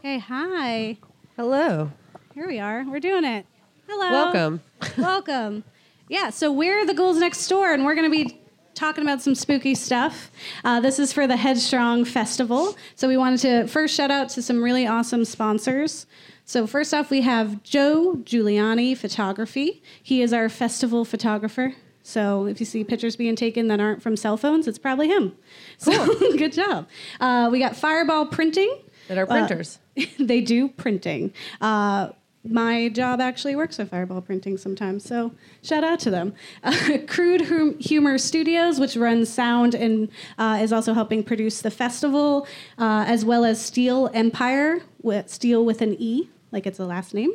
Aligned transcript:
Okay, 0.00 0.18
hi. 0.18 0.96
Hello. 1.36 1.92
Here 2.34 2.46
we 2.48 2.58
are. 2.58 2.86
We're 2.88 3.00
doing 3.00 3.22
it. 3.22 3.44
Hello. 3.86 4.10
Welcome. 4.10 4.62
Welcome. 4.96 5.62
Yeah, 6.08 6.30
so 6.30 6.50
we're 6.50 6.86
the 6.86 6.94
Ghouls 6.94 7.18
Next 7.18 7.46
Door, 7.48 7.74
and 7.74 7.84
we're 7.84 7.94
going 7.94 8.10
to 8.10 8.24
be 8.24 8.40
talking 8.72 9.04
about 9.04 9.20
some 9.20 9.34
spooky 9.34 9.74
stuff. 9.74 10.30
Uh, 10.64 10.80
this 10.80 10.98
is 10.98 11.12
for 11.12 11.26
the 11.26 11.36
Headstrong 11.36 12.06
Festival. 12.06 12.78
So 12.94 13.08
we 13.08 13.18
wanted 13.18 13.40
to 13.40 13.66
first 13.66 13.94
shout 13.94 14.10
out 14.10 14.30
to 14.30 14.40
some 14.40 14.62
really 14.62 14.86
awesome 14.86 15.26
sponsors. 15.26 16.06
So 16.46 16.66
first 16.66 16.94
off, 16.94 17.10
we 17.10 17.20
have 17.20 17.62
Joe 17.62 18.20
Giuliani 18.24 18.96
Photography. 18.96 19.82
He 20.02 20.22
is 20.22 20.32
our 20.32 20.48
festival 20.48 21.04
photographer. 21.04 21.74
So 22.02 22.46
if 22.46 22.58
you 22.58 22.64
see 22.64 22.84
pictures 22.84 23.16
being 23.16 23.36
taken 23.36 23.68
that 23.68 23.80
aren't 23.80 24.02
from 24.02 24.16
cell 24.16 24.38
phones, 24.38 24.66
it's 24.66 24.78
probably 24.78 25.08
him. 25.08 25.36
So 25.76 25.92
good 26.38 26.54
job. 26.54 26.88
Uh, 27.20 27.50
we 27.52 27.58
got 27.58 27.76
Fireball 27.76 28.24
Printing. 28.28 28.78
That 29.10 29.18
are 29.18 29.26
printers. 29.26 29.80
they 30.18 30.40
do 30.40 30.68
printing. 30.68 31.32
Uh, 31.60 32.10
my 32.42 32.88
job 32.88 33.20
actually 33.20 33.54
works 33.54 33.76
with 33.76 33.90
Fireball 33.90 34.22
Printing 34.22 34.56
sometimes, 34.56 35.04
so 35.04 35.32
shout 35.62 35.84
out 35.84 36.00
to 36.00 36.10
them. 36.10 36.32
Uh, 36.64 36.96
Crude 37.06 37.42
Hum- 37.42 37.78
Humor 37.78 38.16
Studios, 38.16 38.80
which 38.80 38.96
runs 38.96 39.28
sound 39.28 39.74
and 39.74 40.08
uh, 40.38 40.58
is 40.62 40.72
also 40.72 40.94
helping 40.94 41.22
produce 41.22 41.60
the 41.60 41.70
festival, 41.70 42.46
uh, 42.78 43.04
as 43.06 43.26
well 43.26 43.44
as 43.44 43.62
Steel 43.62 44.08
Empire, 44.14 44.80
with 45.02 45.28
Steel 45.28 45.64
with 45.66 45.82
an 45.82 45.96
E, 45.98 46.30
like 46.50 46.66
it's 46.66 46.78
a 46.78 46.86
last 46.86 47.12
name. 47.12 47.32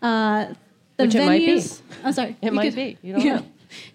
Uh, 0.00 0.54
the 0.96 1.04
Which 1.04 1.14
it 1.16 1.26
might 1.26 1.38
be. 1.40 1.48
venues. 1.56 1.80
I'm 2.02 2.12
sorry. 2.14 2.36
It 2.40 2.54
might 2.54 2.74
be. 2.74 2.96
You 3.02 3.12
don't 3.12 3.24
know. 3.26 3.46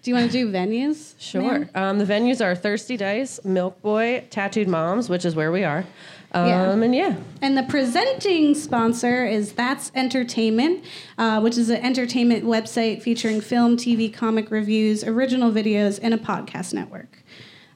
Do 0.02 0.10
you 0.10 0.14
want 0.14 0.30
to 0.30 0.32
do 0.32 0.52
venues? 0.52 1.14
Sure. 1.18 1.68
Um, 1.74 1.98
the 1.98 2.04
venues 2.04 2.44
are 2.44 2.54
Thirsty 2.54 2.96
Dice, 2.96 3.40
Milk 3.44 3.82
Boy, 3.82 4.24
Tattooed 4.30 4.68
Moms, 4.68 5.08
which 5.08 5.24
is 5.24 5.34
where 5.34 5.50
we 5.50 5.64
are. 5.64 5.84
Um, 6.34 6.46
Yeah. 6.48 6.70
And 6.70 6.94
yeah, 6.94 7.16
And 7.40 7.56
the 7.56 7.62
presenting 7.62 8.54
sponsor 8.54 9.26
is 9.26 9.52
That's 9.52 9.92
Entertainment, 9.94 10.84
uh, 11.18 11.40
which 11.40 11.58
is 11.58 11.68
an 11.70 11.82
entertainment 11.82 12.44
website 12.44 13.02
featuring 13.02 13.40
film, 13.40 13.76
TV, 13.76 14.12
comic 14.12 14.50
reviews, 14.50 15.04
original 15.04 15.50
videos, 15.50 15.98
and 16.02 16.14
a 16.14 16.18
podcast 16.18 16.72
network. 16.72 17.22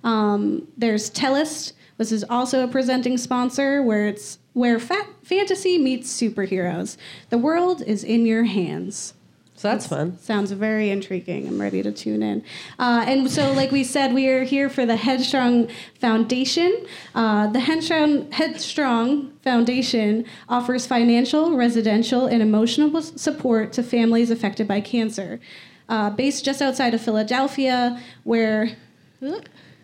Um, 0.04 0.68
there's 0.76 1.10
Tellus, 1.10 1.72
which 1.96 2.12
is 2.12 2.24
also 2.30 2.62
a 2.64 2.68
presenting 2.68 3.18
sponsor, 3.18 3.82
where 3.82 4.06
it's 4.06 4.38
where 4.52 4.78
fa- 4.78 5.06
fantasy 5.22 5.76
meets 5.76 6.10
superheroes. 6.18 6.96
The 7.28 7.38
world 7.38 7.82
is 7.82 8.02
in 8.04 8.24
your 8.24 8.44
hands. 8.44 9.12
So 9.56 9.68
that's 9.68 9.86
fun. 9.86 10.18
Sounds 10.18 10.52
very 10.52 10.90
intriguing. 10.90 11.48
I'm 11.48 11.60
ready 11.60 11.82
to 11.82 11.90
tune 11.90 12.22
in. 12.22 12.44
Uh, 12.78 13.04
and 13.06 13.30
so, 13.30 13.52
like 13.52 13.72
we 13.72 13.84
said, 13.84 14.12
we 14.12 14.28
are 14.28 14.44
here 14.44 14.68
for 14.68 14.84
the 14.84 14.96
Headstrong 14.96 15.68
Foundation. 15.98 16.86
Uh, 17.14 17.46
the 17.48 17.60
Headstrong, 17.60 18.30
Headstrong 18.32 19.32
Foundation 19.42 20.26
offers 20.48 20.86
financial, 20.86 21.56
residential, 21.56 22.26
and 22.26 22.42
emotional 22.42 23.00
support 23.00 23.72
to 23.72 23.82
families 23.82 24.30
affected 24.30 24.68
by 24.68 24.80
cancer. 24.80 25.40
Uh, 25.88 26.10
based 26.10 26.44
just 26.44 26.60
outside 26.60 26.94
of 26.94 27.00
Philadelphia, 27.00 28.02
where 28.24 28.76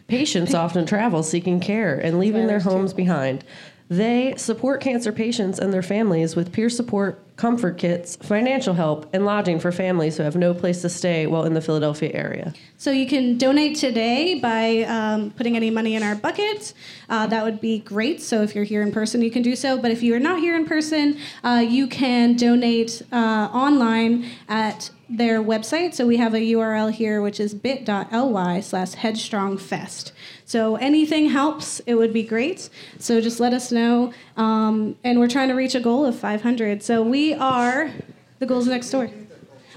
Patients 0.09 0.53
often 0.53 0.85
travel 0.85 1.23
seeking 1.23 1.59
care 1.59 1.95
and 1.95 2.19
leaving 2.19 2.47
their 2.47 2.61
homes 2.61 2.93
behind. 2.93 3.45
They 3.89 4.35
support 4.37 4.81
cancer 4.81 5.13
patients 5.13 5.59
and 5.59 5.73
their 5.73 5.83
families 5.83 6.37
with 6.37 6.53
peer 6.53 6.69
support, 6.69 7.32
comfort 7.37 7.79
kits, 7.79 8.17
financial 8.17 8.75
help, 8.75 9.09
and 9.13 9.25
lodging 9.25 9.59
for 9.59 9.73
families 9.73 10.17
who 10.17 10.23
have 10.23 10.37
no 10.37 10.53
place 10.55 10.83
to 10.83 10.89
stay 10.89 11.27
while 11.27 11.45
in 11.45 11.55
the 11.55 11.61
Philadelphia 11.61 12.11
area. 12.13 12.53
So 12.79 12.91
you 12.91 13.07
can 13.07 13.39
donate 13.39 13.77
today 13.77 14.39
by 14.39 14.83
um, 14.83 15.31
putting 15.31 15.57
any 15.57 15.71
money 15.71 15.95
in 15.95 16.03
our 16.03 16.15
bucket. 16.15 16.75
Uh, 17.09 17.27
that 17.29 17.45
would 17.45 17.61
be 17.61 17.79
great. 17.79 18.21
So 18.21 18.43
if 18.43 18.55
you're 18.55 18.65
here 18.65 18.83
in 18.83 18.93
person, 18.93 19.23
you 19.23 19.31
can 19.31 19.43
do 19.43 19.57
so. 19.57 19.79
But 19.79 19.91
if 19.91 20.03
you 20.03 20.15
are 20.15 20.21
not 20.21 20.41
here 20.41 20.57
in 20.57 20.67
person, 20.67 21.19
uh, 21.45 21.65
you 21.67 21.87
can 21.87 22.37
donate 22.37 23.03
uh, 23.13 23.17
online 23.53 24.27
at 24.49 24.91
their 25.09 25.43
website. 25.43 25.95
So 25.95 26.07
we 26.07 26.17
have 26.17 26.35
a 26.35 26.39
URL 26.39 26.91
here, 26.91 27.21
which 27.21 27.39
is 27.39 27.55
bit.ly 27.55 28.61
slash 28.61 28.95
headstrongfest. 28.95 30.13
So 30.45 30.77
anything 30.77 31.31
helps. 31.31 31.81
It 31.81 31.95
would 31.95 32.13
be 32.13 32.23
great. 32.23 32.69
So 32.99 33.21
just 33.21 33.41
let 33.41 33.53
us 33.53 33.71
know. 33.71 34.13
Um, 34.37 34.97
and 35.05 35.19
we're 35.19 35.29
trying 35.29 35.49
to 35.49 35.55
reach 35.55 35.75
a 35.75 35.81
goal 35.81 36.05
of 36.07 36.19
500. 36.19 36.83
So 36.83 37.03
we 37.03 37.32
are 37.35 37.91
the 38.39 38.47
goals 38.47 38.67
next 38.67 38.91
door. 38.91 39.11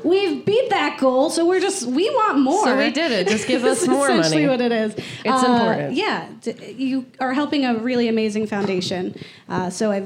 We've 0.03 0.45
beat 0.45 0.69
that 0.69 0.99
goal, 0.99 1.29
so 1.29 1.45
we're 1.47 1.61
just 1.61 1.87
we 1.87 2.09
want 2.09 2.39
more. 2.39 2.63
So 2.65 2.77
we 2.77 2.91
did 2.91 3.11
it. 3.11 3.27
Just 3.27 3.47
give 3.47 3.63
us 3.71 3.79
That's 3.79 3.89
more 3.89 4.09
essentially 4.09 4.47
what 4.47 4.61
it 4.61 4.71
is. 4.71 4.93
It's 4.93 5.03
Uh, 5.25 5.51
important. 5.51 5.93
Yeah, 5.93 6.27
d- 6.41 6.75
you 6.77 7.05
are 7.19 7.33
helping 7.33 7.65
a 7.65 7.75
really 7.75 8.07
amazing 8.07 8.45
foundation. 8.45 9.15
Uh, 9.49 9.69
so 9.69 9.91
I 9.91 10.05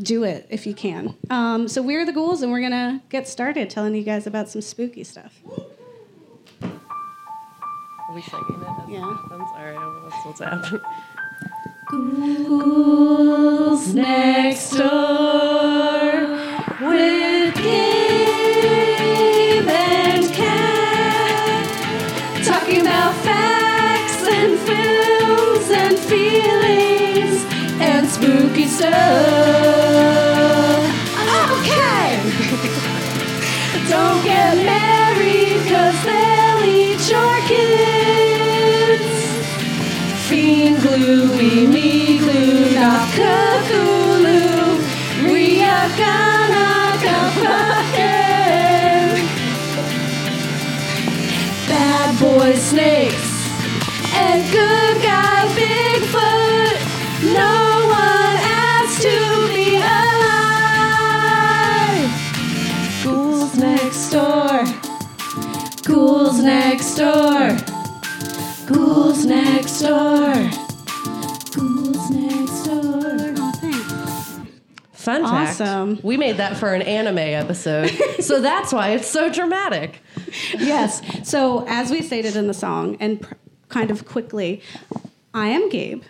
do 0.00 0.22
it 0.24 0.46
if 0.50 0.66
you 0.66 0.74
can. 0.74 1.14
Um, 1.30 1.66
so 1.66 1.80
we're 1.82 2.04
the 2.06 2.12
ghouls, 2.12 2.42
and 2.42 2.52
we're 2.52 2.60
gonna 2.60 3.00
get 3.08 3.26
started 3.26 3.68
telling 3.70 3.94
you 3.94 4.02
guys 4.04 4.26
about 4.26 4.48
some 4.48 4.60
spooky 4.60 5.02
stuff. 5.02 5.40
Are 6.62 8.14
we 8.14 8.22
singing 8.22 8.46
it? 8.48 8.92
Yeah. 8.92 9.16
I'm 9.32 9.46
sorry. 9.54 9.74
What's, 9.76 10.24
what's 10.26 10.40
happening? 10.40 10.80
Ghouls 12.48 13.94
next 13.94 14.70
door 14.76 16.28
with 16.82 17.54
Gabe 17.54 18.78
and 19.68 20.32
Kat, 20.32 21.66
talking 22.44 22.80
about 22.80 23.14
facts 23.24 24.22
and 24.26 24.58
films 24.58 25.70
and 25.70 25.96
feelings 25.98 27.44
and 27.80 28.08
spooky 28.08 28.66
stuff. 28.66 28.92
Okay, 31.52 32.20
don't 33.88 34.22
get 34.24 34.56
married 34.64 35.60
'cause 35.68 35.98
they'll 36.04 36.64
eat 36.64 37.02
your 37.14 37.36
kids. 37.52 39.10
Fiend 40.28 40.76
glue, 40.82 41.30
we 41.38 41.66
me 41.66 42.18
glue, 42.18 42.74
not 42.74 43.08
Cthulhu. 43.16 44.40
We 45.32 45.62
are 45.62 45.88
gonna 45.98 46.31
boy 52.22 52.54
snakes 52.54 53.32
and 54.14 54.50
good 54.52 55.02
guy 55.02 55.44
Bigfoot. 55.58 56.76
No 57.34 57.86
one 57.90 58.36
asked 58.46 59.02
to 59.02 59.48
be 59.48 59.76
alive. 59.76 60.22
Ghouls 63.02 63.54
next 63.58 64.10
door. 64.10 64.64
Ghouls 65.82 66.38
next 66.40 66.94
door. 66.94 67.56
Ghouls 68.68 69.24
next 69.26 69.80
door. 69.80 70.32
Ghouls 71.56 72.10
next 72.10 72.62
door. 72.66 73.34
Oh. 73.38 74.46
Fun 74.92 75.22
fact. 75.22 75.60
Awesome. 75.60 75.98
We 76.04 76.16
made 76.16 76.36
that 76.36 76.56
for 76.56 76.72
an 76.72 76.82
anime 76.82 77.18
episode. 77.18 77.90
so 78.20 78.40
that's 78.40 78.72
why 78.72 78.90
it's 78.90 79.08
so 79.08 79.28
dramatic. 79.28 80.00
yes. 80.58 81.02
So, 81.28 81.64
as 81.68 81.90
we 81.90 82.02
stated 82.02 82.36
in 82.36 82.46
the 82.46 82.54
song, 82.54 82.96
and 83.00 83.20
pr- 83.20 83.34
kind 83.68 83.90
of 83.90 84.06
quickly, 84.06 84.62
I 85.34 85.48
am 85.48 85.68
Gabe. 85.68 86.02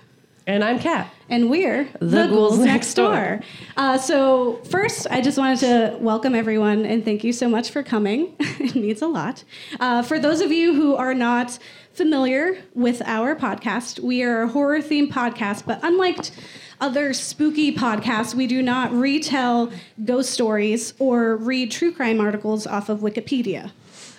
And 0.47 0.65
I'm 0.65 0.81
Kat. 0.81 1.09
And 1.29 1.49
we're 1.49 1.89
the, 2.01 2.27
Ghouls 2.27 2.59
Next 2.59 2.95
Door. 2.95 3.43
Uh, 3.77 3.97
so, 3.97 4.57
first, 4.65 5.07
I 5.09 5.21
just 5.21 5.39
wanted 5.39 5.61
to 5.61 5.97
welcome 6.01 6.35
everyone 6.35 6.85
and 6.85 7.05
thank 7.05 7.23
you 7.23 7.33
so 7.33 7.49
much 7.49 7.71
for 7.71 7.85
coming. 7.85 8.35
it 8.41 8.75
means 8.75 9.03
a 9.03 9.07
lot. 9.07 9.45
Uh, 9.79 10.03
for 10.03 10.19
those 10.19 10.41
of 10.41 10.51
you 10.51 10.75
who 10.75 10.97
are 10.97 11.15
not 11.15 11.59
familiar 11.93 12.59
with 12.75 13.03
our 13.05 13.37
podcast, 13.37 14.01
we 14.01 14.25
are 14.25 14.43
a 14.43 14.49
horror 14.49 14.81
themed 14.81 15.11
podcast, 15.11 15.65
but 15.65 15.79
unlike 15.85 16.19
other 16.81 17.13
spooky 17.13 17.73
podcasts, 17.73 18.35
we 18.35 18.49
do 18.49 18.61
not 18.61 18.93
retell 18.93 19.71
ghost 20.05 20.31
stories 20.31 20.95
or 20.99 21.37
read 21.37 21.71
true 21.71 21.93
crime 21.93 22.21
articles 22.21 22.67
off 22.67 22.89
of 22.89 22.99
Wikipedia. 22.99 23.71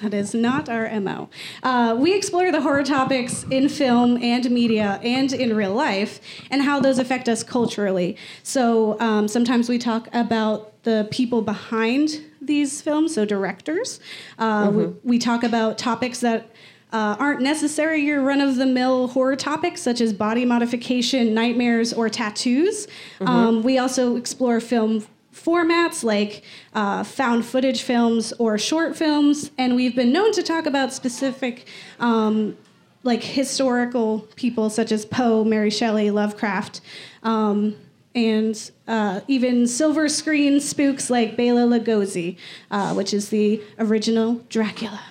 That 0.03 0.13
is 0.13 0.33
not 0.33 0.67
our 0.67 0.99
MO. 0.99 1.29
Uh, 1.63 1.95
we 1.97 2.13
explore 2.13 2.51
the 2.51 2.59
horror 2.59 2.83
topics 2.83 3.45
in 3.49 3.69
film 3.69 4.21
and 4.21 4.51
media 4.51 4.99
and 5.01 5.31
in 5.31 5.55
real 5.55 5.73
life 5.73 6.19
and 6.51 6.61
how 6.61 6.81
those 6.81 6.99
affect 6.99 7.29
us 7.29 7.41
culturally. 7.41 8.17
So 8.43 8.99
um, 8.99 9.29
sometimes 9.29 9.69
we 9.69 9.77
talk 9.77 10.09
about 10.11 10.83
the 10.83 11.07
people 11.09 11.41
behind 11.41 12.21
these 12.41 12.81
films, 12.81 13.13
so 13.15 13.23
directors. 13.23 14.01
Uh, 14.37 14.69
we, 14.73 14.85
we 15.03 15.19
talk 15.19 15.43
about 15.45 15.77
topics 15.77 16.19
that 16.19 16.49
uh, 16.91 17.15
aren't 17.17 17.41
necessarily 17.41 18.05
your 18.05 18.21
run 18.21 18.41
of 18.41 18.57
the 18.57 18.65
mill 18.65 19.07
horror 19.07 19.37
topics, 19.37 19.81
such 19.81 20.01
as 20.01 20.11
body 20.11 20.43
modification, 20.43 21.33
nightmares, 21.33 21.93
or 21.93 22.09
tattoos. 22.09 22.87
Um, 23.21 23.63
we 23.63 23.79
also 23.79 24.17
explore 24.17 24.59
film 24.59 25.07
formats 25.33 26.03
like 26.03 26.43
uh, 26.73 27.03
found 27.03 27.45
footage 27.45 27.81
films 27.81 28.33
or 28.39 28.57
short 28.57 28.95
films, 28.95 29.51
and 29.57 29.75
we've 29.75 29.95
been 29.95 30.11
known 30.11 30.31
to 30.33 30.43
talk 30.43 30.65
about 30.65 30.93
specific. 30.93 31.67
Um, 31.99 32.57
like 33.05 33.21
historical 33.21 34.19
people 34.37 34.69
such 34.69 34.89
as 34.89 35.05
Poe, 35.05 35.43
Mary 35.43 35.69
Shelley, 35.69 36.09
Lovecraft, 36.09 36.79
um, 37.23 37.75
and 38.15 38.71
uh, 38.87 39.19
even 39.27 39.67
silver 39.67 40.07
screen 40.07 40.61
spooks 40.61 41.09
like 41.09 41.35
Bela 41.35 41.63
Lugosi, 41.67 42.37
uh, 42.71 42.93
which 42.93 43.13
is 43.13 43.27
the 43.27 43.61
original 43.77 44.35
Dracula. 44.47 45.01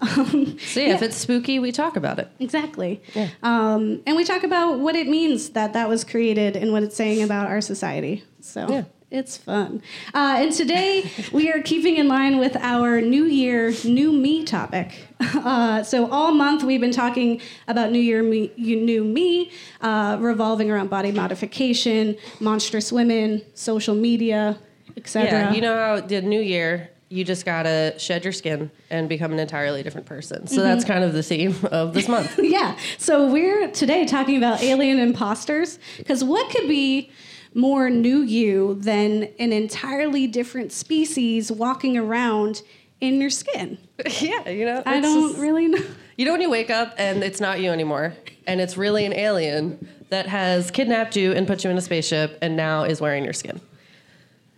Um, 0.00 0.58
So 0.58 0.80
yeah, 0.80 0.94
if 0.94 1.00
it's 1.02 1.16
spooky, 1.16 1.58
we 1.58 1.72
talk 1.72 1.96
about 1.96 2.18
it. 2.18 2.28
Exactly. 2.38 3.00
Um, 3.42 4.02
and 4.06 4.14
we 4.14 4.24
talk 4.24 4.44
about 4.44 4.78
what 4.78 4.94
it 4.94 5.08
means 5.08 5.48
that 5.50 5.72
that 5.72 5.88
was 5.88 6.04
created 6.04 6.54
and 6.54 6.70
what 6.70 6.82
it's 6.82 6.96
saying 6.96 7.22
about 7.22 7.46
our 7.48 7.60
society. 7.62 8.24
So 8.40 8.66
Yeah. 8.68 8.84
It's 9.10 9.38
fun. 9.38 9.80
Uh, 10.12 10.36
and 10.38 10.52
today 10.52 11.10
we 11.32 11.50
are 11.50 11.62
keeping 11.62 11.96
in 11.96 12.08
line 12.08 12.38
with 12.38 12.56
our 12.56 13.00
New 13.00 13.24
Year, 13.24 13.72
New 13.84 14.12
Me 14.12 14.44
topic. 14.44 15.06
Uh, 15.20 15.82
so 15.82 16.10
all 16.10 16.32
month 16.32 16.62
we've 16.62 16.80
been 16.80 16.92
talking 16.92 17.40
about 17.66 17.90
New 17.90 17.98
Year, 18.00 18.22
me, 18.22 18.52
you- 18.56 18.80
New 18.80 19.04
Me, 19.04 19.50
uh, 19.80 20.18
revolving 20.20 20.70
around 20.70 20.90
body 20.90 21.10
modification, 21.10 22.16
monstrous 22.38 22.92
women, 22.92 23.40
social 23.54 23.94
media, 23.94 24.58
etc. 24.96 25.24
Yeah, 25.30 25.52
you 25.54 25.60
know 25.62 25.74
how 25.74 26.00
the 26.06 26.20
new 26.20 26.40
year, 26.40 26.90
you 27.08 27.24
just 27.24 27.46
gotta 27.46 27.94
shed 27.98 28.22
your 28.24 28.34
skin 28.34 28.70
and 28.90 29.08
become 29.08 29.32
an 29.32 29.38
entirely 29.38 29.82
different 29.82 30.06
person. 30.06 30.46
So 30.46 30.60
that's 30.62 30.84
kind 30.84 31.02
of 31.02 31.14
the 31.14 31.22
theme 31.22 31.56
of 31.72 31.94
this 31.94 32.08
month. 32.08 32.38
yeah. 32.42 32.76
So 32.98 33.32
we're 33.32 33.70
today 33.70 34.04
talking 34.04 34.36
about 34.36 34.62
alien 34.62 34.98
imposters 34.98 35.78
because 35.96 36.22
what 36.22 36.50
could 36.50 36.68
be 36.68 37.10
more 37.54 37.90
new 37.90 38.20
you 38.22 38.74
than 38.74 39.24
an 39.38 39.52
entirely 39.52 40.26
different 40.26 40.72
species 40.72 41.50
walking 41.50 41.96
around 41.96 42.62
in 43.00 43.20
your 43.20 43.30
skin? 43.30 43.78
yeah, 44.20 44.48
you 44.48 44.64
know, 44.64 44.82
I 44.86 45.00
don't 45.00 45.30
just- 45.30 45.40
really 45.40 45.68
know. 45.68 45.80
You 46.16 46.24
know 46.24 46.32
when 46.32 46.40
you 46.40 46.50
wake 46.50 46.68
up 46.70 46.94
and 46.98 47.22
it's 47.22 47.40
not 47.40 47.60
you 47.60 47.70
anymore, 47.70 48.12
and 48.46 48.60
it's 48.60 48.76
really 48.76 49.04
an 49.04 49.12
alien 49.12 49.86
that 50.08 50.26
has 50.26 50.70
kidnapped 50.72 51.14
you 51.14 51.30
and 51.32 51.46
put 51.46 51.62
you 51.62 51.70
in 51.70 51.78
a 51.78 51.80
spaceship 51.80 52.38
and 52.42 52.56
now 52.56 52.82
is 52.82 53.00
wearing 53.00 53.22
your 53.22 53.32
skin. 53.32 53.60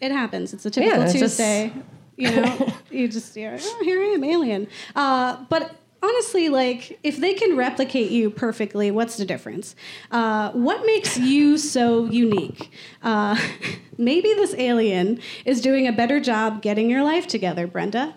It 0.01 0.11
happens. 0.13 0.55
It's 0.55 0.65
a 0.65 0.71
typical 0.71 0.99
Yeah, 1.01 1.05
it's 1.05 1.13
just- 1.19 1.37
Tuesday. 1.37 1.73
You 2.17 2.31
know, 2.37 2.73
you 2.91 3.09
just 3.09 3.35
you're, 3.37 3.57
oh, 3.59 3.81
here 3.83 4.01
I 4.01 4.07
am, 4.15 4.25
alien. 4.25 4.69
Uh, 4.95 5.43
but 5.49 5.75
honestly, 6.03 6.49
like 6.49 6.99
if 7.03 7.19
they 7.19 7.35
can 7.35 7.57
replicate 7.57 8.11
you 8.11 8.31
perfectly, 8.31 8.91
what's 8.91 9.17
the 9.17 9.25
difference? 9.25 9.75
Uh, 10.11 10.51
what 10.53 10.85
makes 10.87 11.19
you 11.19 11.59
so 11.59 12.07
unique? 12.07 12.71
Uh, 13.03 13.39
maybe 13.99 14.29
this 14.35 14.55
alien 14.55 15.21
is 15.45 15.61
doing 15.61 15.87
a 15.87 15.93
better 15.93 16.21
job 16.21 16.63
getting 16.63 16.91
your 16.91 17.05
life 17.05 17.27
together, 17.27 17.67
Brenda. 17.67 18.15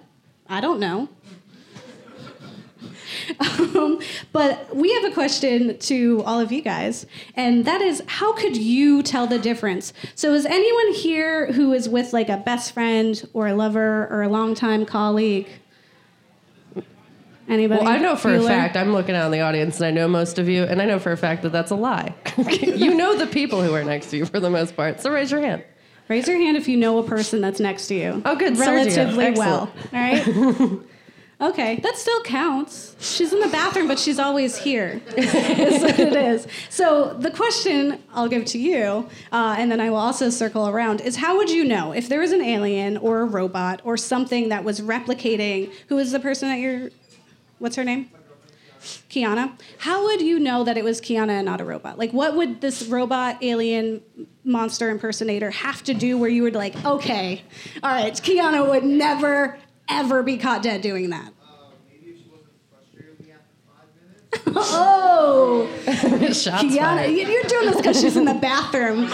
I 0.48 0.62
don't 0.62 0.80
know. 0.80 1.10
Um, 3.40 4.00
but 4.32 4.76
we 4.76 4.94
have 4.94 5.06
a 5.06 5.12
question 5.12 5.78
to 5.78 6.24
all 6.26 6.40
of 6.40 6.52
you 6.52 6.62
guys, 6.62 7.06
and 7.36 7.64
that 7.64 7.82
is 7.82 8.04
how 8.08 8.34
could 8.34 8.58
you 8.58 9.02
tell 9.02 9.28
the 9.28 9.40
difference? 9.40 9.94
So, 10.16 10.34
is 10.34 10.46
anyone 10.46 10.94
here 10.94 11.52
who 11.54 11.74
is 11.74 11.88
with 11.88 12.12
like 12.12 12.28
a 12.28 12.38
best 12.38 12.74
friend 12.74 13.28
or 13.34 13.48
a 13.48 13.54
lover 13.54 14.08
or 14.10 14.24
a 14.24 14.30
longtime 14.30 14.86
colleague? 14.86 15.48
Anybody? 17.48 17.84
Well, 17.84 17.92
I 17.92 17.98
know 17.98 18.16
for 18.16 18.34
a 18.34 18.42
fact, 18.42 18.78
I'm 18.78 18.94
looking 18.94 19.16
out 19.16 19.26
in 19.26 19.32
the 19.32 19.42
audience 19.42 19.78
and 19.78 19.86
I 19.86 19.92
know 19.92 20.08
most 20.08 20.40
of 20.40 20.48
you, 20.48 20.64
and 20.64 20.82
I 20.82 20.86
know 20.86 21.00
for 21.00 21.12
a 21.12 21.18
fact 21.18 21.42
that 21.44 21.52
that's 21.52 21.72
a 21.72 21.76
lie. 21.76 22.16
you 22.38 22.96
know 22.96 23.18
the 23.18 23.28
people 23.28 23.62
who 23.62 23.74
are 23.74 23.84
next 23.84 24.12
to 24.12 24.18
you 24.18 24.26
for 24.26 24.40
the 24.40 24.50
most 24.50 24.76
part, 24.76 25.02
so 25.02 25.12
raise 25.12 25.32
your 25.32 25.42
hand. 25.42 25.64
Raise 26.10 26.28
your 26.28 26.38
hand 26.38 26.58
if 26.58 26.68
you 26.68 26.78
know 26.78 26.98
a 27.00 27.04
person 27.04 27.42
that's 27.42 27.60
next 27.60 27.88
to 27.88 27.96
you. 27.96 28.22
Oh, 28.26 28.36
good. 28.36 28.54
Sergio. 28.54 28.68
Relatively 28.68 29.26
Excellent. 29.26 29.38
well. 29.38 29.72
All 29.94 30.00
right. 30.00 30.80
okay, 31.50 31.76
that 31.78 31.98
still 31.98 32.22
counts. 32.24 32.96
She's 33.00 33.32
in 33.32 33.40
the 33.40 33.48
bathroom, 33.48 33.88
but 33.88 33.98
she's 33.98 34.20
always 34.20 34.58
here. 34.58 35.02
is 35.18 35.82
what 35.82 36.00
it 36.00 36.14
is. 36.14 36.46
So 36.70 37.14
the 37.14 37.32
question 37.32 38.04
I'll 38.14 38.28
give 38.28 38.44
to 38.46 38.60
you, 38.60 39.08
uh, 39.32 39.56
and 39.58 39.72
then 39.72 39.80
I 39.80 39.90
will 39.90 39.98
also 39.98 40.30
circle 40.30 40.68
around, 40.68 41.00
is 41.02 41.16
how 41.16 41.38
would 41.38 41.50
you 41.50 41.64
know 41.64 41.94
if 41.94 42.10
there 42.10 42.20
was 42.20 42.34
an 42.34 42.42
alien 42.42 42.98
or 42.98 43.22
a 43.22 43.26
robot 43.26 43.82
or 43.86 43.96
something 43.96 44.50
that 44.50 44.66
was 44.66 44.82
replicating? 44.82 45.72
Who 45.88 45.98
is 46.00 46.12
the 46.12 46.20
person 46.20 46.50
that 46.50 46.60
you're? 46.60 46.90
What's 47.60 47.76
her 47.76 47.84
name? 47.84 48.10
Kiana. 49.10 49.54
How 49.78 50.04
would 50.04 50.22
you 50.22 50.40
know 50.40 50.66
that 50.66 50.78
it 50.78 50.84
was 50.84 51.00
Kiana 51.00 51.30
and 51.30 51.46
not 51.46 51.62
a 51.62 51.64
robot? 51.64 51.98
Like, 51.98 52.12
what 52.12 52.36
would 52.36 52.60
this 52.60 52.84
robot 52.88 53.38
alien 53.42 54.02
monster 54.44 54.90
impersonator 54.90 55.52
have 55.52 55.82
to 55.84 55.94
do 55.94 56.18
where 56.18 56.30
you 56.30 56.44
would 56.44 56.56
like, 56.56 56.76
okay, 56.84 57.44
all 57.82 57.92
right, 57.92 58.12
Kiana 58.14 58.68
would 58.70 58.84
never 58.84 59.58
ever 59.90 60.22
be 60.24 60.38
caught 60.38 60.64
dead 60.64 60.82
doing 60.82 61.12
that? 61.12 61.32
Uh, 61.42 61.70
maybe 61.90 62.08
if 62.12 62.18
she 62.18 62.26
wasn't 62.30 62.50
frustrated 62.70 63.18
with 63.18 63.26
me 63.28 63.34
after 63.34 63.56
five 63.66 64.56
minutes. 64.56 64.70
Oh, 64.76 65.70
Shots 66.34 66.64
Kiana, 66.64 67.06
fired. 67.06 67.12
you're 67.12 67.44
doing 67.44 67.66
this 67.68 67.78
because 67.78 68.02
she's 68.02 68.18
in 68.18 68.26
the 68.26 68.34
bathroom. 68.34 69.08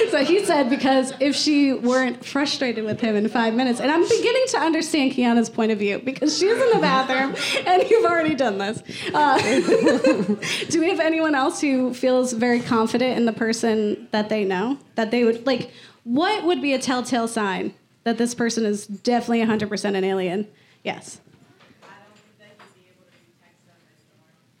so 0.10 0.24
he 0.24 0.44
said 0.44 0.70
because 0.70 1.12
if 1.20 1.34
she 1.34 1.72
weren't 1.72 2.24
frustrated 2.24 2.84
with 2.84 3.00
him 3.00 3.16
in 3.16 3.28
five 3.28 3.54
minutes, 3.54 3.80
and 3.80 3.90
I'm 3.90 4.02
beginning 4.02 4.44
to 4.48 4.58
understand 4.58 5.12
Kiana's 5.12 5.50
point 5.50 5.72
of 5.72 5.78
view 5.78 5.98
because 5.98 6.38
she's 6.38 6.52
in 6.52 6.70
the 6.70 6.78
bathroom 6.80 7.34
and 7.66 7.88
you've 7.88 8.04
already 8.04 8.34
done 8.34 8.58
this. 8.58 8.82
Uh, 9.12 9.38
do 10.68 10.80
we 10.80 10.90
have 10.90 11.00
anyone 11.00 11.34
else 11.34 11.60
who 11.60 11.94
feels 11.94 12.32
very 12.32 12.60
confident 12.60 13.18
in 13.18 13.26
the 13.26 13.32
person 13.32 14.08
that 14.12 14.28
they 14.28 14.44
know? 14.44 14.78
That 14.94 15.10
they 15.10 15.24
would 15.24 15.46
like, 15.46 15.70
what 16.04 16.44
would 16.44 16.62
be 16.62 16.74
a 16.74 16.78
telltale 16.78 17.28
sign 17.28 17.74
that 18.04 18.18
this 18.18 18.34
person 18.34 18.64
is 18.64 18.86
definitely 18.86 19.44
100% 19.44 19.96
an 19.96 20.04
alien? 20.04 20.48
Yes. 20.82 21.20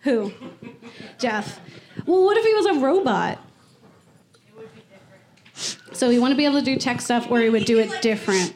Who? 0.00 0.32
Jeff. 1.18 1.60
Well, 2.06 2.24
what 2.24 2.36
if 2.38 2.44
he 2.44 2.54
was 2.54 2.66
a 2.66 2.80
robot? 2.80 3.38
So 5.92 6.08
we 6.08 6.18
want 6.18 6.32
to 6.32 6.36
be 6.36 6.44
able 6.44 6.58
to 6.58 6.64
do 6.64 6.76
tech 6.76 7.00
stuff 7.00 7.28
where 7.28 7.42
he 7.42 7.50
would 7.50 7.64
do 7.64 7.78
it 7.78 8.02
different. 8.02 8.54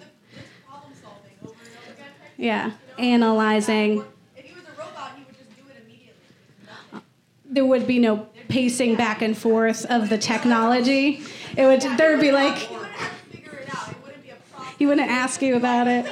Yeah, 2.37 2.73
analyzing. 2.99 4.05
If 4.37 4.45
he 4.45 4.55
was 4.55 4.65
a 4.65 4.71
robot, 4.81 5.13
he 5.17 5.25
would 5.25 5.37
just 5.37 5.57
do 5.57 5.63
it 5.71 5.83
immediately. 5.85 7.01
There 7.45 7.65
would 7.65 7.87
be 7.87 7.99
no 7.99 8.29
pacing 8.49 8.97
back 8.97 9.23
and 9.23 9.37
forth 9.37 9.85
of 9.87 10.09
the 10.09 10.19
technology. 10.19 11.23
It 11.57 11.67
would. 11.67 11.81
There 11.99 12.11
would 12.11 12.21
be 12.21 12.33
like 12.33 12.57
He 12.57 12.75
wouldn't 12.75 12.93
have 12.97 13.11
to 13.11 13.37
figure 13.37 13.53
it 13.53 13.75
out. 13.75 13.89
It 13.89 13.97
wouldn't 14.03 14.23
be 14.23 14.31
a 14.31 14.35
problem. 14.35 14.75
he 14.79 14.87
wouldn't 14.87 15.11
ask 15.11 15.43
you 15.43 15.57
about 15.57 15.87
it. 15.89 16.07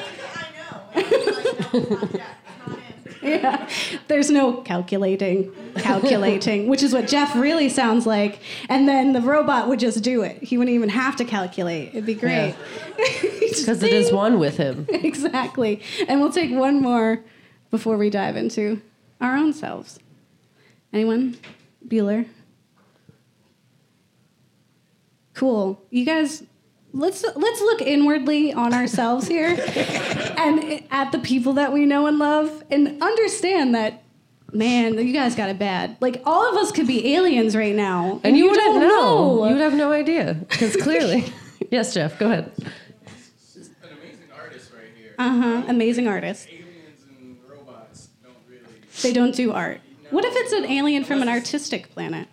Yeah, 3.23 3.69
there's 4.09 4.31
no 4.31 4.55
calculating, 4.63 5.53
calculating, 5.77 6.67
which 6.67 6.83
is 6.83 6.93
what 6.93 7.07
Jeff 7.07 7.35
really 7.37 7.69
sounds 7.69 8.07
like. 8.07 8.41
And 8.69 8.89
then 8.89 9.13
the 9.13 9.21
robot 9.21 9.69
would 9.69 9.79
just 9.79 10.03
do 10.03 10.23
it. 10.23 10.43
He 10.43 10.59
wouldn't 10.59 10.75
even 10.75 10.89
have 10.89 11.17
to 11.17 11.25
calculate. 11.25 11.91
It'd 11.91 12.07
be 12.07 12.15
great. 12.15 12.55
Because 13.53 13.83
it 13.83 13.93
is 13.93 14.11
one 14.11 14.39
with 14.39 14.57
him. 14.57 14.87
exactly. 14.89 15.83
And 16.09 16.21
we'll 16.21 16.33
take 16.33 16.51
one 16.51 16.81
more 16.81 17.23
before 17.71 17.99
we 17.99 18.09
dive 18.09 18.35
into 18.35 18.81
our 19.21 19.37
own 19.37 19.53
selves. 19.53 19.99
Anyone? 20.91 21.37
Bueller? 21.87 22.27
Cool. 25.35 25.83
You 25.91 26.07
guys 26.07 26.45
let's 26.93 27.25
let's 27.37 27.61
look 27.61 27.81
inwardly 27.81 28.53
on 28.53 28.75
ourselves 28.75 29.27
here 29.27 29.49
and 30.39 30.85
at 30.91 31.13
the 31.13 31.19
people 31.19 31.55
that 31.55 31.73
we 31.73 31.87
know 31.87 32.07
and 32.07 32.19
love 32.19 32.63
and 32.71 33.03
understand 33.03 33.75
that 33.75 34.03
man, 34.53 34.95
you 34.99 35.13
guys 35.13 35.35
got 35.35 35.49
it 35.49 35.59
bad. 35.59 35.97
Like 36.01 36.23
all 36.25 36.49
of 36.51 36.57
us 36.57 36.73
could 36.73 36.87
be 36.87 37.15
aliens 37.15 37.57
right 37.57 37.75
now. 37.75 38.21
And 38.23 38.37
you, 38.37 38.51
wouldn't 38.51 38.65
don't 38.65 38.81
know. 38.81 39.47
You 39.47 39.55
would 39.55 39.63
have 39.63 39.75
no 39.75 39.93
idea. 39.93 40.35
Because 40.35 40.77
clearly. 40.77 41.25
yes, 41.71 41.95
Jeff, 41.95 42.19
go 42.19 42.27
ahead. 42.31 42.53
She's 43.53 43.69
an 43.69 43.75
amazing 43.99 44.29
artist 44.39 44.71
right 44.73 44.91
here. 44.97 45.15
uh-huh. 45.19 45.65
Amazing 45.69 46.09
artist. 46.09 46.49
Aliens 46.49 47.05
and 47.19 47.39
robots 47.49 48.09
don't 48.23 48.35
really. 48.49 48.63
They 49.03 49.13
don't 49.13 49.35
do 49.35 49.53
art. 49.53 49.81
What 50.11 50.25
if 50.25 50.35
it's 50.37 50.53
an 50.53 50.67
alien 50.67 51.05
from 51.05 51.23
an 51.23 51.29
artistic 51.29 51.91
planet? 51.91 52.29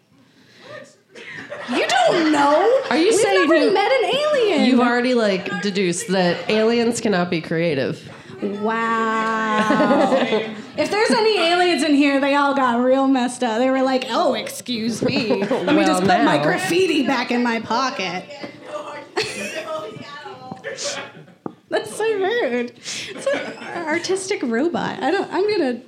You 1.75 1.85
don't 1.87 2.31
know. 2.31 2.81
Are 2.89 2.97
you 2.97 3.05
We've 3.11 3.15
saying 3.19 3.41
never 3.49 3.55
you- 3.65 3.73
met 3.73 3.91
an 3.91 4.05
alien? 4.15 4.65
You've 4.65 4.79
already 4.79 5.13
like 5.13 5.61
deduced 5.61 6.07
that 6.09 6.49
aliens 6.49 6.99
cannot 7.01 7.29
be 7.29 7.41
creative. 7.41 8.01
Wow. 8.41 10.07
if 10.77 10.89
there's 10.91 11.11
any 11.11 11.39
aliens 11.39 11.83
in 11.83 11.93
here, 11.93 12.19
they 12.21 12.35
all 12.35 12.53
got 12.55 12.79
real 12.81 13.07
messed 13.07 13.43
up. 13.43 13.57
They 13.59 13.69
were 13.69 13.81
like, 13.83 14.05
"Oh, 14.09 14.33
excuse 14.33 15.01
me. 15.01 15.27
Let 15.43 15.65
me 15.65 15.75
Well, 15.75 15.85
just 15.85 16.01
put 16.03 16.23
my 16.23 16.41
graffiti 16.41 17.05
back 17.05 17.31
in 17.31 17.43
my 17.43 17.59
pocket." 17.59 18.23
That's 21.69 21.95
so 21.95 22.03
rude. 22.13 22.71
It's 22.77 23.27
an 23.27 23.85
artistic 23.87 24.41
robot. 24.43 25.03
I 25.03 25.11
don't. 25.11 25.31
I'm 25.31 25.47
gonna. 25.49 25.81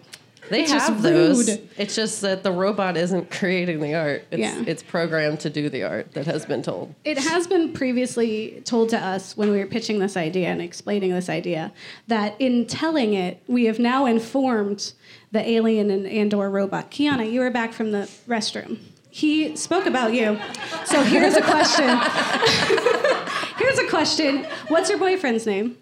They 0.52 0.64
It's 0.64 0.72
just 0.74 0.90
have 0.90 1.02
those. 1.02 1.48
rude. 1.50 1.70
It's 1.78 1.96
just 1.96 2.20
that 2.22 2.44
the 2.44 2.52
robot 2.52 2.98
isn't 2.98 3.32
creating 3.32 3.80
the 3.80 3.96
art. 3.96 4.26
It's, 4.32 4.40
Yeah. 4.42 4.64
it's 4.68 4.84
programmed 4.84 5.40
to 5.40 5.50
do 5.50 5.70
the 5.70 5.84
art 5.84 6.12
that 6.14 6.26
has 6.26 6.46
been 6.46 6.62
told. 6.62 6.94
It 7.06 7.18
has 7.20 7.48
been 7.48 7.72
previously 7.72 8.62
told 8.66 8.90
to 8.90 9.00
us 9.00 9.38
when 9.38 9.50
we 9.50 9.60
were 9.60 9.66
pitching 9.66 10.00
this 10.00 10.18
idea 10.18 10.50
and 10.50 10.62
explaining 10.62 11.12
this 11.12 11.30
idea 11.30 11.72
that 12.10 12.36
in 12.38 12.66
telling 12.66 13.14
it, 13.14 13.42
we 13.48 13.64
have 13.66 13.80
now 13.80 14.06
informed 14.06 14.92
the 15.32 15.40
alien 15.50 15.90
and 15.90 16.06
and/or 16.06 16.50
robot. 16.50 16.92
Kiana, 16.92 17.32
you 17.32 17.40
were 17.40 17.50
back 17.50 17.72
from 17.72 17.92
the 17.94 18.10
restroom. 18.28 18.78
he 19.10 19.56
spoke 19.56 19.86
about 19.86 20.14
you. 20.14 20.38
So 20.86 21.02
here's 21.04 21.36
a 21.38 21.42
question. 21.42 21.88
here's 23.58 23.80
a 23.80 23.88
question. 23.90 24.46
What's 24.68 24.90
your 24.90 25.00
boyfriend's 25.00 25.46
name? 25.46 25.78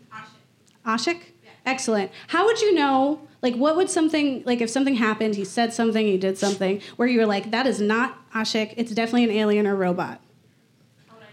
Ashik. 0.86 1.14
Ashik? 1.14 1.20
Excellent. 1.66 2.12
How 2.28 2.46
would 2.46 2.62
you 2.62 2.74
know, 2.76 3.28
like, 3.42 3.56
what 3.56 3.76
would 3.76 3.90
something, 3.90 4.44
like, 4.46 4.62
if 4.62 4.70
something 4.70 4.96
happened, 4.96 5.36
he 5.36 5.46
said 5.46 5.74
something, 5.74 6.06
he 6.06 6.18
did 6.18 6.38
something, 6.38 6.82
where 6.98 7.08
you 7.08 7.20
were 7.20 7.26
like, 7.26 7.52
that 7.52 7.66
is 7.66 7.80
not 7.80 8.18
Ashik, 8.34 8.74
it's 8.78 8.92
definitely 8.92 9.24
an 9.26 9.32
alien 9.32 9.66
or 9.66 9.76
robot? 9.76 10.20
How 11.08 11.16
would 11.16 11.24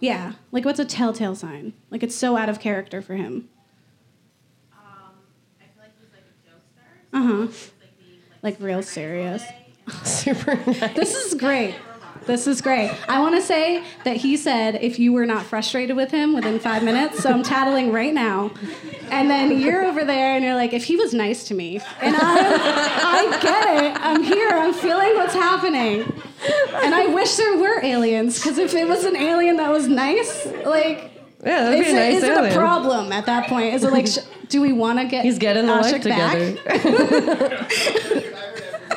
Yeah. 0.00 0.32
Like, 0.52 0.64
what's 0.64 0.78
a 0.78 0.84
telltale 0.84 1.34
sign? 1.34 1.72
Like, 1.90 2.02
it's 2.02 2.14
so 2.14 2.36
out 2.36 2.48
of 2.48 2.60
character 2.60 3.02
for 3.02 3.14
him. 3.14 3.48
Um, 4.72 4.78
I 5.60 5.64
feel 5.64 5.82
like 5.82 5.92
he's 5.98 6.12
like 6.12 6.24
a 6.24 6.34
jokester. 6.48 7.12
Uh 7.12 7.26
huh. 7.26 7.46
Like 8.42 8.52
Like, 8.54 8.60
like, 8.60 8.66
real 8.68 8.82
super 8.82 9.16
nice 9.16 9.40
serious. 9.40 9.42
all 9.42 9.48
day, 9.48 9.66
and 9.86 10.06
Super 10.06 10.56
nice. 10.80 10.94
This 10.94 11.14
is 11.14 11.34
great. 11.34 11.74
This 12.26 12.46
is 12.48 12.60
great. 12.60 12.92
I 13.08 13.20
want 13.20 13.36
to 13.36 13.42
say 13.42 13.84
that 14.04 14.16
he 14.16 14.36
said 14.36 14.76
if 14.82 14.98
you 14.98 15.12
were 15.12 15.26
not 15.26 15.44
frustrated 15.44 15.94
with 15.96 16.10
him 16.10 16.34
within 16.34 16.58
five 16.58 16.82
minutes, 16.82 17.22
so 17.22 17.30
I'm 17.30 17.44
tattling 17.44 17.92
right 17.92 18.12
now. 18.12 18.50
And 19.10 19.30
then 19.30 19.60
you're 19.60 19.84
over 19.84 20.04
there 20.04 20.34
and 20.34 20.44
you're 20.44 20.56
like, 20.56 20.72
if 20.72 20.84
he 20.84 20.96
was 20.96 21.14
nice 21.14 21.44
to 21.48 21.54
me, 21.54 21.80
and 22.00 22.16
I, 22.16 23.28
I 23.28 23.38
get 23.40 23.84
it. 23.84 24.00
I'm 24.00 24.22
here. 24.24 24.48
I'm 24.48 24.74
feeling 24.74 25.14
what's 25.14 25.34
happening. 25.34 26.00
And 26.74 26.94
I 26.94 27.06
wish 27.06 27.36
there 27.36 27.56
were 27.56 27.80
aliens, 27.84 28.38
because 28.42 28.58
if 28.58 28.74
it 28.74 28.88
was 28.88 29.04
an 29.04 29.14
alien 29.16 29.56
that 29.58 29.70
was 29.70 29.86
nice, 29.86 30.46
like, 30.64 31.12
Yeah, 31.44 31.70
that'd 31.70 31.84
be 31.84 31.90
a 31.90 31.94
nice 31.94 32.14
it, 32.14 32.16
is 32.16 32.24
it 32.24 32.52
a 32.52 32.54
problem 32.56 33.12
at 33.12 33.26
that 33.26 33.48
point? 33.48 33.72
Is 33.74 33.84
it 33.84 33.92
like, 33.92 34.08
sh- 34.08 34.18
do 34.48 34.60
we 34.60 34.72
want 34.72 34.98
to 34.98 35.06
get 35.06 35.24
He's 35.24 35.38
getting 35.38 35.66
the 35.66 35.74
life 35.76 36.02
together. 36.02 36.56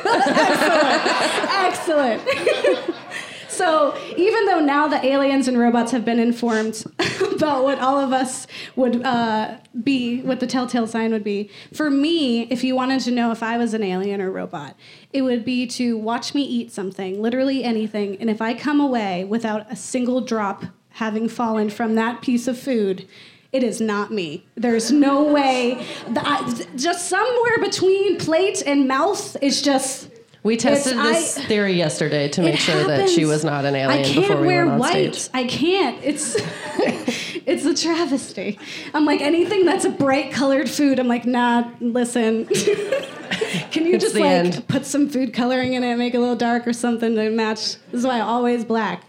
Excellent. 1.62 2.22
So, 3.60 3.94
even 4.16 4.46
though 4.46 4.60
now 4.60 4.88
the 4.88 5.04
aliens 5.04 5.46
and 5.46 5.58
robots 5.58 5.92
have 5.92 6.02
been 6.02 6.18
informed 6.18 6.82
about 7.32 7.62
what 7.62 7.78
all 7.78 7.98
of 7.98 8.10
us 8.12 8.46
would 8.74 9.04
uh, 9.04 9.58
be, 9.82 10.22
what 10.22 10.40
the 10.40 10.46
telltale 10.46 10.86
sign 10.86 11.12
would 11.12 11.22
be, 11.24 11.50
for 11.74 11.90
me, 11.90 12.44
if 12.44 12.64
you 12.64 12.74
wanted 12.74 13.02
to 13.02 13.10
know 13.10 13.32
if 13.32 13.42
I 13.42 13.58
was 13.58 13.74
an 13.74 13.82
alien 13.82 14.22
or 14.22 14.30
robot, 14.30 14.76
it 15.12 15.20
would 15.20 15.44
be 15.44 15.66
to 15.66 15.98
watch 15.98 16.34
me 16.34 16.42
eat 16.42 16.72
something, 16.72 17.20
literally 17.20 17.62
anything, 17.62 18.16
and 18.18 18.30
if 18.30 18.40
I 18.40 18.54
come 18.54 18.80
away 18.80 19.24
without 19.24 19.70
a 19.70 19.76
single 19.76 20.22
drop 20.22 20.64
having 20.94 21.28
fallen 21.28 21.68
from 21.68 21.96
that 21.96 22.22
piece 22.22 22.48
of 22.48 22.58
food, 22.58 23.06
it 23.52 23.62
is 23.62 23.78
not 23.80 24.10
me. 24.10 24.46
There's 24.54 24.90
no 24.90 25.22
way. 25.22 25.86
I- 26.16 26.66
just 26.76 27.08
somewhere 27.08 27.58
between 27.60 28.16
plate 28.16 28.62
and 28.64 28.88
mouth 28.88 29.36
is 29.42 29.60
just. 29.60 30.08
We 30.42 30.56
tested 30.56 30.94
It's- 30.94 31.34
this 31.34 31.38
I- 31.38 31.48
theory 31.48 31.74
yesterday 31.74 32.28
to 32.28 32.40
make 32.40 32.56
sure 32.58 32.82
that 32.84 33.10
she 33.10 33.24
was 33.26 33.44
not 33.44 33.64
an 33.66 33.74
alien. 33.76 34.00
I 34.00 34.02
can't 34.02 34.26
before 34.26 34.40
we 34.40 34.46
wear 34.46 34.64
went 34.64 34.72
on 34.72 34.78
white. 34.78 35.14
stage. 35.14 35.30
I 35.34 35.44
can't. 35.44 35.98
It's 36.02 36.34
it's 37.46 37.64
a 37.66 37.74
travesty. 37.74 38.58
I'm 38.94 39.04
like 39.04 39.20
anything 39.20 39.66
that's 39.66 39.84
a 39.84 39.90
bright 39.90 40.32
colored 40.32 40.70
food. 40.70 40.98
I'm 40.98 41.08
like, 41.08 41.26
nah. 41.26 41.70
Listen, 41.80 42.46
can 43.70 43.86
you 43.86 43.94
It's 43.96 44.04
just 44.04 44.14
like 44.14 44.24
end. 44.24 44.66
put 44.68 44.86
some 44.86 45.08
food 45.10 45.34
coloring 45.34 45.74
in 45.74 45.84
it, 45.84 45.96
make 45.96 46.14
it 46.14 46.16
a 46.16 46.20
little 46.20 46.36
dark 46.36 46.66
or 46.66 46.72
something 46.72 47.14
to 47.16 47.30
match? 47.30 47.76
This 47.90 48.00
is 48.00 48.06
why 48.06 48.16
I 48.16 48.20
always 48.20 48.64
black. 48.64 49.04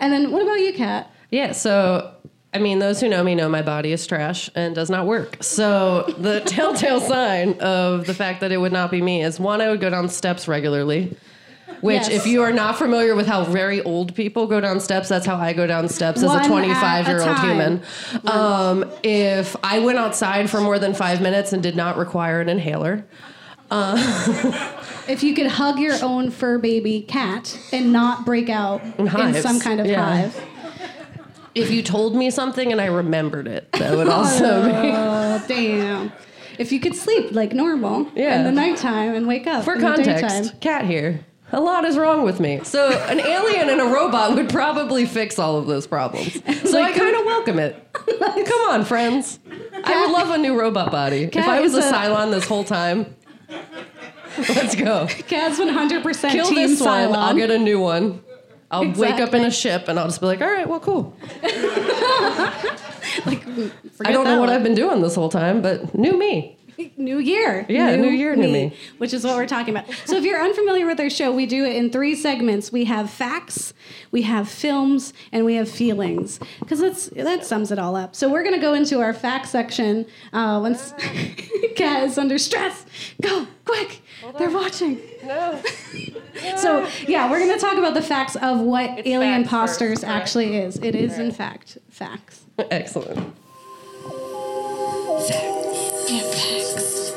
And 0.00 0.10
then 0.12 0.30
what 0.32 0.42
about 0.42 0.54
you, 0.60 0.72
Kat? 0.72 1.10
Yeah, 1.30 1.52
so 1.52 2.14
I 2.56 2.58
mean, 2.58 2.78
those 2.78 3.00
who 3.00 3.08
know 3.08 3.22
me 3.22 3.34
know 3.34 3.50
my 3.50 3.60
body 3.60 3.92
is 3.92 4.06
trash 4.06 4.48
and 4.54 4.74
does 4.74 4.88
not 4.88 5.06
work. 5.06 5.36
So 5.42 6.04
the 6.18 6.40
telltale 6.46 7.00
sign 7.02 7.60
of 7.60 8.06
the 8.06 8.14
fact 8.14 8.40
that 8.40 8.50
it 8.50 8.56
would 8.56 8.72
not 8.72 8.90
be 8.90 9.02
me 9.02 9.22
is 9.22 9.38
one, 9.38 9.60
I 9.60 9.68
would 9.68 9.80
go 9.80 9.90
down 9.90 10.08
steps 10.08 10.48
regularly. 10.48 11.14
Which, 11.82 11.96
Yes. 11.96 12.08
if 12.08 12.26
you 12.26 12.40
are 12.42 12.52
not 12.52 12.78
familiar 12.78 13.14
with 13.14 13.26
how 13.26 13.44
very 13.44 13.82
old 13.82 14.14
people 14.14 14.46
go 14.46 14.58
down 14.60 14.80
steps, 14.80 15.10
that's 15.10 15.26
how 15.26 15.36
I 15.36 15.52
go 15.52 15.66
down 15.66 15.90
steps 15.90 16.22
One 16.22 16.38
as 16.40 16.46
a 16.46 16.48
a 16.48 16.48
25 16.48 17.06
year 17.08 17.20
old 17.22 17.38
human. 17.40 17.82
Um, 18.24 18.90
if 19.02 19.54
I 19.62 19.80
went 19.80 19.98
outside 19.98 20.48
for 20.48 20.62
more 20.62 20.78
than 20.78 20.94
five 20.94 21.20
minutes 21.20 21.52
and 21.52 21.62
did 21.62 21.76
not 21.76 21.98
require 21.98 22.40
an 22.40 22.48
inhaler, 22.48 23.04
If 25.08 25.22
you 25.22 25.34
could 25.34 25.46
hug 25.48 25.78
your 25.78 25.94
own 26.02 26.30
fur 26.30 26.58
baby 26.58 27.02
cat 27.02 27.58
and 27.72 27.92
not 27.92 28.24
break 28.24 28.48
out 28.48 28.80
in 28.98 29.06
hives. 29.06 29.42
some 29.42 29.60
kind 29.60 29.78
of 29.80 29.86
Yeah. 29.86 30.02
hive. 30.04 30.40
If 31.56 31.70
you 31.70 31.82
told 31.82 32.14
me 32.14 32.30
something 32.30 32.70
and 32.70 32.80
I 32.80 32.86
remembered 32.86 33.48
it, 33.48 33.70
that 33.72 33.96
would 33.96 34.08
also 34.08 34.44
oh, 34.62 34.82
be. 34.82 34.90
Oh, 34.92 35.44
damn. 35.48 36.12
If 36.58 36.70
you 36.72 36.80
could 36.80 36.94
sleep 36.94 37.32
like 37.32 37.52
normal 37.52 38.10
Yeah. 38.14 38.38
in 38.38 38.44
the 38.44 38.52
nighttime 38.52 39.14
and 39.14 39.26
wake 39.26 39.46
up 39.46 39.64
For 39.64 39.74
in 39.74 39.80
the 39.80 39.94
daytime. 39.96 40.20
context, 40.20 40.60
cat 40.60 40.84
here. 40.84 41.24
A 41.52 41.60
lot 41.60 41.84
is 41.84 41.96
wrong 41.96 42.24
with 42.24 42.40
me. 42.40 42.60
So 42.64 42.90
an 43.08 43.20
alien 43.20 43.68
and 43.68 43.80
a 43.80 43.84
robot 43.84 44.34
would 44.34 44.48
probably 44.48 45.06
fix 45.06 45.38
all 45.38 45.56
of 45.56 45.66
those 45.66 45.86
problems. 45.86 46.32
So 46.68 46.82
I 46.82 46.92
kind 46.92 47.14
of 47.14 47.24
welcome 47.24 47.58
it. 47.60 47.76
Come 48.18 48.70
on, 48.70 48.84
friends. 48.84 49.38
I 49.84 50.00
would 50.04 50.12
love 50.12 50.30
a 50.30 50.38
new 50.38 50.58
robot 50.58 50.90
body. 50.90 51.24
If 51.24 51.36
I 51.36 51.60
was 51.60 51.74
a 51.74 51.78
a- 51.78 51.82
Cylon 51.82 52.32
this 52.32 52.46
whole 52.46 52.64
time, 52.64 53.14
let's 54.38 54.74
go. 54.74 55.06
Cat's 55.06 55.60
100% 55.60 56.30
Kill 56.32 56.46
team 56.46 56.68
this 56.70 56.80
one. 56.80 57.10
Cylon. 57.10 57.14
I'll 57.16 57.36
get 57.36 57.50
a 57.52 57.58
new 57.58 57.80
one. 57.80 58.22
I'll 58.70 58.92
wake 58.92 59.20
up 59.20 59.32
in 59.34 59.44
a 59.44 59.50
ship 59.50 59.88
and 59.88 59.98
I'll 59.98 60.06
just 60.06 60.20
be 60.20 60.26
like, 60.26 60.40
all 60.40 60.50
right, 60.50 60.68
well, 60.68 60.80
cool. 60.80 61.16
like, 63.24 63.46
I 64.04 64.12
don't 64.12 64.24
know 64.24 64.40
what 64.40 64.48
I've 64.48 64.64
been 64.64 64.74
doing 64.74 65.02
this 65.02 65.14
whole 65.14 65.28
time, 65.28 65.62
but 65.62 65.94
new 65.94 66.18
me. 66.18 66.55
New 66.96 67.18
year. 67.18 67.64
Yeah, 67.68 67.96
new 67.96 68.10
year, 68.10 68.36
new 68.36 68.48
me. 68.48 68.76
Which 68.98 69.12
is 69.14 69.24
what 69.24 69.36
we're 69.36 69.46
talking 69.46 69.76
about. 69.76 69.88
So 70.04 70.16
if 70.16 70.24
you're 70.24 70.40
unfamiliar 70.40 70.86
with 70.86 71.00
our 71.00 71.10
show, 71.10 71.32
we 71.32 71.46
do 71.46 71.64
it 71.64 71.76
in 71.76 71.90
three 71.90 72.14
segments. 72.14 72.70
We 72.72 72.84
have 72.84 73.10
facts, 73.10 73.72
we 74.10 74.22
have 74.22 74.48
films, 74.48 75.12
and 75.32 75.44
we 75.44 75.54
have 75.54 75.70
feelings. 75.70 76.38
Because 76.60 76.80
that's 76.80 77.06
that 77.08 77.44
sums 77.44 77.70
it 77.70 77.78
all 77.78 77.96
up. 77.96 78.14
So 78.14 78.28
we're 78.30 78.44
gonna 78.44 78.60
go 78.60 78.74
into 78.74 79.00
our 79.00 79.12
facts 79.14 79.50
section 79.50 80.06
uh, 80.32 80.58
once 80.62 80.92
Kat 81.76 82.04
is 82.04 82.18
under 82.18 82.38
stress. 82.38 82.84
Go, 83.22 83.46
quick. 83.64 84.02
They're 84.38 84.50
watching. 84.50 85.00
No. 85.24 85.60
So 86.58 86.86
yeah, 87.08 87.30
we're 87.30 87.38
gonna 87.40 87.58
talk 87.58 87.78
about 87.78 87.94
the 87.94 88.02
facts 88.02 88.36
of 88.36 88.60
what 88.60 88.98
It's 88.98 89.08
alien 89.08 89.44
facts 89.44 89.50
first, 89.50 89.78
posters 89.78 89.98
correct? 90.00 90.14
actually 90.16 90.56
is. 90.58 90.76
It 90.76 90.94
is 90.94 91.18
in 91.18 91.32
fact 91.32 91.78
facts. 91.88 92.44
Excellent. 92.58 93.34
Facts. 96.06 97.12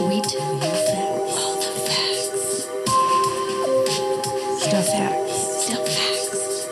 We 0.00 0.20
tell 0.22 0.54
you 0.54 0.60
facts. 0.60 1.36
All 1.36 1.56
the 1.56 1.72
facts. 1.86 2.64
Stuff 4.64 4.86
facts. 4.86 5.36
Stuff 5.66 5.86
facts. 5.86 6.66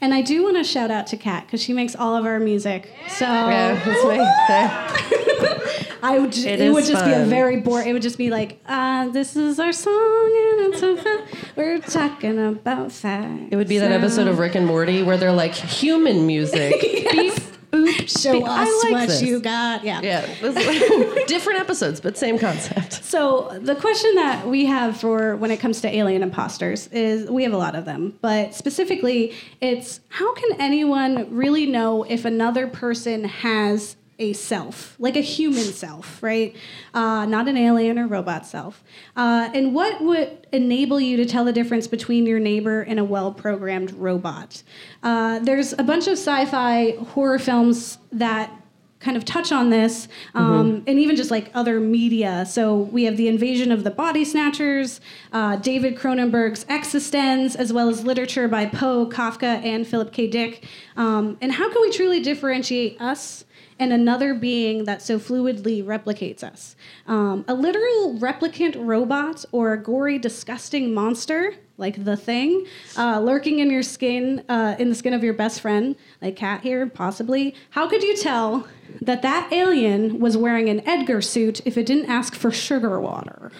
And 0.00 0.14
I 0.14 0.22
do 0.22 0.44
want 0.44 0.56
to 0.58 0.64
shout 0.64 0.92
out 0.92 1.08
to 1.08 1.16
Kat 1.16 1.46
because 1.46 1.60
she 1.60 1.72
makes 1.72 1.96
all 1.96 2.14
of 2.14 2.24
our 2.24 2.38
music. 2.38 2.94
So 3.08 3.24
Yeah, 3.24 3.74
that's 3.84 4.04
me. 4.04 4.20
Okay. 4.44 5.84
I 6.02 6.18
would. 6.18 6.36
It 6.36 6.60
it, 6.60 6.72
would 6.72 6.84
just 6.84 7.04
be 7.04 7.12
a 7.12 7.24
very 7.24 7.60
boring. 7.60 7.88
It 7.88 7.92
would 7.92 8.02
just 8.02 8.18
be 8.18 8.30
like, 8.30 8.60
uh, 8.66 9.08
"This 9.08 9.36
is 9.36 9.58
our 9.58 9.72
song, 9.72 9.92
and 9.92 10.72
it's 10.72 10.80
so 10.80 10.96
fun. 10.96 11.20
We're 11.56 11.78
talking 11.78 12.38
about 12.38 12.92
facts." 12.92 13.48
It 13.50 13.56
would 13.56 13.68
be 13.68 13.78
that 13.78 13.92
episode 13.92 14.26
of 14.28 14.38
Rick 14.38 14.54
and 14.54 14.66
Morty 14.66 15.02
where 15.02 15.16
they're 15.16 15.32
like 15.32 15.54
human 15.54 16.26
music. 16.26 16.80
Beep, 17.10 17.34
oop, 17.74 18.08
Show 18.08 18.32
beep. 18.32 18.48
us 18.48 18.84
like 18.84 18.92
what 18.92 19.08
this. 19.08 19.22
you 19.22 19.40
got. 19.40 19.84
Yeah. 19.84 20.00
Yeah, 20.02 20.26
different 21.26 21.60
episodes, 21.60 22.00
but 22.00 22.16
same 22.16 22.38
concept. 22.38 23.04
So 23.04 23.58
the 23.60 23.74
question 23.74 24.14
that 24.16 24.46
we 24.46 24.66
have 24.66 24.98
for 24.98 25.36
when 25.36 25.50
it 25.50 25.58
comes 25.58 25.80
to 25.82 25.94
alien 25.94 26.22
imposters 26.22 26.86
is 26.88 27.30
we 27.30 27.42
have 27.42 27.52
a 27.52 27.58
lot 27.58 27.74
of 27.74 27.84
them, 27.84 28.18
but 28.20 28.54
specifically 28.54 29.34
it's 29.60 30.00
how 30.08 30.34
can 30.34 30.60
anyone 30.60 31.34
really 31.34 31.66
know 31.66 32.04
if 32.04 32.24
another 32.24 32.66
person 32.66 33.24
has 33.24 33.96
a 34.18 34.32
self, 34.32 34.96
like 34.98 35.16
a 35.16 35.20
human 35.20 35.64
self, 35.64 36.22
right? 36.22 36.56
Uh, 36.92 37.24
not 37.26 37.46
an 37.46 37.56
alien 37.56 37.98
or 37.98 38.06
robot 38.06 38.46
self. 38.46 38.82
Uh, 39.16 39.48
and 39.54 39.74
what 39.74 40.02
would 40.02 40.46
enable 40.52 41.00
you 41.00 41.16
to 41.16 41.24
tell 41.24 41.44
the 41.44 41.52
difference 41.52 41.86
between 41.86 42.26
your 42.26 42.40
neighbor 42.40 42.82
and 42.82 42.98
a 42.98 43.04
well-programmed 43.04 43.92
robot? 43.92 44.62
Uh, 45.02 45.38
there's 45.38 45.72
a 45.72 45.82
bunch 45.84 46.06
of 46.08 46.14
sci-fi 46.14 46.96
horror 47.10 47.38
films 47.38 47.98
that 48.10 48.50
kind 49.00 49.16
of 49.16 49.24
touch 49.24 49.52
on 49.52 49.70
this, 49.70 50.08
um, 50.34 50.82
and 50.88 50.98
even 50.98 51.14
just 51.14 51.30
like 51.30 51.52
other 51.54 51.78
media. 51.78 52.44
So 52.44 52.76
we 52.76 53.04
have 53.04 53.16
the 53.16 53.28
invasion 53.28 53.70
of 53.70 53.84
the 53.84 53.92
body 53.92 54.24
snatchers, 54.24 55.00
uh, 55.32 55.54
David 55.54 55.96
Cronenberg's 55.96 56.64
eXistenZ, 56.64 57.54
as 57.54 57.72
well 57.72 57.88
as 57.88 58.02
literature 58.02 58.48
by 58.48 58.66
Poe, 58.66 59.06
Kafka, 59.06 59.64
and 59.64 59.86
Philip 59.86 60.12
K. 60.12 60.26
Dick. 60.26 60.64
Um, 60.96 61.38
and 61.40 61.52
how 61.52 61.72
can 61.72 61.80
we 61.80 61.92
truly 61.92 62.18
differentiate 62.18 63.00
us? 63.00 63.44
And 63.78 63.92
another 63.92 64.34
being 64.34 64.84
that 64.84 65.02
so 65.02 65.18
fluidly 65.18 65.84
replicates 65.84 66.42
us. 66.42 66.74
Um, 67.06 67.44
a 67.46 67.54
literal 67.54 68.18
replicant 68.18 68.74
robot 68.76 69.44
or 69.52 69.72
a 69.72 69.82
gory, 69.82 70.18
disgusting 70.18 70.92
monster 70.92 71.54
like 71.78 72.04
the 72.04 72.16
thing, 72.16 72.66
uh, 72.96 73.20
lurking 73.20 73.60
in 73.60 73.70
your 73.70 73.84
skin, 73.84 74.44
uh, 74.48 74.74
in 74.78 74.88
the 74.88 74.94
skin 74.94 75.14
of 75.14 75.22
your 75.22 75.32
best 75.32 75.60
friend, 75.60 75.94
like 76.20 76.36
Cat 76.36 76.62
here, 76.62 76.86
possibly. 76.86 77.54
How 77.70 77.88
could 77.88 78.02
you 78.02 78.16
tell 78.16 78.66
that 79.00 79.22
that 79.22 79.52
alien 79.52 80.18
was 80.18 80.36
wearing 80.36 80.68
an 80.68 80.86
Edgar 80.86 81.22
suit 81.22 81.60
if 81.64 81.78
it 81.78 81.86
didn't 81.86 82.10
ask 82.10 82.34
for 82.34 82.50
sugar 82.50 83.00
water? 83.00 83.52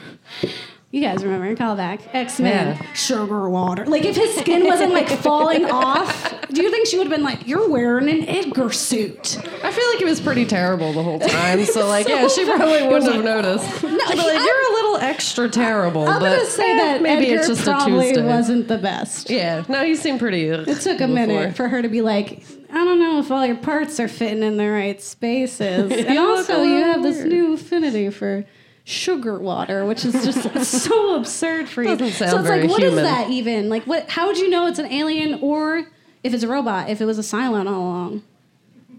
You 0.90 1.02
guys 1.02 1.22
remember? 1.22 1.54
Call 1.54 1.76
back. 1.76 2.00
X 2.14 2.40
Men. 2.40 2.76
Yeah. 2.80 2.92
Sugar 2.94 3.50
water. 3.50 3.84
Like 3.84 4.06
if 4.06 4.16
his 4.16 4.34
skin 4.36 4.64
wasn't 4.64 4.94
like 4.94 5.08
falling 5.22 5.66
off, 5.66 6.34
do 6.48 6.62
you 6.62 6.70
think 6.70 6.86
she 6.86 6.96
would 6.96 7.06
have 7.06 7.14
been 7.14 7.22
like, 7.24 7.46
"You're 7.46 7.68
wearing 7.68 8.08
an 8.08 8.26
Edgar 8.26 8.70
suit"? 8.72 9.36
I 9.62 9.70
feel 9.70 9.86
like 9.92 10.00
it 10.00 10.06
was 10.06 10.18
pretty 10.18 10.46
terrible 10.46 10.94
the 10.94 11.02
whole 11.02 11.18
time. 11.20 11.62
So 11.66 11.86
like, 11.86 12.08
yeah, 12.08 12.26
she 12.28 12.46
probably 12.46 12.88
wouldn't 12.88 13.12
have 13.12 13.22
noticed. 13.44 13.70
She'd 13.80 13.82
be 13.82 13.96
like, 13.96 14.16
he- 14.16 14.44
you're 14.46 14.70
a 14.70 14.72
little 14.72 14.96
extra 14.96 15.50
terrible. 15.50 16.08
I'm 16.08 16.20
but 16.22 16.36
gonna 16.36 16.46
say 16.46 16.72
eh, 16.72 16.76
that 16.76 17.02
maybe 17.02 17.26
Edgar 17.26 17.38
it's 17.40 17.48
just 17.48 17.62
a 17.62 17.64
probably 17.70 18.06
Tuesday. 18.08 18.24
wasn't 18.26 18.68
the 18.68 18.78
best. 18.78 19.28
Yeah, 19.28 19.64
no, 19.68 19.82
you 19.82 19.94
seem 19.94 20.18
pretty. 20.18 20.44
It 20.48 20.80
took 20.80 21.02
a 21.02 21.06
minute 21.08 21.54
for 21.54 21.68
her 21.68 21.82
to 21.82 21.88
be 21.90 22.00
like, 22.00 22.42
I 22.70 22.82
don't 22.82 22.98
know 22.98 23.18
if 23.18 23.30
all 23.30 23.44
your 23.44 23.56
parts 23.56 24.00
are 24.00 24.08
fitting 24.08 24.42
in 24.42 24.56
the 24.56 24.70
right 24.70 25.02
spaces. 25.02 25.92
and 25.92 26.14
You 26.14 26.18
also, 26.18 26.62
you 26.62 26.76
little 26.76 26.92
have 26.94 27.02
this 27.02 27.24
new 27.24 27.52
affinity 27.52 28.08
for 28.08 28.46
sugar 28.88 29.38
water, 29.38 29.84
which 29.84 30.04
is 30.04 30.14
just 30.24 30.64
so 30.84 31.16
absurd 31.16 31.68
for 31.68 31.82
you. 31.82 31.90
Doesn't 31.90 32.12
sound 32.12 32.30
so 32.30 32.38
it's 32.38 32.46
very 32.46 32.62
like, 32.62 32.70
what 32.70 32.82
is 32.82 32.92
human. 32.92 33.04
that 33.04 33.30
even? 33.30 33.68
Like, 33.68 33.84
what? 33.84 34.08
How 34.08 34.26
would 34.26 34.38
you 34.38 34.48
know 34.48 34.66
it's 34.66 34.78
an 34.78 34.90
alien 34.90 35.40
or 35.42 35.86
if 36.24 36.32
it's 36.32 36.42
a 36.42 36.48
robot? 36.48 36.88
If 36.88 37.00
it 37.00 37.04
was 37.04 37.18
a 37.18 37.22
Cylon 37.22 37.66
all 37.66 37.82
along? 37.82 38.22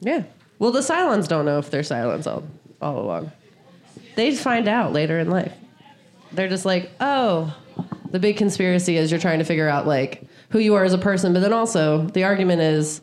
Yeah. 0.02 0.24
Well, 0.60 0.72
the 0.72 0.82
Cylons 0.82 1.28
don't 1.28 1.46
know 1.46 1.58
if 1.58 1.72
they're 1.72 1.82
Cylons 1.82 2.28
all, 2.28 2.44
all 2.82 3.00
along. 3.00 3.32
They 4.16 4.36
find 4.36 4.68
out 4.68 4.94
later 4.94 5.18
in 5.20 5.30
life. 5.30 5.54
They're 6.32 6.50
just 6.50 6.66
like, 6.66 6.92
oh, 7.00 7.56
the 8.12 8.20
big 8.20 8.38
conspiracy 8.38 8.98
is 8.98 9.10
you're 9.10 9.20
trying 9.20 9.40
to 9.40 9.46
figure 9.46 9.68
out 9.68 9.88
like 9.88 10.24
who 10.50 10.60
you 10.60 10.76
are 10.76 10.84
as 10.84 10.94
a 10.94 10.98
person, 10.98 11.34
but 11.34 11.40
then 11.40 11.54
also 11.54 12.06
the 12.08 12.24
argument 12.24 12.62
is 12.62 13.02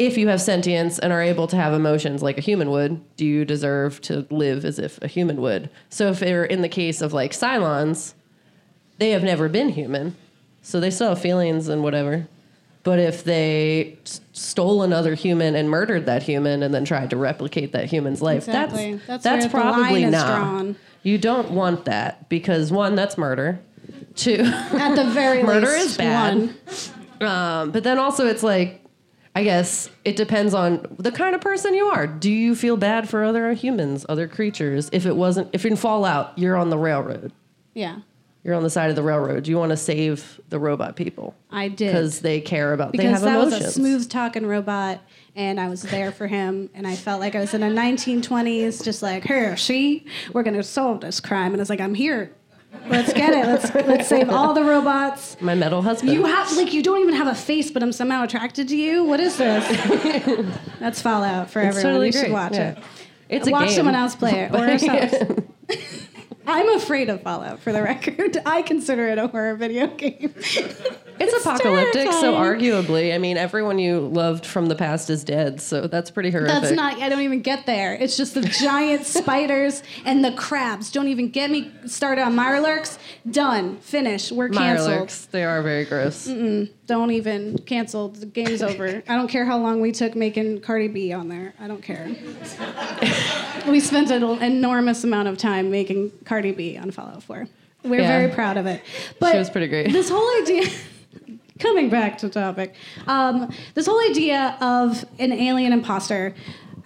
if 0.00 0.16
you 0.16 0.28
have 0.28 0.40
sentience 0.40 0.98
and 0.98 1.12
are 1.12 1.20
able 1.22 1.46
to 1.46 1.56
have 1.56 1.74
emotions 1.74 2.22
like 2.22 2.38
a 2.38 2.40
human 2.40 2.70
would, 2.70 3.00
do 3.16 3.26
you 3.26 3.44
deserve 3.44 4.00
to 4.02 4.26
live 4.30 4.64
as 4.64 4.78
if 4.78 5.00
a 5.02 5.06
human 5.06 5.40
would? 5.42 5.68
So 5.90 6.08
if 6.08 6.20
they're 6.20 6.44
in 6.44 6.62
the 6.62 6.68
case 6.70 7.02
of 7.02 7.12
like 7.12 7.32
Cylons, 7.32 8.14
they 8.98 9.10
have 9.10 9.22
never 9.22 9.48
been 9.48 9.68
human, 9.68 10.16
so 10.62 10.80
they 10.80 10.90
still 10.90 11.10
have 11.10 11.20
feelings 11.20 11.68
and 11.68 11.82
whatever. 11.82 12.26
But 12.82 12.98
if 12.98 13.24
they 13.24 13.98
s- 14.06 14.22
stole 14.32 14.82
another 14.82 15.14
human 15.14 15.54
and 15.54 15.68
murdered 15.68 16.06
that 16.06 16.22
human 16.22 16.62
and 16.62 16.72
then 16.72 16.86
tried 16.86 17.10
to 17.10 17.16
replicate 17.18 17.72
that 17.72 17.84
human's 17.90 18.22
life, 18.22 18.48
Exactly. 18.48 18.94
that's 18.94 19.06
That's 19.06 19.22
that's, 19.24 19.52
where 19.52 19.62
the 19.62 19.70
probably 19.70 19.92
line 19.92 20.04
is 20.04 20.12
not. 20.12 20.26
drawn. 20.38 20.76
You 21.02 21.18
don't 21.18 21.50
want 21.50 21.84
that 21.84 22.30
because 22.30 22.72
one, 22.72 22.94
that's 22.94 23.18
murder. 23.18 23.60
Two, 24.16 24.40
At 24.44 24.94
the 24.96 25.10
very 25.10 25.42
Murder 25.50 25.66
least, 25.66 25.86
is 25.90 25.96
bad. 25.98 26.36
one. 27.18 27.28
um, 27.28 27.70
but 27.70 27.84
then 27.84 27.98
also 27.98 28.26
it's 28.26 28.42
like, 28.42 28.79
I 29.34 29.44
guess 29.44 29.88
it 30.04 30.16
depends 30.16 30.54
on 30.54 30.86
the 30.98 31.12
kind 31.12 31.34
of 31.34 31.40
person 31.40 31.72
you 31.74 31.86
are. 31.86 32.06
Do 32.06 32.30
you 32.30 32.54
feel 32.56 32.76
bad 32.76 33.08
for 33.08 33.22
other 33.24 33.52
humans, 33.52 34.04
other 34.08 34.26
creatures? 34.26 34.90
If 34.92 35.06
it 35.06 35.14
wasn't, 35.16 35.50
if 35.52 35.64
in 35.64 35.76
Fallout 35.76 36.36
you're 36.36 36.56
on 36.56 36.70
the 36.70 36.78
railroad, 36.78 37.32
Yeah, 37.72 38.00
you're 38.42 38.54
on 38.56 38.64
the 38.64 38.70
side 38.70 38.90
of 38.90 38.96
the 38.96 39.02
railroad. 39.04 39.46
You 39.46 39.56
want 39.56 39.70
to 39.70 39.76
save 39.76 40.40
the 40.48 40.58
robot 40.58 40.96
people 40.96 41.34
I 41.50 41.68
did. 41.68 41.92
because 41.92 42.20
they 42.20 42.40
care 42.40 42.72
about. 42.72 42.90
they 42.92 42.98
because 42.98 43.12
have 43.12 43.22
that 43.22 43.34
emotions. 43.36 43.62
was 43.62 43.68
a 43.68 43.72
smooth 43.72 44.10
talking 44.10 44.46
robot 44.46 45.00
and 45.36 45.60
I 45.60 45.68
was 45.68 45.82
there 45.82 46.10
for 46.10 46.26
him 46.26 46.68
and 46.74 46.84
I 46.86 46.96
felt 46.96 47.20
like 47.20 47.36
I 47.36 47.40
was 47.40 47.54
in 47.54 47.62
a 47.62 47.70
1920s 47.70 48.82
just 48.84 49.00
like 49.02 49.22
here 49.24 49.56
she, 49.56 50.06
we're 50.32 50.42
gonna 50.42 50.62
solve 50.64 51.00
this 51.02 51.20
crime 51.20 51.52
and 51.52 51.60
it's 51.60 51.70
like 51.70 51.80
I'm 51.80 51.94
here 51.94 52.32
let's 52.88 53.12
get 53.12 53.32
it. 53.32 53.46
Let's 53.46 53.74
let's 53.86 54.08
save 54.08 54.30
all 54.30 54.54
the 54.54 54.64
robots. 54.64 55.36
My 55.40 55.54
metal 55.54 55.82
husband. 55.82 56.12
you 56.12 56.24
have 56.24 56.52
like 56.56 56.72
you 56.72 56.82
don't 56.82 57.00
even 57.00 57.14
have 57.14 57.26
a 57.28 57.34
face 57.34 57.70
but 57.70 57.82
I'm 57.82 57.92
somehow 57.92 58.24
attracted 58.24 58.68
to 58.68 58.76
you? 58.76 59.04
What 59.04 59.20
is 59.20 59.36
this? 59.36 59.66
That's 60.80 61.00
Fallout 61.02 61.50
for 61.50 61.60
It's 61.60 61.76
everyone. 61.76 61.92
totally 61.92 62.06
you 62.06 62.12
should 62.12 62.20
great, 62.22 62.32
watch 62.32 62.54
yeah. 62.54 62.72
it. 62.72 62.78
It's 63.28 63.48
a 63.48 63.50
watch 63.50 63.70
someone 63.70 63.94
else 63.94 64.16
play 64.16 64.40
it. 64.40 64.52
Or 64.54 64.58
ourselves 64.68 65.14
I'm 66.46 66.68
afraid 66.76 67.08
of 67.08 67.22
Fallout 67.22 67.60
for 67.60 67.72
the 67.72 67.82
record 67.82 68.38
I 68.46 68.62
consider 68.62 69.08
it 69.08 69.18
a 69.18 69.28
horror 69.28 69.56
video 69.56 69.86
game 69.88 70.34
It's, 71.20 71.44
apocalyptic, 71.44 72.10
so 72.12 72.32
arguably, 72.34 73.14
I 73.14 73.18
mean, 73.18 73.36
everyone 73.36 73.78
you 73.78 74.00
loved 74.00 74.46
from 74.46 74.66
the 74.66 74.74
past 74.74 75.10
is 75.10 75.22
dead, 75.22 75.60
so 75.60 75.86
that's 75.86 76.10
pretty 76.10 76.30
horrific. 76.30 76.62
That's 76.62 76.72
not. 76.72 76.94
I 76.94 77.10
don't 77.10 77.20
even 77.20 77.42
get 77.42 77.66
there. 77.66 77.94
It's 77.94 78.16
just 78.16 78.32
the 78.32 78.40
giant 78.40 79.04
spiders 79.06 79.82
and 80.06 80.24
the 80.24 80.32
crabs. 80.32 80.90
Don't 80.90 81.08
even 81.08 81.28
get 81.28 81.50
me 81.50 81.70
started 81.84 82.22
on 82.22 82.34
Mirelurks. 82.34 82.98
Done. 83.30 83.76
Finish. 83.80 84.32
We're 84.32 84.48
canceled. 84.48 85.08
Mirelurks, 85.08 85.30
they 85.30 85.44
are 85.44 85.62
very 85.62 85.84
gross. 85.84 86.26
Mm-mm. 86.26 86.70
Don't 86.86 87.10
even 87.10 87.58
canceled. 87.58 88.16
The 88.16 88.26
game's 88.26 88.62
over. 88.62 89.02
I 89.06 89.14
don't 89.14 89.28
care 89.28 89.44
how 89.44 89.58
long 89.58 89.82
we 89.82 89.92
took 89.92 90.16
making 90.16 90.62
Cardi 90.62 90.88
B 90.88 91.12
on 91.12 91.28
there. 91.28 91.52
I 91.60 91.68
don't 91.68 91.82
care. 91.82 92.08
we 93.68 93.78
spent 93.78 94.10
an 94.10 94.22
enormous 94.42 95.04
amount 95.04 95.28
of 95.28 95.36
time 95.36 95.70
making 95.70 96.10
Cardi 96.30 96.52
B 96.52 96.78
on 96.78 96.92
Fallout 96.92 97.24
4. 97.24 97.48
We're 97.82 98.02
Yeah. 98.02 98.06
very 98.06 98.32
proud 98.32 98.56
of 98.56 98.64
it. 98.64 98.82
But 99.18 99.32
She 99.32 99.38
was 99.38 99.50
pretty 99.50 99.66
great. 99.66 99.90
This 99.92 100.08
whole 100.08 100.40
idea. 100.40 100.64
Coming 101.58 101.90
back 101.90 102.18
to 102.18 102.28
topic, 102.28 102.74
um, 103.08 103.52
this 103.74 103.84
whole 103.86 104.00
idea 104.08 104.56
of 104.60 105.04
an 105.18 105.32
alien 105.32 105.72
imposter, 105.72 106.32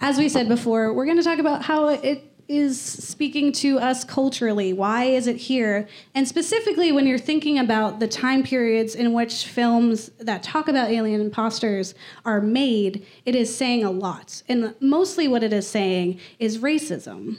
as 0.01 0.17
we 0.17 0.29
said 0.29 0.47
before, 0.49 0.91
we're 0.93 1.05
going 1.05 1.17
to 1.17 1.23
talk 1.23 1.37
about 1.37 1.61
how 1.63 1.89
it 1.89 2.23
is 2.47 2.81
speaking 2.81 3.51
to 3.51 3.77
us 3.77 4.03
culturally. 4.03 4.73
Why 4.73 5.03
is 5.03 5.27
it 5.27 5.35
here? 5.37 5.87
And 6.15 6.27
specifically, 6.27 6.91
when 6.91 7.05
you're 7.05 7.19
thinking 7.19 7.59
about 7.59 7.99
the 7.99 8.07
time 8.07 8.41
periods 8.41 8.95
in 8.95 9.13
which 9.13 9.45
films 9.45 10.09
that 10.17 10.41
talk 10.41 10.67
about 10.67 10.89
alien 10.89 11.21
imposters 11.21 11.93
are 12.25 12.41
made, 12.41 13.05
it 13.27 13.35
is 13.35 13.55
saying 13.55 13.83
a 13.83 13.91
lot. 13.91 14.41
And 14.49 14.73
mostly 14.79 15.27
what 15.27 15.43
it 15.43 15.53
is 15.53 15.67
saying 15.67 16.19
is 16.39 16.57
racism. 16.57 17.37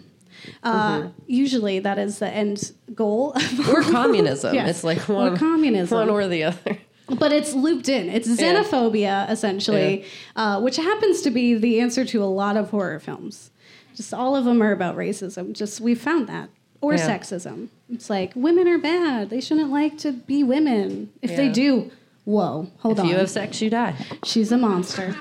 Uh, 0.62 1.08
Usually, 1.26 1.78
that 1.80 1.98
is 1.98 2.18
the 2.18 2.28
end 2.28 2.72
goal. 2.94 3.32
of- 3.36 3.68
Or 3.68 3.82
communism. 3.82 4.54
Yes. 4.54 4.68
It's 4.70 4.84
like 4.84 5.08
Or 5.10 5.14
one, 5.14 5.36
communism. 5.36 5.98
one 5.98 6.08
or 6.10 6.26
the 6.28 6.44
other. 6.44 6.78
but 7.08 7.32
it's 7.32 7.54
looped 7.54 7.88
in. 7.88 8.08
It's 8.08 8.28
xenophobia, 8.28 9.30
essentially, 9.30 10.04
uh, 10.34 10.60
which 10.60 10.76
happens 10.76 11.22
to 11.22 11.30
be 11.30 11.54
the 11.54 11.80
answer 11.80 12.04
to 12.04 12.22
a 12.22 12.26
lot 12.26 12.56
of 12.56 12.70
horror 12.70 12.98
films. 12.98 13.50
Just 13.94 14.12
all 14.12 14.34
of 14.36 14.44
them 14.44 14.62
are 14.62 14.72
about 14.72 14.96
racism. 14.96 15.52
Just 15.52 15.80
we 15.80 15.94
found 15.94 16.28
that. 16.28 16.50
Or 16.80 16.94
Yeah. 16.94 17.08
sexism. 17.08 17.68
It's 17.90 18.10
like 18.10 18.32
women 18.36 18.68
are 18.68 18.78
bad. 18.78 19.30
They 19.30 19.40
shouldn't 19.40 19.70
like 19.70 19.96
to 19.98 20.12
be 20.12 20.42
women. 20.44 21.10
If 21.22 21.34
they 21.36 21.48
do, 21.48 21.90
whoa, 22.26 22.70
hold 22.80 22.98
If 22.98 23.00
on. 23.00 23.06
If 23.06 23.12
you 23.12 23.18
have 23.18 23.30
sex, 23.30 23.62
you 23.62 23.70
die. 23.70 23.94
She's 24.24 24.52
a 24.52 24.58
monster. 24.58 25.16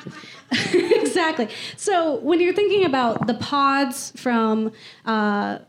exactly. 0.74 1.48
So 1.78 2.20
when 2.20 2.42
you're 2.42 2.54
thinking 2.54 2.84
about 2.86 3.28
the 3.28 3.36
pods 3.36 4.12
from 4.18 4.74
uh, 5.06 5.60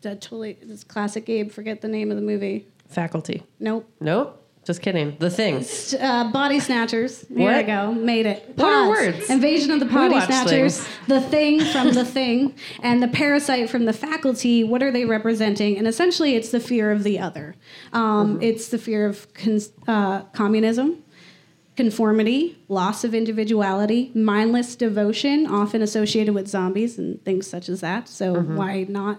that 0.00 0.22
totally 0.22 0.58
this 0.62 0.84
classic 0.84 1.26
Gabe, 1.26 1.50
forget 1.50 1.82
the 1.82 1.88
name 1.88 2.10
of 2.10 2.16
the 2.16 2.22
movie. 2.22 2.66
Faculty. 2.88 3.42
Nope. 3.60 3.88
Nope. 4.00 4.40
Just 4.64 4.80
kidding. 4.80 5.16
The 5.18 5.28
thing. 5.28 5.62
Uh, 6.00 6.30
body 6.32 6.58
snatchers. 6.58 7.26
Here 7.28 7.38
What? 7.38 7.56
we 7.58 7.62
go. 7.64 7.92
Made 7.92 8.24
it. 8.24 8.52
What 8.56 8.66
are 8.66 8.86
Pods. 8.86 9.16
words? 9.18 9.30
Invasion 9.30 9.70
of 9.72 9.78
the 9.80 9.84
body 9.86 10.14
watch 10.14 10.24
snatchers. 10.26 10.78
things. 10.80 10.88
The 11.06 11.20
thing 11.20 11.60
from 11.60 11.90
the 11.92 12.04
thing, 12.04 12.54
and 12.82 13.02
the 13.02 13.08
parasite 13.08 13.68
from 13.68 13.84
the 13.84 13.92
faculty. 13.92 14.64
What 14.64 14.82
are 14.82 14.90
they 14.90 15.04
representing? 15.04 15.76
And 15.76 15.86
essentially, 15.86 16.34
it's 16.34 16.50
the 16.50 16.60
fear 16.60 16.90
of 16.90 17.02
the 17.04 17.18
other. 17.18 17.56
Um, 17.92 18.34
Mm-hmm. 18.36 18.42
It's 18.42 18.68
the 18.68 18.78
fear 18.78 19.06
of 19.06 19.32
cons- 19.34 19.72
uh, 19.86 20.22
communism. 20.32 21.02
Conformity, 21.76 22.56
loss 22.68 23.02
of 23.02 23.14
individuality, 23.16 24.12
mindless 24.14 24.76
devotion, 24.76 25.46
often 25.48 25.82
associated 25.82 26.32
with 26.32 26.46
zombies 26.46 26.98
and 26.98 27.22
things 27.24 27.48
such 27.48 27.68
as 27.68 27.80
that. 27.80 28.08
So 28.08 28.36
Mm-hmm. 28.36 28.56
why 28.56 28.86
not, 28.88 29.18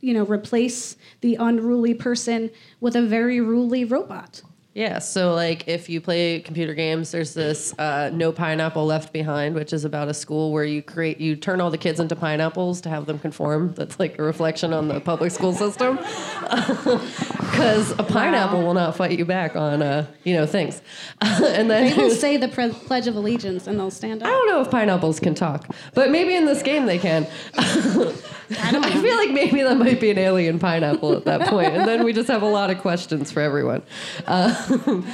you 0.00 0.12
know, 0.12 0.24
replace 0.24 0.96
the 1.20 1.36
unruly 1.36 1.94
person 1.94 2.50
with 2.80 2.96
a 2.96 3.02
very 3.02 3.40
ruly 3.40 3.84
robot? 3.84 4.42
Yeah, 4.78 5.00
so 5.00 5.34
like 5.34 5.66
if 5.66 5.88
you 5.88 6.00
play 6.00 6.38
computer 6.38 6.72
games, 6.72 7.10
there's 7.10 7.34
this 7.34 7.76
uh, 7.80 8.10
No 8.14 8.30
Pineapple 8.30 8.86
Left 8.86 9.12
Behind, 9.12 9.56
which 9.56 9.72
is 9.72 9.84
about 9.84 10.06
a 10.06 10.14
school 10.14 10.52
where 10.52 10.62
you 10.62 10.82
create, 10.82 11.18
you 11.18 11.34
turn 11.34 11.60
all 11.60 11.68
the 11.68 11.76
kids 11.76 11.98
into 11.98 12.14
pineapples 12.14 12.80
to 12.82 12.88
have 12.88 13.06
them 13.06 13.18
conform. 13.18 13.74
That's 13.74 13.98
like 13.98 14.20
a 14.20 14.22
reflection 14.22 14.72
on 14.72 14.86
the 14.86 15.00
public 15.00 15.32
school 15.32 15.52
system, 15.52 15.96
because 16.42 17.90
a 17.98 18.04
pineapple 18.04 18.62
will 18.62 18.74
not 18.74 18.94
fight 18.96 19.18
you 19.18 19.24
back 19.24 19.56
on, 19.56 19.82
uh, 19.82 20.06
you 20.22 20.34
know, 20.34 20.46
things. 20.46 20.80
and 21.20 21.68
then 21.68 21.90
They 21.90 22.00
will 22.00 22.10
say 22.14 22.36
the 22.36 22.46
pre- 22.46 22.70
Pledge 22.70 23.08
of 23.08 23.16
Allegiance 23.16 23.66
and 23.66 23.80
they'll 23.80 23.90
stand 23.90 24.22
up. 24.22 24.28
I 24.28 24.30
don't 24.30 24.46
know 24.46 24.60
if 24.60 24.70
pineapples 24.70 25.18
can 25.18 25.34
talk, 25.34 25.66
but 25.94 26.12
maybe 26.12 26.36
in 26.36 26.44
this 26.46 26.62
game 26.62 26.86
they 26.86 26.98
can. 26.98 27.26
I 27.56 28.70
don't 28.70 28.84
I 28.84 29.02
feel 29.02 29.16
like 29.16 29.30
maybe 29.30 29.62
that 29.62 29.76
might 29.76 30.00
be 30.00 30.10
an 30.10 30.18
alien 30.18 30.58
pineapple 30.58 31.14
at 31.14 31.24
that 31.24 31.48
point, 31.48 31.74
and 31.74 31.86
then 31.86 32.04
we 32.04 32.12
just 32.12 32.28
have 32.28 32.42
a 32.42 32.48
lot 32.48 32.70
of 32.70 32.78
questions 32.78 33.30
for 33.30 33.40
everyone. 33.40 33.82
Uh, 34.26 34.67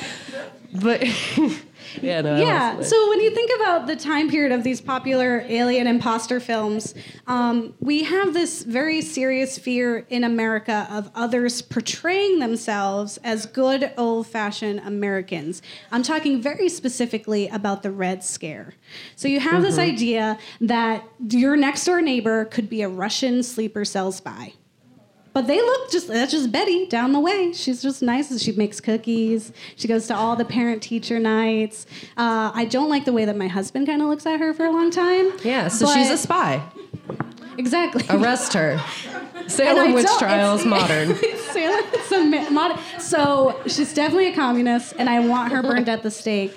but 0.82 1.02
Yeah, 2.02 2.22
no. 2.22 2.36
yeah. 2.36 2.72
that's- 2.72 2.90
So 2.90 3.08
when 3.08 3.20
you 3.20 3.30
think 3.30 3.50
about 3.60 3.86
the 3.86 3.94
time 3.96 4.28
period 4.28 4.52
of 4.52 4.64
these 4.64 4.80
popular 4.80 5.44
alien 5.48 5.86
imposter 5.86 6.40
films, 6.40 6.94
um, 7.26 7.74
we 7.80 8.02
have 8.02 8.34
this 8.34 8.62
very 8.64 9.00
serious 9.00 9.58
fear 9.58 10.06
in 10.10 10.24
America 10.24 10.88
of 10.90 11.10
others 11.14 11.62
portraying 11.62 12.40
themselves 12.40 13.18
as 13.22 13.46
good 13.46 13.92
old 13.96 14.26
fashioned 14.26 14.80
Americans. 14.80 15.62
I'm 15.92 16.02
talking 16.02 16.40
very 16.42 16.68
specifically 16.68 17.48
about 17.48 17.82
the 17.82 17.90
Red 17.92 18.24
Scare. 18.24 18.74
So 19.14 19.28
you 19.28 19.40
have 19.40 19.62
this 19.62 19.78
idea 19.78 20.38
that 20.62 21.04
your 21.28 21.56
next 21.56 21.84
door 21.84 22.02
neighbor 22.02 22.44
could 22.46 22.68
be 22.68 22.82
a 22.82 22.88
Russian 22.88 23.42
sleeper 23.42 23.84
cell 23.84 24.10
spy. 24.10 24.54
But 25.34 25.48
they 25.48 25.56
look 25.60 25.90
just, 25.90 26.06
that's 26.08 26.30
just 26.32 26.52
Betty 26.52 26.86
down 26.86 27.12
the 27.12 27.18
way. 27.20 27.52
She's 27.52 27.82
just 27.82 28.00
nice. 28.02 28.40
She 28.40 28.52
makes 28.52 28.80
cookies. 28.80 29.52
She 29.76 29.88
goes 29.88 30.06
to 30.06 30.14
all 30.14 30.36
the 30.36 30.44
parent 30.44 30.80
teacher 30.82 31.18
nights. 31.18 31.86
Uh, 32.16 32.52
I 32.54 32.64
don't 32.66 32.88
like 32.88 33.04
the 33.04 33.12
way 33.12 33.24
that 33.24 33.36
my 33.36 33.48
husband 33.48 33.86
kind 33.88 34.00
of 34.00 34.08
looks 34.08 34.24
at 34.26 34.38
her 34.38 34.54
for 34.54 34.64
a 34.64 34.70
long 34.70 34.90
time. 34.92 35.32
yeah, 35.42 35.66
so 35.68 35.86
she's 35.92 36.08
a 36.08 36.16
spy. 36.16 36.62
Exactly. 37.58 38.04
Arrest 38.10 38.52
her. 38.54 38.80
Salem 39.48 39.92
Witch 39.92 40.06
Trials 40.18 40.60
it's- 40.64 40.80
modern. 40.80 41.14
Salem, 41.52 41.84
it's 42.34 42.48
a 42.48 42.50
mod- 42.50 42.78
so 43.00 43.60
she's 43.66 43.92
definitely 43.92 44.28
a 44.28 44.34
communist, 44.34 44.94
and 44.98 45.08
I 45.10 45.20
want 45.20 45.52
her 45.52 45.62
burned 45.62 45.88
at 45.88 46.02
the 46.02 46.10
stake. 46.10 46.56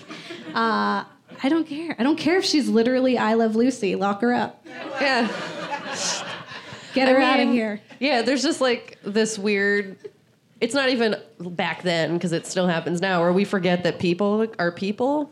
Uh, 0.55 1.03
I 1.43 1.49
don't 1.49 1.67
care. 1.67 1.95
I 1.99 2.03
don't 2.03 2.17
care 2.17 2.37
if 2.37 2.45
she's 2.45 2.67
literally 2.69 3.17
I 3.17 3.33
Love 3.35 3.55
Lucy. 3.55 3.95
Lock 3.95 4.21
her 4.21 4.33
up. 4.33 4.65
Yeah. 5.01 5.27
Get 6.97 7.09
her 7.09 7.19
I 7.19 7.23
out 7.33 7.39
of 7.39 7.49
here. 7.49 7.81
Yeah, 7.99 8.21
there's 8.21 8.43
just 8.43 8.61
like 8.61 8.97
this 9.03 9.37
weird. 9.39 9.97
It's 10.59 10.73
not 10.73 10.89
even 10.89 11.15
back 11.39 11.83
then 11.83 12.13
because 12.13 12.31
it 12.31 12.45
still 12.47 12.67
happens 12.67 12.99
now, 13.01 13.21
where 13.21 13.31
we 13.33 13.45
forget 13.45 13.83
that 13.83 13.99
people 13.99 14.47
are 14.59 14.71
people, 14.71 15.31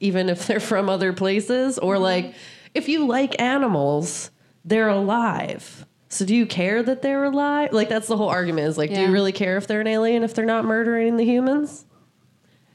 even 0.00 0.28
if 0.28 0.46
they're 0.46 0.60
from 0.60 0.88
other 0.88 1.12
places, 1.12 1.78
or 1.78 1.94
Mm-hmm. 1.94 2.02
like 2.02 2.34
if 2.74 2.88
you 2.88 3.06
like 3.06 3.40
animals, 3.40 4.30
they're 4.64 4.88
alive. 4.88 5.86
So 6.08 6.24
do 6.26 6.34
you 6.34 6.44
care 6.46 6.82
that 6.82 7.02
they're 7.02 7.24
alive? 7.24 7.72
Like 7.72 7.88
that's 7.88 8.06
the 8.08 8.16
whole 8.16 8.28
argument. 8.28 8.66
Is 8.68 8.76
like, 8.78 8.90
do 8.92 9.00
you 9.00 9.10
really 9.12 9.32
care 9.32 9.56
if 9.56 9.66
they're 9.66 9.80
an 9.80 9.86
alien 9.86 10.22
if 10.24 10.34
they're 10.34 10.44
not 10.44 10.64
murdering 10.64 11.16
the 11.16 11.24
humans? 11.24 11.86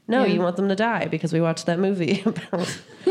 No, 0.08 0.24
Yeah. 0.24 0.32
you 0.32 0.40
want 0.40 0.56
them 0.56 0.68
to 0.70 0.74
die 0.74 1.06
because 1.06 1.32
we 1.34 1.40
watched 1.40 1.66
that 1.66 1.78
movie 1.78 2.22
about 2.26 2.80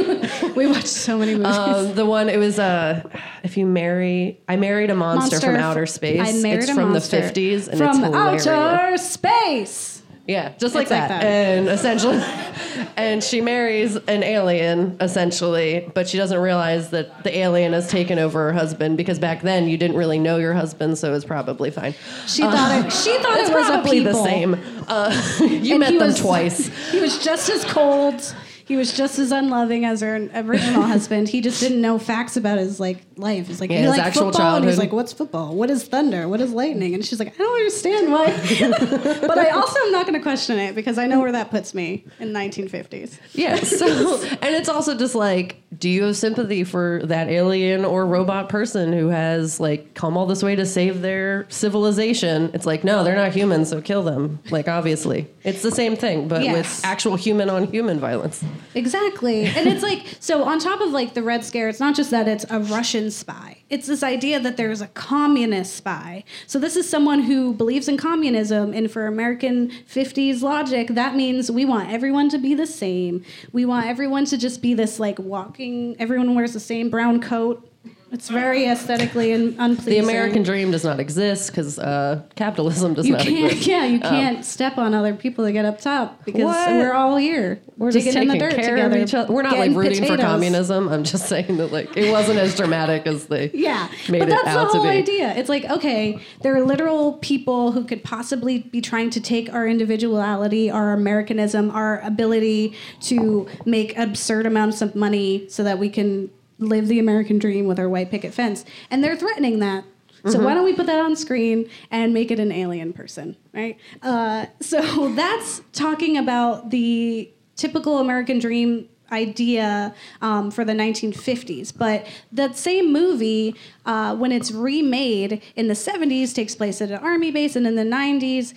We 0.57 0.67
watched 0.67 0.87
so 0.87 1.17
many 1.17 1.35
movies. 1.35 1.55
um, 1.55 1.93
the 1.95 2.05
one 2.05 2.29
it 2.29 2.37
was 2.37 2.57
uh, 2.59 3.07
if 3.43 3.55
you 3.57 3.65
marry, 3.65 4.39
I 4.47 4.55
married 4.55 4.89
a 4.89 4.95
monster, 4.95 5.39
from 5.39 5.55
outer 5.55 5.85
space. 5.85 6.19
I 6.19 6.33
married 6.41 6.63
it's 6.63 6.69
a 6.69 6.75
from 6.75 6.91
monster 6.91 7.17
the 7.17 7.23
fifties 7.23 7.67
and 7.67 7.77
from 7.77 7.89
it's 7.89 7.97
hilarious. 7.99 8.47
outer 8.47 8.97
space. 8.97 9.93
Yeah, 10.27 10.51
just 10.57 10.75
like 10.75 10.81
It's 10.83 10.91
like 10.91 11.07
that. 11.07 11.21
that. 11.21 11.23
And 11.23 11.69
essentially, 11.69 12.17
and 12.97 13.23
she 13.23 13.39
marries 13.39 13.95
an 13.95 14.23
alien 14.23 14.97
essentially, 14.99 15.89
but 15.93 16.09
she 16.09 16.17
doesn't 16.17 16.37
realize 16.39 16.89
that 16.89 17.23
the 17.23 17.37
alien 17.37 17.71
has 17.71 17.87
taken 17.89 18.19
over 18.19 18.47
her 18.47 18.51
husband 18.53 18.97
because 18.97 19.19
back 19.19 19.41
then 19.41 19.69
you 19.69 19.77
didn't 19.77 19.95
really 19.95 20.19
know 20.19 20.35
your 20.37 20.53
husband, 20.53 20.97
so 20.97 21.07
it 21.07 21.11
was 21.11 21.23
probably 21.23 21.71
fine. 21.71 21.93
She 22.27 22.41
thought 22.41 22.85
it. 22.87 22.91
She 22.91 23.17
thought 23.19 23.37
it 23.37 23.53
was 23.53 23.67
probably 23.69 23.99
people. 23.99 24.11
the 24.21 24.23
same. 24.29 24.59
Uh, 24.87 25.29
you 25.39 25.71
And 25.75 25.79
met 25.79 25.91
he 25.91 25.97
them 25.97 26.07
was- 26.07 26.19
twice. 26.19 26.67
He 26.91 26.99
was 26.99 27.23
just 27.23 27.49
as 27.49 27.63
cold. 27.63 28.35
He 28.67 28.75
was 28.75 28.91
just 28.91 29.17
as 29.17 29.31
unloving 29.31 29.85
as 29.85 30.01
her 30.01 30.29
original 30.35 30.81
husband. 30.93 31.29
He 31.29 31.39
just 31.39 31.61
didn't 31.61 31.79
know 31.79 31.97
facts 31.97 32.35
about 32.35 32.57
his 32.57 32.81
like 32.81 32.97
life. 33.15 33.47
He's 33.47 33.61
like, 33.61 33.71
Yeah, 33.71 33.77
his 33.77 33.89
like 33.91 34.01
actual 34.01 34.31
football, 34.31 34.57
and 34.57 34.65
he's 34.65 34.77
like, 34.77 34.91
what's 34.91 35.13
football? 35.13 35.55
What 35.55 35.69
is 35.69 35.87
thunder? 35.87 36.27
What 36.27 36.41
is 36.41 36.51
lightning? 36.51 36.93
And 36.93 37.05
she's 37.05 37.17
like, 37.17 37.33
I 37.33 37.37
don't 37.37 37.55
understand 37.55 38.11
why. 38.11 38.25
but 39.27 39.37
I 39.37 39.51
also 39.51 39.79
am 39.79 39.91
not 39.93 40.05
going 40.05 40.15
to 40.15 40.21
question 40.21 40.59
it 40.59 40.75
because 40.75 40.97
I 40.97 41.07
know 41.07 41.21
where 41.21 41.31
that 41.31 41.49
puts 41.49 41.73
me 41.73 42.03
in 42.19 42.33
1950s. 42.33 43.17
Yeah. 43.33 43.55
So, 43.55 44.21
and 44.41 44.53
it's 44.55 44.67
also 44.69 44.97
just 44.97 45.15
like, 45.15 45.61
do 45.77 45.89
you 45.89 46.03
have 46.03 46.17
sympathy 46.17 46.63
for 46.65 47.01
that 47.05 47.29
alien 47.29 47.85
or 47.85 48.05
robot 48.05 48.49
person 48.49 48.91
who 48.91 49.07
has 49.09 49.59
like 49.59 49.93
come 49.93 50.17
all 50.17 50.25
this 50.25 50.43
way 50.43 50.55
to 50.57 50.65
save 50.65 51.01
their 51.01 51.45
civilization? 51.49 52.51
It's 52.53 52.65
like, 52.65 52.83
no, 52.83 53.03
they're 53.03 53.15
not 53.15 53.31
human, 53.31 53.63
so 53.65 53.81
kill 53.81 54.03
them. 54.03 54.39
Like, 54.49 54.67
obviously, 54.67 55.27
it's 55.43 55.61
the 55.61 55.71
same 55.71 55.95
thing, 55.95 56.27
but 56.27 56.43
Yes. 56.43 56.53
with 56.77 56.85
actual 56.85 57.15
human 57.15 57.49
on 57.49 57.67
human 57.67 57.99
violence. 57.99 58.43
Exactly. 58.75 59.45
And 59.45 59.67
it's 59.67 59.83
like, 59.83 60.05
so 60.19 60.43
on 60.43 60.59
top 60.59 60.81
of 60.81 60.91
like 60.91 61.13
the 61.13 61.23
Red 61.23 61.43
Scare, 61.43 61.69
it's 61.69 61.79
not 61.79 61.95
just 61.95 62.11
that 62.11 62.27
it's 62.27 62.45
a 62.49 62.59
Russian 62.59 63.11
spy, 63.11 63.57
it's 63.69 63.87
this 63.87 64.03
idea 64.03 64.39
that 64.39 64.57
there's 64.57 64.81
a 64.81 64.87
communist 64.87 65.75
spy. 65.75 66.23
So 66.45 66.59
this 66.59 66.75
is 66.75 66.89
someone 66.89 67.21
who 67.21 67.53
believes 67.53 67.87
in 67.87 67.97
communism. 67.97 68.73
And 68.73 68.89
for 68.89 69.07
American 69.07 69.69
50s 69.69 70.41
logic, 70.41 70.89
that 70.89 71.15
means 71.15 71.51
we 71.51 71.65
want 71.65 71.89
everyone 71.89 72.29
to 72.29 72.37
be 72.37 72.53
the 72.53 72.67
same. 72.67 73.23
We 73.51 73.65
want 73.65 73.87
everyone 73.87 74.25
to 74.25 74.37
just 74.37 74.61
be 74.61 74.73
this 74.73 74.99
like 74.99 75.19
walking, 75.19 75.95
everyone 75.99 76.35
wears 76.35 76.53
the 76.53 76.59
same 76.59 76.89
brown 76.89 77.21
coat. 77.21 77.69
It's 78.09 78.29
very 78.29 78.65
aesthetically 78.65 79.33
and 79.33 79.55
unpleasing. 79.59 79.93
The 79.93 79.99
American 79.99 80.43
dream 80.43 80.71
does 80.71 80.83
not 80.85 80.99
exist 80.99 81.51
because 81.51 81.77
uh, 81.77 82.23
capitalism 82.35 82.93
does 82.93 83.05
you 83.05 83.13
not 83.13 83.21
can't, 83.21 83.45
exist. 83.51 83.67
yeah, 83.67 83.85
you 83.85 83.99
can't 83.99 84.45
step 84.45 84.77
on 84.77 84.93
other 84.93 85.13
people 85.13 85.43
to 85.45 85.51
get 85.51 85.65
up 85.65 85.81
top 85.81 86.23
because 86.23 86.43
What? 86.43 86.69
we're 86.71 86.93
all 86.93 87.17
here. 87.17 87.61
We're 87.75 87.91
just 87.91 88.05
taking 88.07 88.29
the 88.29 88.37
dirt 88.39 88.55
care 88.55 88.75
together. 88.75 88.95
of 88.97 89.03
each 89.03 89.13
other. 89.13 89.31
We're 89.33 89.41
not 89.43 89.57
like 89.57 89.71
rooting 89.75 90.05
for 90.05 90.17
communism. 90.17 90.87
I'm 90.87 91.03
just 91.03 91.27
saying 91.27 91.57
that 91.57 91.71
like 91.73 91.95
it 91.97 92.09
wasn't 92.09 92.39
as 92.39 92.55
dramatic 92.55 93.05
as 93.07 93.27
they 93.27 93.51
Yeah, 93.53 93.89
made 94.09 94.19
but 94.19 94.29
it 94.29 94.31
that's 94.31 94.43
the 94.45 94.49
out 94.59 94.67
whole 94.71 94.87
idea. 94.87 95.35
It's 95.35 95.49
like, 95.49 95.65
okay, 95.65 96.19
there 96.43 96.55
are 96.55 96.61
literal 96.63 97.13
people 97.19 97.73
who 97.73 97.83
could 97.83 98.03
possibly 98.05 98.59
be 98.59 98.79
trying 98.81 99.09
to 99.11 99.21
take 99.21 99.53
our 99.53 99.67
individuality, 99.67 100.71
our 100.71 100.93
Americanism, 100.93 101.71
our 101.71 101.99
ability 102.01 102.73
to 103.01 103.47
make 103.65 103.97
absurd 103.97 104.45
amounts 104.45 104.81
of 104.81 104.95
money 104.95 105.47
so 105.49 105.61
that 105.63 105.77
we 105.77 105.89
can 105.89 106.29
live 106.59 106.87
the 106.87 106.99
American 106.99 107.39
dream 107.39 107.67
with 107.67 107.79
our 107.79 107.89
white 107.89 108.11
picket 108.11 108.33
fence, 108.33 108.65
and 108.89 109.03
they're 109.03 109.15
threatening 109.15 109.59
that. 109.59 109.83
Mm-hmm. 109.83 110.29
So 110.29 110.39
why 110.43 110.53
don't 110.53 110.65
we 110.65 110.73
put 110.73 110.87
that 110.87 110.99
on 110.99 111.15
screen 111.15 111.69
and 111.91 112.13
make 112.13 112.31
it 112.31 112.39
an 112.39 112.51
alien 112.51 112.93
person, 112.93 113.37
right? 113.53 113.77
Uh, 114.01 114.47
so 114.59 115.09
that's 115.15 115.61
talking 115.73 116.17
about 116.17 116.69
the 116.69 117.31
typical 117.55 117.99
American 117.99 118.39
dream 118.39 118.89
idea 119.11 119.93
um, 120.21 120.51
for 120.51 120.65
the 120.65 120.73
1950s. 120.73 121.71
But 121.75 122.07
that 122.31 122.57
same 122.57 122.91
movie, 122.91 123.55
uh, 123.85 124.15
when 124.15 124.31
it's 124.31 124.51
remade 124.51 125.41
in 125.55 125.67
the 125.67 125.73
70s, 125.73 126.33
takes 126.33 126.55
place 126.55 126.81
at 126.81 126.91
an 126.91 126.97
army 126.97 127.31
base, 127.31 127.55
and 127.55 127.65
in 127.65 127.75
the 127.75 127.83
90s, 127.83 128.53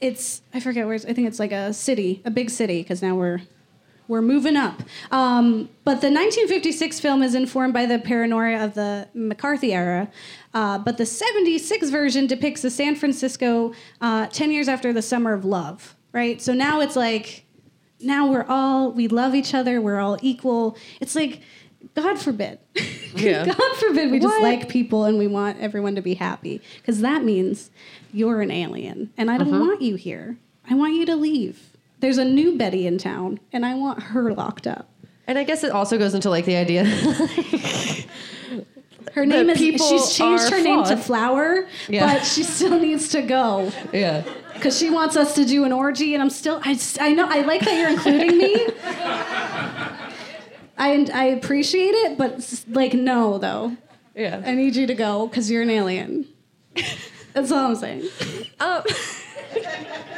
it's 0.00 0.42
I 0.54 0.60
forget 0.60 0.86
where 0.86 0.94
it's, 0.94 1.04
I 1.04 1.12
think 1.12 1.28
it's 1.28 1.38
like 1.38 1.52
a 1.52 1.72
city, 1.72 2.22
a 2.24 2.30
big 2.30 2.50
city, 2.50 2.82
because 2.82 3.02
now 3.02 3.14
we're 3.14 3.40
we're 4.10 4.20
moving 4.20 4.56
up. 4.56 4.82
Um, 5.12 5.68
but 5.84 6.00
the 6.00 6.08
1956 6.10 6.98
film 6.98 7.22
is 7.22 7.34
informed 7.36 7.72
by 7.72 7.86
the 7.86 7.98
paranoia 8.00 8.64
of 8.64 8.74
the 8.74 9.08
McCarthy 9.14 9.72
era. 9.72 10.08
Uh, 10.52 10.78
but 10.78 10.98
the 10.98 11.06
76 11.06 11.90
version 11.90 12.26
depicts 12.26 12.62
the 12.62 12.70
San 12.70 12.96
Francisco 12.96 13.72
uh, 14.00 14.26
10 14.26 14.50
years 14.50 14.68
after 14.68 14.92
the 14.92 15.00
Summer 15.02 15.32
of 15.32 15.44
Love, 15.44 15.94
right? 16.12 16.42
So 16.42 16.52
now 16.52 16.80
it's 16.80 16.96
like, 16.96 17.44
now 18.00 18.26
we're 18.26 18.46
all, 18.48 18.90
we 18.90 19.06
love 19.06 19.34
each 19.34 19.54
other, 19.54 19.80
we're 19.80 20.00
all 20.00 20.18
equal. 20.22 20.76
It's 21.00 21.14
like, 21.14 21.40
God 21.94 22.18
forbid. 22.18 22.58
Yeah. 23.16 23.44
God 23.44 23.76
forbid 23.78 24.12
we 24.12 24.20
just 24.20 24.32
What? 24.32 24.42
like 24.42 24.68
people 24.68 25.04
and 25.04 25.18
we 25.18 25.26
want 25.26 25.58
everyone 25.58 25.96
to 25.96 26.00
be 26.00 26.14
happy. 26.14 26.60
Because 26.76 27.00
that 27.00 27.24
means 27.24 27.70
you're 28.12 28.40
an 28.40 28.52
alien 28.52 29.12
and 29.16 29.28
I 29.30 29.36
don't 29.36 29.48
Mm-hmm. 29.48 29.58
want 29.60 29.82
you 29.82 29.96
here. 29.96 30.36
I 30.70 30.74
want 30.74 30.94
you 30.94 31.04
to 31.06 31.16
leave. 31.16 31.69
There's 32.00 32.18
a 32.18 32.24
new 32.24 32.56
Betty 32.58 32.86
in 32.86 32.98
town 32.98 33.38
and 33.52 33.64
I 33.64 33.74
want 33.74 34.02
her 34.02 34.32
locked 34.34 34.66
up. 34.66 34.88
And 35.26 35.38
I 35.38 35.44
guess 35.44 35.62
it 35.64 35.70
also 35.70 35.96
goes 35.98 36.14
into 36.14 36.28
like 36.30 36.44
the 36.44 36.56
idea. 36.56 36.84
Her 39.14 39.26
name 39.26 39.50
is 39.50 39.58
she's 39.58 40.14
changed 40.14 40.50
her 40.50 40.60
name 40.62 40.84
to. 40.84 40.96
Flower, 40.96 41.66
Yeah. 41.88 42.06
but 42.14 42.24
she 42.24 42.42
still 42.44 42.78
needs 42.78 43.08
to 43.08 43.22
go. 43.22 43.72
yeah. 43.92 44.22
Because 44.54 44.78
she 44.78 44.88
wants 44.90 45.16
us 45.16 45.34
to 45.34 45.44
do 45.44 45.64
an 45.64 45.72
orgy, 45.72 46.14
and 46.14 46.22
I'm 46.22 46.30
still. 46.30 46.60
I 46.64 46.78
I 47.00 47.12
know. 47.12 47.26
I 47.28 47.40
like 47.40 47.62
that 47.62 47.74
you're 47.74 47.88
including 47.90 48.38
me. 48.38 48.66
I 50.78 51.06
I 51.12 51.24
appreciate 51.36 51.90
it, 51.94 52.18
but 52.18 52.62
like 52.68 52.92
no 52.94 53.38
though. 53.38 53.76
Yeah. 54.14 54.42
I 54.44 54.54
need 54.54 54.76
you 54.76 54.86
to 54.86 54.94
go 54.94 55.26
because 55.26 55.50
you're 55.50 55.62
an 55.62 55.70
alien. 55.70 56.26
That's 57.32 57.50
all 57.50 57.66
I'm 57.70 57.76
saying. 57.76 58.08
Um, 58.60 58.82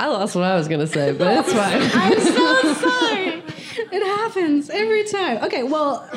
I 0.00 0.06
lost 0.06 0.34
what 0.34 0.44
I 0.44 0.54
was 0.56 0.66
gonna 0.66 0.86
say, 0.86 1.12
but 1.12 1.28
it's 1.38 1.52
fine. 1.60 1.82
I'm 1.94 2.20
so 2.20 2.74
sorry. 2.74 3.42
It 3.92 4.04
happens 4.04 4.70
every 4.70 5.04
time. 5.04 5.38
Okay, 5.44 5.62
well, 5.62 6.08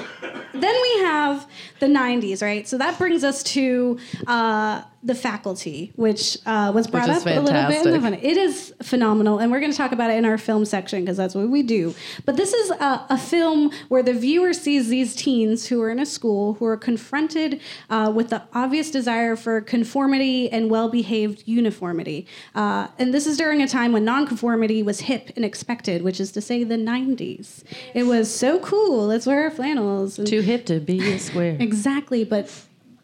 then 0.54 0.76
we 0.82 1.00
have 1.04 1.48
the 1.80 1.88
90s, 1.88 2.42
right? 2.42 2.68
So 2.68 2.78
that 2.78 2.98
brings 2.98 3.24
us 3.24 3.42
to 3.44 3.98
uh, 4.28 4.84
The 5.06 5.16
Faculty, 5.16 5.92
which 5.98 6.38
uh, 6.46 6.72
was 6.74 6.88
brought 6.88 7.10
is 7.10 7.18
up 7.18 7.26
a 7.26 7.40
little 7.42 7.68
bit. 7.68 7.86
In 7.86 7.92
the 7.92 8.00
fun- 8.00 8.14
it 8.14 8.38
is 8.38 8.74
phenomenal, 8.82 9.40
and 9.40 9.52
we're 9.52 9.60
going 9.60 9.72
to 9.72 9.78
talk 9.78 9.92
about 9.92 10.10
it 10.12 10.18
in 10.18 10.24
our 10.24 10.38
film 10.38 10.64
section 10.64 11.02
because 11.02 11.18
that's 11.18 11.36
what 11.36 11.50
we 11.50 11.62
do. 11.62 11.94
But 12.26 12.38
this 12.38 12.54
is 12.54 12.72
a, 12.72 13.06
a 13.10 13.18
film 13.18 13.72
where 13.90 14.02
the 14.02 14.14
viewer 14.14 14.54
sees 14.54 14.88
these 14.88 15.14
teens 15.14 15.68
who 15.68 15.82
are 15.82 15.90
in 15.90 16.00
a 16.00 16.06
school 16.06 16.54
who 16.54 16.66
are 16.66 16.78
confronted 16.78 17.60
uh, 17.90 18.12
with 18.16 18.30
the 18.30 18.44
obvious 18.54 18.92
desire 18.92 19.36
for 19.36 19.60
conformity 19.60 20.50
and 20.50 20.70
well-behaved 20.70 21.44
uniformity. 21.46 22.26
Uh, 22.56 22.88
and 22.98 23.14
this 23.14 23.28
is 23.28 23.38
during 23.38 23.62
a 23.62 23.68
time 23.68 23.92
when 23.92 24.06
nonconformity 24.06 24.82
was 24.84 25.02
hip 25.02 25.32
and 25.36 25.44
expected, 25.44 26.02
which 26.02 26.20
is 26.22 26.32
to 26.32 26.40
say 26.42 26.64
the 26.64 26.76
90s. 26.78 27.64
It 27.94 28.04
was 28.04 28.34
so 28.34 28.60
cool. 28.60 29.08
Let's 29.08 29.26
wear 29.26 29.44
our 29.44 29.52
flannels. 29.52 30.18
And 30.18 30.26
Too 30.28 30.42
hip 30.42 30.66
to 30.68 30.80
be 30.80 31.14
a 31.14 31.20
square. 31.20 31.58
Exactly, 31.64 32.24
but 32.24 32.50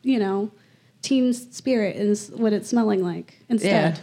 you 0.03 0.17
know, 0.19 0.51
teen 1.01 1.33
spirit 1.33 1.95
is 1.95 2.29
what 2.35 2.53
it's 2.53 2.69
smelling 2.69 3.03
like 3.03 3.39
instead. 3.49 3.99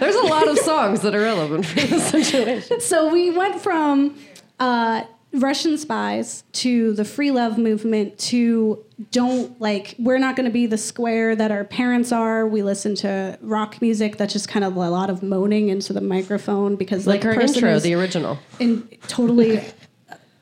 There's 0.00 0.14
a 0.14 0.22
lot 0.26 0.46
of 0.48 0.58
songs 0.58 1.00
that 1.02 1.14
are 1.14 1.20
relevant 1.20 1.66
for 1.66 1.80
this 1.80 2.08
situation. 2.10 2.80
So 2.80 3.12
we 3.12 3.30
went 3.30 3.60
from 3.60 4.16
uh, 4.60 5.02
Russian 5.32 5.76
spies 5.76 6.44
to 6.52 6.92
the 6.94 7.04
free 7.04 7.30
love 7.32 7.58
movement 7.58 8.16
to 8.18 8.84
don't 9.10 9.60
like 9.60 9.94
we're 9.98 10.18
not 10.18 10.36
going 10.36 10.46
to 10.46 10.52
be 10.52 10.66
the 10.66 10.78
square 10.78 11.34
that 11.36 11.50
our 11.50 11.64
parents 11.64 12.12
are. 12.12 12.46
We 12.46 12.62
listen 12.62 12.94
to 12.96 13.38
rock 13.42 13.80
music 13.82 14.16
that's 14.18 14.32
just 14.32 14.48
kind 14.48 14.64
of 14.64 14.76
a 14.76 14.90
lot 14.90 15.10
of 15.10 15.22
moaning 15.22 15.68
into 15.68 15.92
the 15.92 16.00
microphone 16.00 16.76
because 16.76 17.06
Like 17.06 17.22
the 17.22 17.34
her 17.34 17.40
intro, 17.40 17.78
the 17.80 17.94
original. 17.94 18.38
And 18.60 18.88
totally 19.08 19.64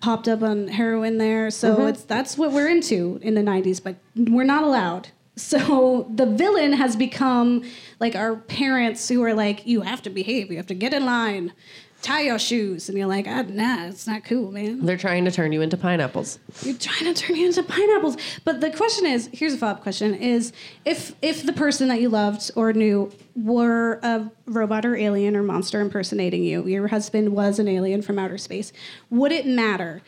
popped 0.01 0.29
up 0.29 0.43
on 0.43 0.69
heroin 0.69 1.19
there. 1.19 1.51
So 1.51 1.77
Mm-hmm. 1.77 1.87
it's 1.89 2.03
that's 2.05 2.37
what 2.39 2.53
we're 2.53 2.69
into 2.69 3.19
in 3.23 3.35
the 3.35 3.43
90s, 3.43 3.83
but 3.83 3.97
we're 4.15 4.45
not 4.45 4.63
allowed. 4.63 5.09
So 5.37 6.11
the 6.15 6.27
villain 6.27 6.73
has 6.73 6.97
become 6.97 7.63
like 8.01 8.17
our 8.17 8.37
parents 8.37 9.09
who 9.09 9.23
are 9.23 9.35
like, 9.35 9.67
you 9.67 9.83
have 9.83 10.03
to 10.03 10.11
behave, 10.11 10.51
you 10.51 10.57
have 10.57 10.67
to 10.69 10.75
get 10.75 10.95
in 10.95 11.05
line, 11.05 11.53
tie 12.01 12.23
your 12.23 12.39
shoes, 12.39 12.89
and 12.89 12.97
you're 12.97 13.07
like, 13.07 13.27
ah, 13.29 13.43
nah, 13.43 13.85
it's 13.85 14.07
not 14.07 14.25
cool, 14.25 14.51
man. 14.51 14.87
They're 14.87 14.97
trying 14.97 15.27
to 15.27 15.31
turn 15.31 15.53
you 15.53 15.61
into 15.61 15.77
pineapples. 15.77 16.39
You're 16.63 16.79
trying 16.79 17.13
to 17.13 17.21
turn 17.21 17.37
you 17.37 17.47
into 17.47 17.63
pineapples. 17.63 18.17
But 18.45 18.63
the 18.63 18.71
question 18.71 19.05
is, 19.05 19.29
here's 19.33 19.53
a 19.53 19.59
follow-up 19.59 19.83
question: 19.83 20.15
is 20.15 20.55
if 20.87 21.15
if 21.21 21.45
the 21.45 21.53
person 21.53 21.89
that 21.89 22.01
you 22.01 22.09
loved 22.09 22.51
or 22.57 22.73
knew 22.73 23.13
were 23.35 24.01
a 24.03 24.31
robot 24.47 24.87
or 24.87 24.97
alien 24.97 25.37
or 25.37 25.43
monster 25.43 25.83
impersonating 25.83 26.45
you, 26.45 26.67
your 26.67 26.89
husband 26.89 27.35
was 27.35 27.59
an 27.59 27.69
alien 27.69 28.01
from 28.01 28.19
outer 28.19 28.39
space, 28.39 28.73
would 29.11 29.33
it 29.33 29.47
matter? 29.47 30.01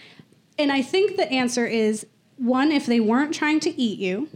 And 0.58 0.72
I 0.72 0.80
think 0.80 1.16
the 1.16 1.30
answer 1.30 1.66
is 1.66 2.06
one: 2.36 2.72
if 2.72 2.86
they 2.86 3.00
weren't 3.00 3.34
trying 3.34 3.60
to 3.60 3.78
eat 3.78 3.98
you. 3.98 4.28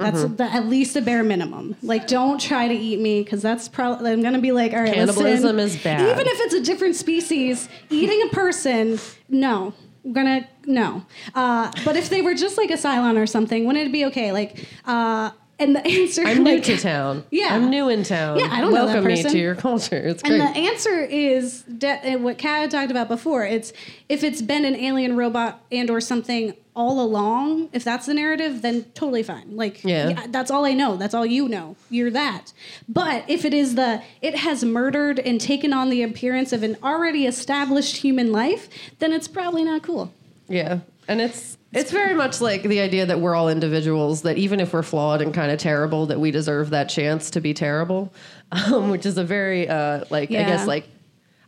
That's 0.00 0.20
Mm-hmm. 0.20 0.36
the, 0.36 0.44
at 0.44 0.66
least 0.66 0.96
a 0.96 1.00
bare 1.02 1.22
minimum. 1.22 1.76
Like, 1.82 2.06
don't 2.06 2.40
try 2.40 2.68
to 2.68 2.74
eat 2.74 2.98
me 3.00 3.22
because 3.22 3.42
that's 3.42 3.68
probably 3.68 4.10
I'm 4.12 4.22
gonna 4.22 4.40
be 4.40 4.52
like, 4.52 4.72
all 4.72 4.80
right, 4.80 4.92
Cannibalism 4.94 5.56
listen, 5.56 5.78
is 5.78 5.82
bad. 5.84 6.00
Even 6.02 6.26
if 6.26 6.40
it's 6.40 6.54
a 6.54 6.62
different 6.62 6.96
species, 6.96 7.68
eating 7.90 8.20
a 8.30 8.34
person, 8.34 8.98
no. 9.28 9.72
I'm 10.04 10.12
gonna 10.14 10.48
no. 10.64 11.04
Uh, 11.34 11.70
but 11.84 11.94
if 11.96 12.08
they 12.08 12.22
were 12.22 12.34
just 12.34 12.56
like 12.56 12.70
a 12.70 12.74
Cylon 12.78 13.18
or 13.18 13.26
something, 13.26 13.66
wouldn't 13.66 13.86
it 13.88 13.92
be 13.92 14.06
okay? 14.06 14.32
Like, 14.32 14.66
uh, 14.86 15.30
and 15.58 15.76
the 15.76 15.86
answer, 15.86 16.22
I'm 16.24 16.42
new 16.42 16.58
to 16.62 16.78
town. 16.78 17.22
Yeah. 17.30 17.54
I'm 17.54 17.68
new 17.68 17.90
in 17.90 18.02
town. 18.02 18.38
Yeah, 18.38 18.48
I 18.50 18.62
don't 18.62 18.72
know 18.72 18.86
that 18.86 18.94
Welcome 18.94 19.12
me 19.12 19.22
to 19.22 19.38
your 19.38 19.54
culture. 19.54 19.98
It's 19.98 20.22
And 20.22 20.40
the 20.40 20.46
answer 20.46 21.00
is 21.00 21.62
de- 21.64 22.16
what 22.16 22.38
Kat 22.38 22.70
talked 22.70 22.90
about 22.90 23.08
before. 23.08 23.44
It's 23.44 23.74
if 24.08 24.24
it's 24.24 24.40
been 24.40 24.64
an 24.64 24.74
alien 24.74 25.16
robot 25.16 25.62
and 25.70 25.90
or 25.90 26.00
something 26.00 26.54
all 26.80 26.98
along. 27.02 27.68
If 27.74 27.84
that's 27.84 28.06
the 28.06 28.14
narrative, 28.14 28.62
then 28.62 28.84
totally 28.94 29.22
fine. 29.22 29.54
Like, 29.54 29.84
Yeah. 29.84 30.26
that's 30.28 30.50
all 30.50 30.64
I 30.64 30.72
know. 30.72 30.96
That's 30.96 31.12
all 31.12 31.26
you 31.26 31.46
know. 31.46 31.76
You're 31.90 32.10
that. 32.12 32.54
But 32.88 33.24
if 33.28 33.44
it 33.44 33.52
is 33.52 33.74
the 33.74 34.02
it 34.22 34.34
has 34.36 34.64
murdered 34.64 35.18
and 35.18 35.38
taken 35.38 35.74
on 35.74 35.90
the 35.90 36.02
appearance 36.02 36.54
of 36.54 36.62
an 36.62 36.76
already 36.82 37.26
established 37.26 37.98
human 37.98 38.32
life, 38.32 38.68
then 38.98 39.12
it's 39.12 39.28
probably 39.28 39.62
not 39.62 39.82
cool. 39.82 40.10
Yeah, 40.48 40.78
and 41.06 41.20
it's 41.20 41.58
it's 41.72 41.92
very 41.92 42.14
much 42.14 42.40
like 42.40 42.62
the 42.62 42.80
idea 42.80 43.04
that 43.06 43.20
we're 43.20 43.34
all 43.34 43.50
individuals. 43.50 44.22
That 44.22 44.38
even 44.38 44.58
if 44.58 44.72
we're 44.72 44.82
flawed 44.82 45.20
and 45.20 45.34
kind 45.34 45.52
of 45.52 45.58
terrible, 45.58 46.06
that 46.06 46.18
we 46.18 46.30
deserve 46.30 46.70
that 46.70 46.88
chance 46.88 47.30
to 47.32 47.40
be 47.42 47.52
terrible, 47.52 48.10
um, 48.52 48.88
which 48.88 49.04
is 49.04 49.18
a 49.18 49.24
very 49.24 49.68
uh, 49.68 50.04
like 50.08 50.30
I 50.30 50.44
guess 50.44 50.66
like 50.66 50.88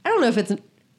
I 0.04 0.10
don't 0.10 0.20
know 0.20 0.28
if 0.28 0.36
it's 0.36 0.52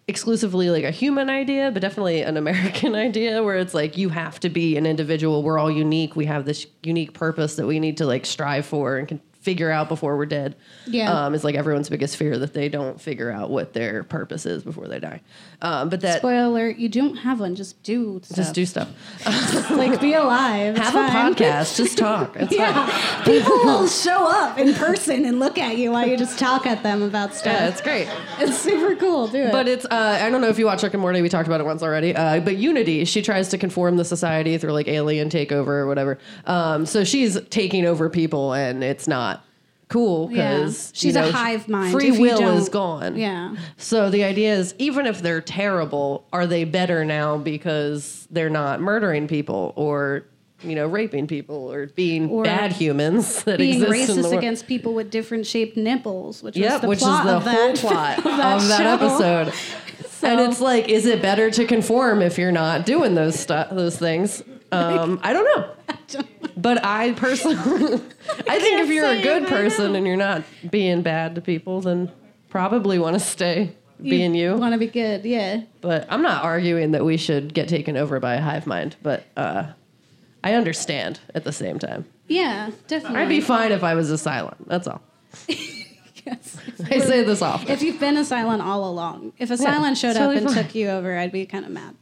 exclusively 0.07 0.69
like 0.69 0.83
a 0.83 0.91
human 0.91 1.29
idea, 1.29 1.71
but 1.71 1.81
definitely 1.81 2.21
an 2.21 2.37
American 2.37 2.95
idea 3.07 3.43
where 3.43 3.57
it's 3.57 3.73
like 3.73 3.97
you 3.97 4.09
have 4.09 4.39
to 4.41 4.49
be 4.49 4.77
an 4.77 4.85
individual. 4.85 5.43
We're 5.43 5.57
all 5.57 5.71
unique. 5.71 6.15
We 6.15 6.25
have 6.25 6.45
this 6.45 6.67
unique 6.83 7.13
purpose 7.13 7.55
that 7.55 7.67
we 7.67 7.79
need 7.79 7.97
to 7.97 8.05
like 8.05 8.25
strive 8.25 8.65
for 8.65 8.97
and 8.97 9.07
can 9.07 9.21
figure 9.43 9.69
out 9.69 9.89
before 9.89 10.15
we're 10.15 10.25
dead. 10.25 10.55
Yeah. 10.87 11.25
um, 11.25 11.35
is 11.35 11.43
like 11.43 11.55
everyone's 11.55 11.89
biggest 11.89 12.15
fear 12.17 12.37
that 12.37 12.53
they 12.53 12.69
don't 12.69 12.99
figure 12.99 13.29
out 13.29 13.49
what 13.49 13.73
their 13.73 14.03
purpose 14.03 14.45
is 14.45 14.63
before 14.63 14.87
they 14.87 14.99
die. 14.99 15.21
Um, 15.63 15.87
but 15.87 16.01
that 16.01 16.19
Spoiler 16.19 16.43
alert: 16.43 16.77
you 16.77 16.89
don't 16.89 17.15
have 17.15 17.39
one. 17.39 17.55
Just 17.55 17.81
do. 17.83 18.19
Stuff. 18.21 18.35
just 18.35 18.53
do 18.53 18.65
stuff. 18.65 18.89
like 19.71 20.01
be 20.01 20.13
alive. 20.13 20.75
Have 20.75 20.93
fine. 20.93 21.09
a 21.09 21.35
podcast. 21.35 21.77
Just 21.77 21.97
talk. 21.97 22.35
It's 22.43 22.53
fine. 22.53 22.75
Yeah, 22.75 23.23
people 23.23 23.55
will 23.63 23.87
show 23.87 24.27
up 24.29 24.57
in 24.57 24.73
person 24.73 25.23
and 25.23 25.39
look 25.39 25.57
at 25.57 25.77
you 25.77 25.91
while 25.91 26.05
you 26.05 26.17
just 26.17 26.37
talk 26.37 26.65
at 26.65 26.83
them 26.83 27.01
about 27.01 27.33
stuff. 27.33 27.53
Yeah, 27.53 27.69
it's 27.69 27.79
great. 27.79 28.09
It's 28.39 28.57
super 28.57 28.95
cool. 28.97 29.27
Do 29.27 29.37
it. 29.37 29.51
But 29.53 29.69
it's 29.69 29.85
uh, 29.85 30.19
I 30.21 30.29
don't 30.29 30.41
know 30.41 30.49
if 30.49 30.59
you 30.59 30.65
watch 30.65 30.83
Rick 30.83 30.93
and 30.93 31.01
Morty. 31.01 31.21
We 31.21 31.29
talked 31.29 31.47
about 31.47 31.61
it 31.61 31.65
once 31.65 31.81
already. 31.81 32.13
Uh, 32.13 32.41
but 32.41 32.57
Unity, 32.57 33.05
she 33.05 33.21
tries 33.21 33.47
to 33.49 33.57
conform 33.57 33.95
the 33.95 34.05
society 34.05 34.57
through 34.57 34.73
like 34.73 34.89
alien 34.89 35.29
takeover 35.29 35.67
or 35.67 35.87
whatever. 35.87 36.19
Um, 36.45 36.85
so 36.85 37.05
she's 37.05 37.39
taking 37.49 37.85
over 37.85 38.09
people, 38.09 38.53
and 38.53 38.83
it's 38.83 39.07
not 39.07 39.45
cool 39.93 40.31
yeah. 40.31 40.55
because 40.55 40.91
she's 40.95 41.15
a 41.15 41.31
hive 41.31 41.69
mind. 41.69 41.91
Free 41.91 42.11
will 42.11 42.57
is 42.57 42.67
gone. 42.67 43.15
Yeah. 43.15 43.55
So 43.77 44.09
the 44.09 44.23
idea 44.23 44.55
is, 44.55 44.73
even 44.79 45.05
if 45.05 45.21
they're 45.21 45.41
terrible, 45.41 46.27
are 46.33 46.47
they 46.47 46.63
better 46.63 47.05
now 47.05 47.37
because 47.37 48.27
they're 48.31 48.49
not 48.49 48.81
murdering 48.81 49.27
people 49.27 49.71
or 49.75 50.25
you 50.61 50.73
know 50.75 50.87
raping 50.87 51.27
people 51.27 51.71
or 51.71 51.87
being 51.87 52.29
Or 52.29 52.43
bad 52.43 52.71
humans 52.71 53.43
that 53.45 53.59
Being 53.59 53.83
exist 53.83 54.09
in 54.09 54.21
the 54.21 54.27
racist 54.29 54.37
against 54.37 54.67
people 54.67 54.95
with 54.95 55.11
different 55.11 55.45
shaped 55.45 55.77
nipples, 55.77 56.41
which 56.41 56.55
was 56.55 56.63
Yep, 56.63 56.81
the 56.81 56.87
which 56.87 56.99
is 56.99 57.05
the 57.05 57.35
of 57.35 57.43
whole 57.43 57.73
that, 57.73 57.75
plot 57.79 58.17
of 58.17 58.23
that 58.23 58.61
that, 58.61 58.99
show. 58.99 59.05
episode. 59.05 59.53
And 60.23 60.39
it's 60.39 60.61
like, 60.61 60.87
is 60.87 61.05
it 61.05 61.21
better 61.21 61.51
to 61.51 61.65
conform 61.65 62.21
if 62.21 62.37
you're 62.37 62.53
not 62.53 62.85
doing 62.85 63.13
those 63.13 63.37
stuff, 63.37 63.69
those 63.71 63.97
things? 63.97 64.41
Um, 64.71 65.19
I 65.21 65.33
don't 65.33 65.43
know. 65.43 66.23
But 66.55 66.83
I 66.83 67.13
personally, 67.13 67.57
I 68.47 68.59
think 68.59 68.81
if 68.81 68.89
you're 68.89 69.05
a 69.05 69.21
good 69.21 69.47
person 69.47 69.95
and 69.95 70.05
you're 70.05 70.17
not 70.17 70.43
being 70.69 71.01
bad 71.01 71.35
to 71.35 71.41
people, 71.41 71.81
then 71.81 72.11
probably 72.49 72.99
want 72.99 73.15
to 73.15 73.19
stay 73.19 73.75
being 74.01 74.35
you. 74.35 74.55
Want 74.55 74.73
to 74.73 74.77
be 74.77 74.87
good? 74.87 75.25
Yeah. 75.25 75.61
But 75.81 76.05
I'm 76.09 76.21
not 76.21 76.43
arguing 76.43 76.91
that 76.91 77.05
we 77.05 77.17
should 77.17 77.53
get 77.53 77.67
taken 77.67 77.97
over 77.97 78.19
by 78.19 78.35
a 78.35 78.41
hive 78.41 78.67
mind. 78.67 78.95
But 79.01 79.25
uh, 79.37 79.67
I 80.43 80.53
understand 80.53 81.19
at 81.33 81.43
the 81.43 81.51
same 81.51 81.79
time. 81.79 82.05
Yeah, 82.27 82.71
definitely. 82.87 83.19
I'd 83.19 83.29
be 83.29 83.41
fine 83.41 83.71
if 83.71 83.83
I 83.83 83.95
was 83.95 84.11
a 84.11 84.15
Cylon. 84.15 84.55
That's 84.67 84.87
all. 84.87 85.01
Yes. 86.25 86.57
I 86.89 86.99
say 86.99 87.23
this 87.23 87.41
often. 87.41 87.69
If 87.69 87.81
you've 87.81 87.99
been 87.99 88.17
a 88.17 88.21
Cylon 88.21 88.61
all 88.61 88.89
along, 88.89 89.33
if 89.37 89.51
a 89.51 89.55
Cylon 89.55 89.95
showed 89.99 90.11
up 90.11 90.17
totally 90.17 90.37
and 90.37 90.47
fine. 90.47 90.63
took 90.63 90.75
you 90.75 90.89
over, 90.89 91.17
I'd 91.17 91.31
be 91.31 91.45
kind 91.45 91.65
of 91.65 91.71
mad. 91.71 91.95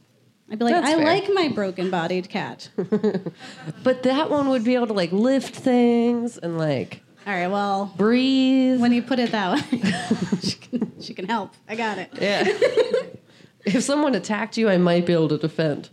I'd 0.52 0.58
be 0.58 0.66
like, 0.66 0.74
That's 0.74 0.88
I 0.88 0.96
fair. 0.96 1.04
like 1.06 1.30
my 1.32 1.48
broken 1.48 1.90
bodied 1.90 2.28
cat. 2.28 2.68
But 3.82 4.02
that 4.02 4.30
one 4.30 4.50
would 4.50 4.64
be 4.64 4.74
able 4.74 4.86
to 4.88 4.92
like 4.92 5.10
lift 5.10 5.56
things 5.56 6.36
and 6.36 6.58
like 6.58 7.02
All 7.26 7.32
right, 7.32 7.48
well, 7.48 7.92
breathe. 7.96 8.78
when 8.78 8.92
you 8.92 9.02
put 9.02 9.18
it 9.18 9.32
that 9.32 9.54
way, 9.72 9.80
she, 10.42 10.56
can, 10.56 10.92
she 11.00 11.14
can 11.14 11.26
help. 11.26 11.54
I 11.68 11.74
got 11.74 11.96
it. 11.98 12.10
yeah. 12.20 12.44
if 13.64 13.82
someone 13.82 14.14
attacked 14.14 14.58
you, 14.58 14.68
I 14.68 14.76
might 14.76 15.06
be 15.06 15.14
able 15.14 15.28
to 15.28 15.38
defend. 15.38 15.88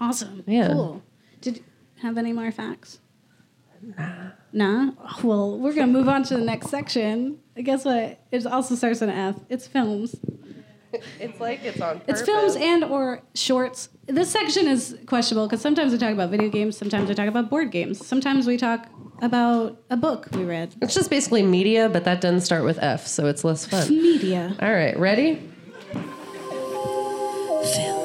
Awesome. 0.00 0.42
Yeah. 0.46 0.68
Cool. 0.72 1.02
Did 1.42 1.58
you 1.58 1.64
have 2.02 2.16
any 2.16 2.32
more 2.32 2.50
facts? 2.50 2.98
Nah. 3.82 4.30
Nah? 4.52 4.92
Well, 5.22 5.58
we're 5.58 5.74
going 5.74 5.86
to 5.86 5.92
move 5.92 6.08
on 6.08 6.22
to 6.24 6.36
the 6.36 6.44
next 6.44 6.68
section. 6.70 7.38
Guess 7.62 7.84
what? 7.84 8.18
It 8.32 8.46
also 8.46 8.74
starts 8.74 9.00
with 9.00 9.10
an 9.10 9.16
F. 9.16 9.36
It's 9.50 9.66
films. 9.66 10.16
It's 11.20 11.40
like 11.40 11.64
it's 11.64 11.80
on. 11.80 12.00
It's 12.06 12.22
films 12.22 12.56
and 12.56 12.84
or 12.84 13.22
shorts. 13.34 13.88
This 14.06 14.30
section 14.30 14.68
is 14.68 14.96
questionable 15.06 15.46
because 15.46 15.60
sometimes 15.60 15.92
we 15.92 15.98
talk 15.98 16.12
about 16.12 16.30
video 16.30 16.48
games, 16.48 16.76
sometimes 16.76 17.08
we 17.08 17.14
talk 17.14 17.28
about 17.28 17.50
board 17.50 17.70
games, 17.70 18.04
sometimes 18.06 18.46
we 18.46 18.56
talk 18.56 18.88
about 19.22 19.82
a 19.90 19.96
book 19.96 20.28
we 20.32 20.44
read. 20.44 20.74
It's 20.80 20.94
just 20.94 21.10
basically 21.10 21.42
media, 21.42 21.88
but 21.88 22.04
that 22.04 22.20
doesn't 22.20 22.42
start 22.42 22.64
with 22.64 22.78
F, 22.82 23.06
so 23.06 23.26
it's 23.26 23.44
less 23.44 23.64
fun. 23.66 23.88
Media. 23.88 24.54
All 24.60 24.72
right, 24.72 24.96
ready? 24.98 25.40
Film. 27.74 27.95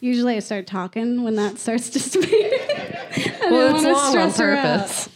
Usually 0.00 0.36
I 0.36 0.40
start 0.40 0.66
talking 0.66 1.22
when 1.24 1.36
that 1.36 1.58
starts 1.58 1.90
dissipating. 1.90 2.52
I 2.60 3.48
Well, 3.50 3.74
it's 3.76 3.84
long 3.84 3.94
on 3.94 4.10
stress 4.10 4.38
her 4.38 4.56
out. 4.56 4.78
purpose. 4.80 5.08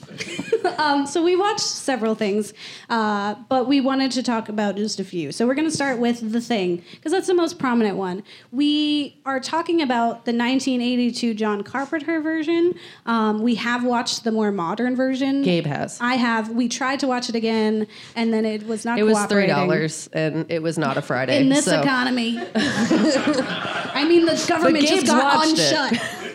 Um, 0.80 1.06
so 1.06 1.22
we 1.22 1.36
watched 1.36 1.60
several 1.60 2.14
things, 2.14 2.54
uh, 2.88 3.34
but 3.48 3.68
we 3.68 3.82
wanted 3.82 4.12
to 4.12 4.22
talk 4.22 4.48
about 4.48 4.76
just 4.76 4.98
a 4.98 5.04
few. 5.04 5.30
So 5.30 5.46
we're 5.46 5.54
going 5.54 5.68
to 5.68 5.74
start 5.74 5.98
with 5.98 6.32
The 6.32 6.40
Thing, 6.40 6.82
because 6.92 7.12
that's 7.12 7.26
the 7.26 7.34
most 7.34 7.58
prominent 7.58 7.98
one. 7.98 8.22
We 8.50 9.20
are 9.26 9.40
talking 9.40 9.82
about 9.82 10.24
the 10.24 10.32
1982 10.32 11.34
John 11.34 11.62
Carpenter 11.62 12.22
version. 12.22 12.74
Um, 13.04 13.42
we 13.42 13.56
have 13.56 13.84
watched 13.84 14.24
the 14.24 14.32
more 14.32 14.50
modern 14.50 14.96
version. 14.96 15.42
Gabe 15.42 15.66
has. 15.66 15.98
I 16.00 16.14
have. 16.14 16.48
We 16.48 16.66
tried 16.68 17.00
to 17.00 17.06
watch 17.06 17.28
it 17.28 17.34
again, 17.34 17.86
and 18.16 18.32
then 18.32 18.46
it 18.46 18.66
was 18.66 18.86
not 18.86 18.98
It 18.98 19.02
was 19.02 19.18
$3, 19.18 20.08
and 20.14 20.50
it 20.50 20.62
was 20.62 20.78
not 20.78 20.96
a 20.96 21.02
Friday. 21.02 21.42
In 21.42 21.50
this 21.50 21.66
so. 21.66 21.78
economy. 21.80 22.38
I 22.54 24.06
mean, 24.08 24.24
the 24.24 24.42
government 24.48 24.86
just 24.86 25.06
got 25.06 25.46
unshut. 25.46 26.16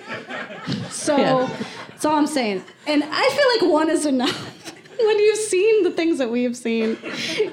So 0.90 1.18
Yeah. 1.18 1.58
That's 2.06 2.14
all 2.14 2.20
I'm 2.20 2.28
saying. 2.28 2.64
And 2.86 3.04
I 3.04 3.30
feel 3.30 3.68
like 3.68 3.74
one 3.74 3.90
is 3.90 4.06
enough. 4.06 4.62
when 5.00 5.20
you've 5.20 5.40
seen 5.40 5.84
the 5.84 5.90
things 5.90 6.20
that 6.20 6.30
we 6.30 6.44
have 6.44 6.56
seen, 6.56 6.98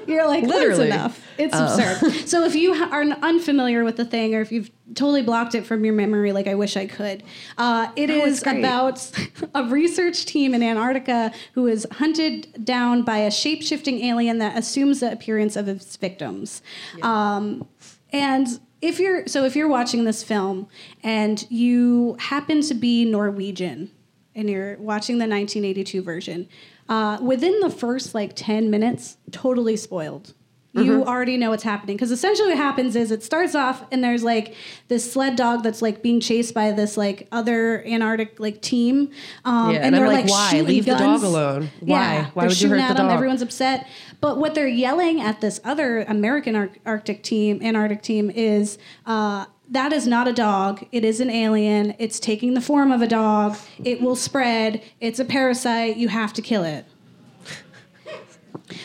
you're 0.06 0.26
like, 0.26 0.42
that's 0.44 0.52
Literally. 0.54 0.88
enough. 0.88 1.26
It's 1.38 1.54
Oh. 1.56 1.64
absurd. 1.64 2.12
so 2.28 2.44
if 2.44 2.54
you 2.54 2.74
are 2.74 3.02
unfamiliar 3.02 3.82
with 3.82 3.96
the 3.96 4.04
thing, 4.04 4.34
or 4.34 4.42
if 4.42 4.52
you've 4.52 4.70
totally 4.94 5.22
blocked 5.22 5.54
it 5.54 5.64
from 5.64 5.86
your 5.86 5.94
memory, 5.94 6.32
like 6.32 6.46
I 6.46 6.54
wish 6.54 6.76
I 6.76 6.86
could, 6.86 7.22
uh, 7.56 7.88
it 7.96 8.10
it's 8.10 8.42
is 8.42 8.46
about 8.46 9.10
a 9.54 9.64
research 9.64 10.26
team 10.26 10.54
in 10.54 10.62
Antarctica 10.62 11.32
who 11.54 11.66
is 11.66 11.86
hunted 11.90 12.62
down 12.62 13.02
by 13.04 13.18
a 13.18 13.30
shape 13.30 13.62
shifting 13.62 14.04
alien 14.04 14.36
that 14.38 14.58
assumes 14.58 15.00
the 15.00 15.10
appearance 15.10 15.56
of 15.56 15.66
its 15.66 15.96
victims. 15.96 16.60
Um, 17.00 17.66
and 18.12 18.60
if 18.82 19.00
you're 19.00 19.26
so 19.26 19.44
if 19.44 19.56
you're 19.56 19.68
watching 19.68 20.04
this 20.04 20.22
film 20.22 20.68
and 21.02 21.46
you 21.48 22.16
happen 22.18 22.60
to 22.62 22.74
be 22.74 23.06
Norwegian 23.06 23.90
and 24.34 24.48
you're 24.50 24.76
watching 24.78 25.18
the 25.18 25.26
1982 25.26 26.02
version, 26.02 26.48
uh, 26.88 27.18
within 27.22 27.60
the 27.60 27.70
first 27.70 28.14
like 28.14 28.32
10 28.34 28.70
minutes, 28.70 29.16
totally 29.30 29.76
spoiled. 29.76 30.34
You 30.74 31.04
already 31.04 31.36
know 31.36 31.50
what's 31.50 31.64
happening 31.64 31.96
because 31.98 32.10
essentially 32.10 32.48
what 32.48 32.56
happens 32.56 32.96
is 32.96 33.10
it 33.10 33.22
starts 33.22 33.54
off 33.54 33.84
and 33.92 34.02
there's 34.02 34.24
like 34.24 34.54
this 34.88 35.12
sled 35.12 35.36
dog 35.36 35.62
that's 35.62 35.82
like 35.82 36.02
being 36.02 36.18
chased 36.18 36.54
by 36.54 36.72
this 36.72 36.96
like 36.96 37.28
other 37.30 37.86
Antarctic 37.86 38.40
like 38.40 38.62
team. 38.62 39.10
Um, 39.44 39.72
Yeah, 39.72 39.80
and 39.80 39.94
I'm 39.94 40.00
they're 40.00 40.08
like, 40.10 40.30
why? 40.30 40.48
shooting 40.48 40.66
Leave 40.68 40.86
the 40.86 40.94
dog 40.94 41.22
alone. 41.24 41.68
Why? 41.80 42.14
Yeah, 42.14 42.30
Why 42.32 42.46
would 42.46 42.58
you 42.58 42.70
hurt 42.70 42.80
at 42.80 42.88
the 42.88 42.94
them. 42.94 43.08
dog? 43.08 43.16
Everyone's 43.16 43.42
upset. 43.42 43.86
But 44.22 44.38
what 44.38 44.54
they're 44.54 44.66
yelling 44.66 45.20
at 45.20 45.42
this 45.42 45.60
other 45.62 46.04
American 46.04 46.56
Ar- 46.56 46.70
Arctic 46.86 47.22
team, 47.22 47.60
Antarctic 47.62 48.00
team, 48.00 48.30
is 48.30 48.78
uh, 49.04 49.44
that 49.72 49.92
is 49.92 50.06
not 50.06 50.28
a 50.28 50.32
dog. 50.32 50.86
It 50.92 51.04
is 51.04 51.20
an 51.20 51.30
alien. 51.30 51.94
It's 51.98 52.20
taking 52.20 52.54
the 52.54 52.60
form 52.60 52.92
of 52.92 53.02
a 53.02 53.06
dog. 53.08 53.56
It 53.84 54.00
will 54.00 54.16
spread. 54.16 54.82
It's 55.00 55.18
a 55.18 55.24
parasite. 55.24 55.96
You 55.96 56.08
have 56.08 56.32
to 56.34 56.42
kill 56.42 56.62
it. 56.64 56.84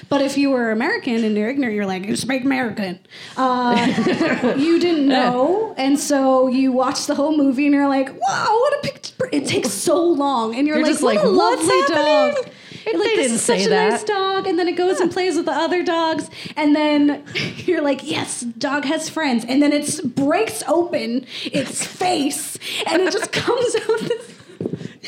But 0.10 0.22
if 0.22 0.38
you 0.38 0.50
were 0.50 0.72
American 0.72 1.24
and 1.24 1.38
you're 1.38 1.50
ignorant, 1.50 1.76
you're 1.76 1.86
like, 1.86 2.06
you 2.06 2.16
speak 2.16 2.44
American. 2.44 3.00
Uh, 3.38 4.56
you 4.58 4.80
didn't 4.80 5.08
know. 5.18 5.74
And 5.78 5.98
so 6.00 6.48
you 6.48 6.72
watch 6.74 7.06
the 7.06 7.16
whole 7.16 7.38
movie 7.38 7.66
and 7.66 7.74
you're 7.76 7.88
like, 7.88 8.10
wow, 8.10 8.48
what 8.50 8.74
a 8.80 8.88
picture. 8.90 9.30
It 9.32 9.46
takes 9.46 9.70
so 9.70 10.02
long. 10.04 10.56
And 10.56 10.68
you're, 10.68 10.78
You're 10.78 10.86
like, 10.86 10.94
just 10.94 11.04
what 11.04 11.16
like, 11.16 11.26
a 11.26 11.32
"What's 11.32 11.62
lovely 11.68 11.96
dog. 11.96 12.50
Happening?" 12.88 13.02
You're 13.02 13.16
like, 13.18 13.22
didn't 13.24 13.36
is 13.36 13.42
such 13.42 13.60
say 13.60 13.66
a 13.66 13.90
nice 13.90 14.04
dog. 14.04 14.48
And 14.48 14.58
then 14.60 14.68
it 14.68 14.76
goes 14.78 15.00
and 15.00 15.12
plays 15.12 15.36
with 15.36 15.46
the 15.46 15.52
other 15.52 15.84
dogs. 15.84 16.30
And 16.56 16.76
then 16.76 17.24
you're 17.66 17.82
like, 17.82 18.02
yes, 18.10 18.42
dog 18.42 18.86
has 18.86 19.10
friends. 19.10 19.46
And 19.48 19.62
then 19.62 19.72
it 19.74 20.16
breaks 20.16 20.64
open 20.68 21.26
its 21.46 21.86
face 21.86 22.58
and 22.86 23.02
it 23.02 23.12
just 23.12 23.32
comes 23.32 23.76
out 23.76 24.00
this. 24.00 24.34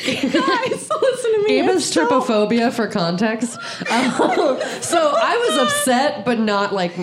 Guys, 0.00 0.22
listen 0.32 1.32
to 1.32 1.44
me. 1.46 1.60
It's 1.60 1.84
so- 1.86 2.06
trypophobia 2.06 2.72
for 2.72 2.86
context. 2.86 3.58
Um, 3.90 4.60
so 4.80 5.12
I 5.16 5.36
was 5.48 5.58
upset, 5.68 6.24
but 6.24 6.38
not 6.38 6.72
like 6.72 6.94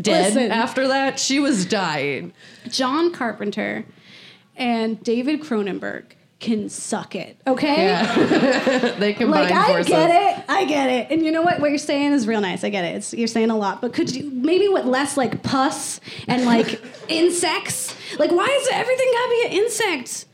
dead 0.00 0.34
Listen. 0.34 0.50
after 0.50 0.88
that. 0.88 1.18
She 1.20 1.38
was 1.38 1.64
dying. 1.64 2.32
John 2.68 3.12
Carpenter 3.12 3.84
and 4.56 5.02
David 5.02 5.40
Cronenberg 5.40 6.04
can 6.40 6.68
suck 6.68 7.14
it. 7.14 7.40
Okay. 7.46 7.86
Yeah. 7.86 8.94
they 8.98 9.14
combined 9.14 9.50
Like 9.50 9.52
I 9.52 9.66
forces. 9.68 9.86
get 9.88 10.10
it, 10.38 10.44
I 10.48 10.64
get 10.66 10.90
it, 10.90 11.10
and 11.10 11.24
you 11.24 11.30
know 11.32 11.42
what? 11.42 11.60
What 11.60 11.70
you're 11.70 11.78
saying 11.78 12.12
is 12.12 12.26
real 12.26 12.40
nice. 12.40 12.64
I 12.64 12.70
get 12.70 12.84
it. 12.84 12.96
It's, 12.96 13.14
you're 13.14 13.28
saying 13.28 13.50
a 13.50 13.56
lot, 13.56 13.80
but 13.80 13.92
could 13.92 14.14
you 14.14 14.30
maybe 14.30 14.68
with 14.68 14.84
less 14.84 15.16
like 15.16 15.42
pus 15.42 16.00
and 16.28 16.44
like 16.44 16.82
insects? 17.08 17.94
Like, 18.18 18.30
why 18.30 18.46
is 18.60 18.68
everything 18.72 19.08
gotta 19.12 19.30
be 19.30 19.46
an 19.46 19.64
insect? 19.64 20.26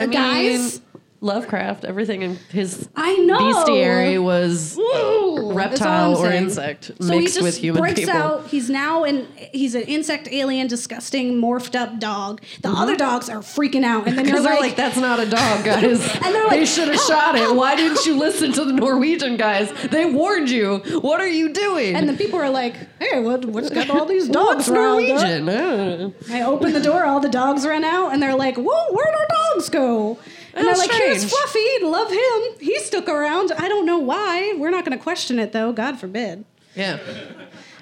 I 0.00 0.06
mean, 0.06 0.12
Guys, 0.12 0.80
Lovecraft, 1.24 1.86
everything 1.86 2.20
in 2.20 2.36
his 2.50 2.86
I 2.94 3.16
know. 3.16 3.38
bestiary 3.38 4.22
was 4.22 4.76
Ooh, 4.76 5.52
reptile 5.54 6.16
or 6.16 6.30
insect 6.30 6.92
So 7.00 7.14
he 7.14 7.20
mixed 7.20 7.34
just 7.36 7.42
with 7.42 7.56
human 7.56 7.80
breaks 7.80 8.00
people. 8.00 8.14
out. 8.14 8.46
He's 8.48 8.68
now 8.68 9.04
an 9.04 9.26
he's 9.52 9.74
an 9.74 9.82
insect 9.82 10.28
alien, 10.30 10.66
disgusting, 10.66 11.40
morphed 11.40 11.74
up 11.74 11.98
dog. 11.98 12.42
The 12.60 12.68
mm-hmm. 12.68 12.76
other 12.76 12.94
dogs 12.94 13.30
are 13.30 13.38
freaking 13.38 13.84
out, 13.84 14.06
and 14.06 14.18
then 14.18 14.28
you're 14.28 14.40
they're 14.42 14.52
like, 14.52 14.60
like, 14.60 14.76
that's 14.76 14.98
not 14.98 15.18
a 15.18 15.24
dog, 15.24 15.64
guys. 15.64 15.82
And 16.16 16.34
they're 16.34 16.50
they 16.50 16.66
should 16.66 16.88
have 16.88 17.00
shot 17.00 17.36
it. 17.36 17.56
Why 17.56 17.74
didn't 17.74 18.04
you 18.04 18.18
listen 18.18 18.52
to 18.52 18.64
the 18.66 18.72
Norwegian 18.74 19.38
guys? 19.38 19.72
They 19.84 20.04
warned 20.04 20.50
you. 20.50 20.78
What 21.00 21.22
are 21.22 21.28
you 21.28 21.52
doing? 21.54 21.96
and 21.96 22.06
the 22.06 22.14
people 22.14 22.38
are 22.38 22.50
like, 22.50 22.74
hey, 22.98 23.22
what, 23.22 23.46
what's 23.46 23.70
got 23.70 23.88
all 23.88 24.04
these 24.04 24.28
dogs 24.40 24.68
What's 24.68 24.68
riled 24.68 25.08
up? 25.08 25.26
Norwegian? 25.26 26.12
I. 26.30 26.38
I 26.38 26.42
open 26.42 26.74
the 26.74 26.80
door, 26.80 27.04
all 27.04 27.20
the 27.20 27.30
dogs 27.30 27.66
run 27.66 27.82
out, 27.82 28.12
and 28.12 28.22
they're 28.22 28.34
like, 28.34 28.56
"Whoa, 28.56 28.92
where'd 28.92 29.14
our 29.14 29.26
dogs 29.54 29.70
go?" 29.70 30.18
And 30.54 30.66
they're 30.66 30.76
like, 30.76 30.90
"Here's. 30.92 31.24
Fluffy. 31.28 31.66
Love 31.82 32.10
him. 32.10 32.42
He 32.60 32.78
stuck 32.80 33.08
around. 33.08 33.52
I 33.52 33.68
don't 33.68 33.86
know 33.86 33.98
why. 33.98 34.54
We're 34.58 34.70
not 34.70 34.84
going 34.84 34.96
to 34.96 35.02
question 35.02 35.38
it, 35.38 35.52
though. 35.52 35.72
God 35.72 35.98
forbid. 35.98 36.44
Yeah. 36.74 36.98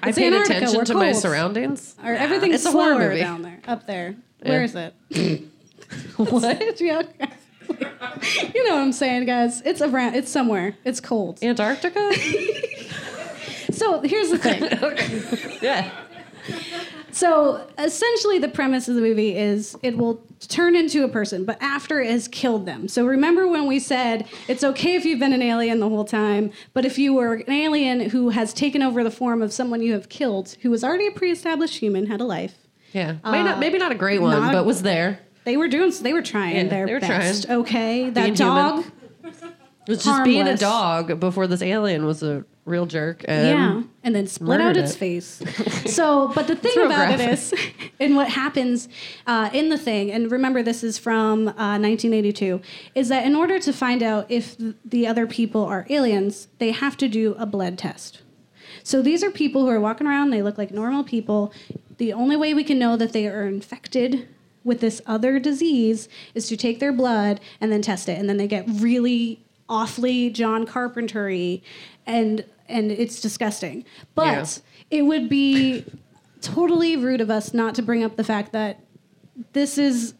I 0.01 0.09
It's 0.09 0.17
paid 0.17 0.33
Antarctica, 0.33 0.57
attention 0.57 0.77
we're 0.79 0.85
to 0.85 0.93
my 0.95 1.11
cold. 1.11 1.21
surroundings. 1.21 1.95
Or 2.03 2.13
everything's 2.13 2.55
it's 2.55 2.65
a 2.65 2.71
horror 2.71 2.95
slower 2.95 3.09
movie. 3.09 3.19
down 3.21 3.41
there, 3.43 3.59
up 3.67 3.87
there. 3.87 4.15
Where 4.41 4.63
is 4.63 4.75
it? 4.75 4.93
What? 6.17 6.79
Yeah. 6.81 7.03
you 8.53 8.67
know 8.67 8.75
what 8.75 8.81
I'm 8.81 8.91
saying, 8.91 9.25
guys? 9.25 9.61
It's 9.61 9.81
around. 9.81 10.15
It's 10.15 10.29
somewhere. 10.29 10.75
It's 10.83 10.99
cold. 10.99 11.39
Antarctica? 11.43 12.11
So 13.71 14.01
here's 14.01 14.29
the 14.29 14.37
thing. 14.37 15.57
yeah. 15.61 15.89
So 17.13 17.65
essentially, 17.77 18.39
the 18.39 18.47
premise 18.49 18.87
of 18.89 18.95
the 18.95 19.01
movie 19.01 19.37
is 19.37 19.77
it 19.83 19.97
will 19.97 20.21
turn 20.39 20.75
into 20.75 21.03
a 21.03 21.07
person, 21.07 21.45
but 21.45 21.57
after 21.61 22.01
it 22.01 22.09
has 22.09 22.27
killed 22.27 22.65
them. 22.65 22.87
So 22.87 23.05
remember 23.05 23.47
when 23.47 23.67
we 23.67 23.79
said 23.79 24.25
it's 24.47 24.63
okay 24.63 24.95
if 24.95 25.05
you've 25.05 25.19
been 25.19 25.31
an 25.31 25.41
alien 25.43 25.79
the 25.79 25.87
whole 25.89 26.05
time, 26.05 26.51
but 26.73 26.85
if 26.85 26.97
you 26.97 27.13
were 27.13 27.35
an 27.35 27.51
alien 27.51 28.09
who 28.09 28.29
has 28.29 28.51
taken 28.53 28.81
over 28.81 29.03
the 29.03 29.11
form 29.11 29.41
of 29.43 29.53
someone 29.53 29.81
you 29.81 29.93
have 29.93 30.09
killed, 30.09 30.57
who 30.63 30.71
was 30.71 30.83
already 30.83 31.05
a 31.07 31.11
pre-established 31.11 31.77
human, 31.77 32.07
had 32.07 32.19
a 32.19 32.25
life, 32.25 32.55
Yeah. 32.93 33.17
Maybe, 33.23 33.43
not, 33.43 33.59
maybe 33.59 33.77
not 33.77 33.91
a 33.91 33.95
great 33.95 34.19
one, 34.21 34.49
a- 34.49 34.51
but 34.51 34.65
was 34.65 34.81
there. 34.81 35.19
they 35.45 35.55
were 35.55 35.67
doing, 35.67 35.91
they 36.01 36.13
were 36.13 36.21
trying 36.23 36.55
Yeah, 36.55 36.63
their 36.67 36.85
they 36.87 36.93
were 36.93 36.99
best. 36.99 37.45
trying. 37.45 37.59
Okay, 37.59 38.09
that 38.09 38.23
Being 38.23 38.33
dog. 38.33 38.83
human. 38.85 38.91
It 39.85 39.89
was 39.89 40.03
just 40.03 40.23
being 40.23 40.47
a 40.47 40.57
dog 40.57 41.19
before 41.19 41.45
this 41.45 41.61
alien 41.61 42.05
was 42.05 42.23
a 42.23 42.43
real 42.65 42.85
jerk. 42.85 43.23
And 43.27 43.47
yeah, 43.47 43.83
and 44.03 44.15
then 44.15 44.27
split 44.27 44.61
out 44.61 44.77
its 44.77 44.93
it. 44.93 44.97
face. 44.97 45.41
So, 45.83 46.31
but 46.33 46.47
the 46.47 46.55
thing 46.55 46.85
about 46.85 47.11
it 47.11 47.17
graphic. 47.17 47.33
is, 47.33 47.53
and 47.99 48.15
what 48.15 48.29
happens 48.29 48.87
uh, 49.27 49.49
in 49.53 49.69
the 49.69 49.77
thing, 49.77 50.11
and 50.11 50.31
remember 50.31 50.63
this 50.63 50.83
is 50.83 50.97
from 50.97 51.49
uh, 51.49 51.77
1982, 51.77 52.61
is 52.95 53.09
that 53.09 53.25
in 53.25 53.35
order 53.35 53.59
to 53.59 53.71
find 53.71 54.01
out 54.01 54.25
if 54.29 54.55
the 54.83 55.05
other 55.05 55.27
people 55.27 55.63
are 55.65 55.85
aliens, 55.89 56.47
they 56.57 56.71
have 56.71 56.97
to 56.97 57.07
do 57.07 57.35
a 57.37 57.45
blood 57.45 57.77
test. 57.77 58.21
So 58.81 59.01
these 59.01 59.23
are 59.23 59.29
people 59.29 59.63
who 59.63 59.69
are 59.69 59.79
walking 59.79 60.07
around, 60.07 60.31
they 60.31 60.41
look 60.41 60.57
like 60.57 60.71
normal 60.71 61.03
people. 61.03 61.53
The 61.97 62.13
only 62.13 62.35
way 62.35 62.53
we 62.53 62.63
can 62.63 62.79
know 62.79 62.97
that 62.97 63.13
they 63.13 63.27
are 63.27 63.45
infected 63.45 64.27
with 64.63 64.79
this 64.79 65.01
other 65.05 65.39
disease 65.39 66.07
is 66.33 66.47
to 66.47 66.57
take 66.57 66.79
their 66.79 66.93
blood 66.93 67.39
and 67.61 67.71
then 67.71 67.81
test 67.81 68.09
it. 68.09 68.17
And 68.17 68.27
then 68.27 68.37
they 68.37 68.47
get 68.47 68.65
really 68.67 69.43
awfully 69.69 70.29
John 70.29 70.65
Carpenter 70.65 71.29
and 72.05 72.45
and 72.69 72.91
it's 72.91 73.21
disgusting. 73.21 73.85
But 74.15 74.61
Yeah. 74.89 74.97
it 74.99 75.01
would 75.03 75.29
be 75.29 75.85
totally 76.41 76.97
rude 76.97 77.21
of 77.21 77.29
us 77.29 77.53
not 77.53 77.75
to 77.75 77.81
bring 77.81 78.03
up 78.03 78.15
the 78.15 78.23
fact 78.23 78.51
that 78.51 78.79
this 79.53 79.77
is 79.77 80.13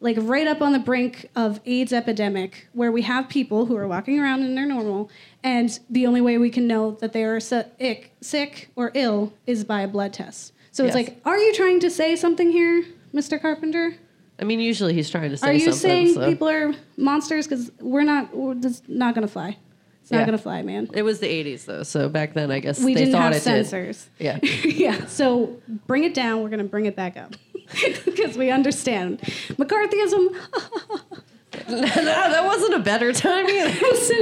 like 0.00 0.16
right 0.20 0.46
up 0.46 0.60
on 0.60 0.72
the 0.72 0.78
brink 0.78 1.30
of 1.34 1.58
AIDS 1.64 1.92
epidemic, 1.92 2.68
where 2.74 2.92
we 2.92 3.02
have 3.02 3.28
people 3.28 3.64
who 3.66 3.76
are 3.76 3.88
walking 3.88 4.20
around 4.20 4.42
and 4.42 4.56
they're 4.56 4.66
normal, 4.66 5.10
and 5.42 5.78
the 5.88 6.06
only 6.06 6.20
way 6.20 6.36
we 6.36 6.50
can 6.50 6.66
know 6.66 6.92
that 7.00 7.14
they 7.14 7.24
are 7.24 7.40
sick, 7.40 8.12
sick 8.20 8.70
or 8.76 8.90
ill 8.94 9.32
is 9.46 9.64
by 9.64 9.80
a 9.80 9.88
blood 9.88 10.12
test. 10.12 10.52
So 10.70 10.84
it's 10.84 10.94
like, 10.94 11.18
are 11.24 11.38
you 11.38 11.54
trying 11.54 11.80
to 11.80 11.90
say 11.90 12.14
something 12.16 12.50
here, 12.50 12.84
Mr. 13.14 13.40
Carpenter? 13.40 13.96
I 14.38 14.44
mean, 14.44 14.60
usually 14.60 14.92
he's 14.92 15.08
trying 15.08 15.30
to 15.30 15.36
say 15.38 15.48
are 15.48 15.52
you 15.54 15.72
saying 15.72 16.12
so. 16.12 16.28
people 16.28 16.48
are 16.50 16.74
monsters? 16.98 17.46
Because 17.46 17.72
we're 17.80 18.02
not. 18.04 18.28
Is 18.62 18.82
not 18.86 19.14
gonna 19.14 19.28
fly. 19.28 19.56
It's 20.06 20.12
not 20.12 20.24
gonna 20.24 20.38
fly, 20.38 20.62
man. 20.62 20.88
It 20.94 21.02
was 21.02 21.18
the 21.18 21.26
80s, 21.26 21.64
though, 21.64 21.82
so 21.82 22.08
back 22.08 22.32
then 22.32 22.52
I 22.52 22.60
guess 22.60 22.78
We 22.80 22.94
they 22.94 23.00
didn't 23.00 23.14
thought 23.14 23.32
have 23.32 23.42
it 23.42 23.44
did. 23.44 23.66
censors. 23.66 24.08
Yeah. 24.20 24.38
yeah. 24.64 25.06
So 25.06 25.56
bring 25.88 26.04
it 26.04 26.14
down. 26.14 26.44
We're 26.44 26.48
gonna 26.48 26.62
bring 26.62 26.86
it 26.86 26.94
back 26.94 27.16
up. 27.16 27.34
because 28.04 28.38
we 28.38 28.48
understand 28.52 29.18
McCarthyism. 29.58 30.32
no, 31.68 31.80
that 31.80 32.44
wasn't 32.44 32.74
a 32.74 32.78
better 32.78 33.12
time 33.12 33.48
either. 33.48 33.74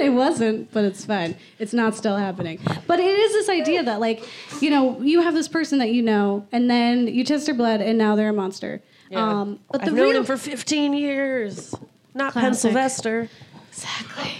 It 0.02 0.14
wasn't, 0.14 0.72
but 0.72 0.84
it's 0.86 1.04
fine. 1.04 1.36
It's 1.58 1.74
not 1.74 1.94
still 1.94 2.16
happening. 2.16 2.60
But 2.86 2.98
it 2.98 3.04
is 3.04 3.32
this 3.32 3.50
idea 3.50 3.82
that, 3.82 4.00
like, 4.00 4.26
you 4.62 4.70
know, 4.70 4.98
you 5.02 5.20
have 5.20 5.34
this 5.34 5.48
person 5.48 5.80
that 5.80 5.90
you 5.92 6.00
know, 6.00 6.46
and 6.50 6.70
then 6.70 7.08
you 7.08 7.24
test 7.24 7.44
their 7.44 7.54
blood, 7.54 7.82
and 7.82 7.98
now 7.98 8.16
they're 8.16 8.30
a 8.30 8.32
monster. 8.32 8.80
Um, 9.14 9.58
but 9.70 9.82
the 9.82 9.88
I've 9.88 9.92
known 9.92 10.08
real 10.08 10.16
him 10.20 10.24
for 10.24 10.38
15 10.38 10.94
years. 10.94 11.74
Not 12.14 12.32
Pencilvester. 12.32 13.28
exactly, 13.68 14.32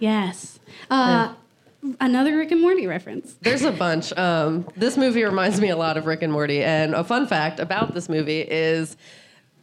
yes. 0.00 0.58
Uh, 0.90 1.34
Another 1.98 2.36
Rick 2.36 2.50
and 2.50 2.60
Morty 2.60 2.86
reference. 2.86 3.36
There's 3.40 3.62
a 3.62 3.72
bunch. 3.72 4.12
Um, 4.12 4.68
this 4.76 4.98
movie 4.98 5.24
reminds 5.24 5.60
me 5.60 5.70
a 5.70 5.76
lot 5.76 5.96
of 5.96 6.04
Rick 6.04 6.22
and 6.22 6.32
Morty. 6.32 6.62
And 6.62 6.94
a 6.94 7.02
fun 7.02 7.26
fact 7.26 7.58
about 7.58 7.94
this 7.94 8.08
movie 8.08 8.40
is 8.40 8.98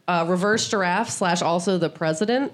uh, 0.08 0.26
Reverse 0.28 0.68
Giraffe 0.68 1.10
slash 1.10 1.42
also 1.42 1.78
the 1.78 1.88
president 1.88 2.52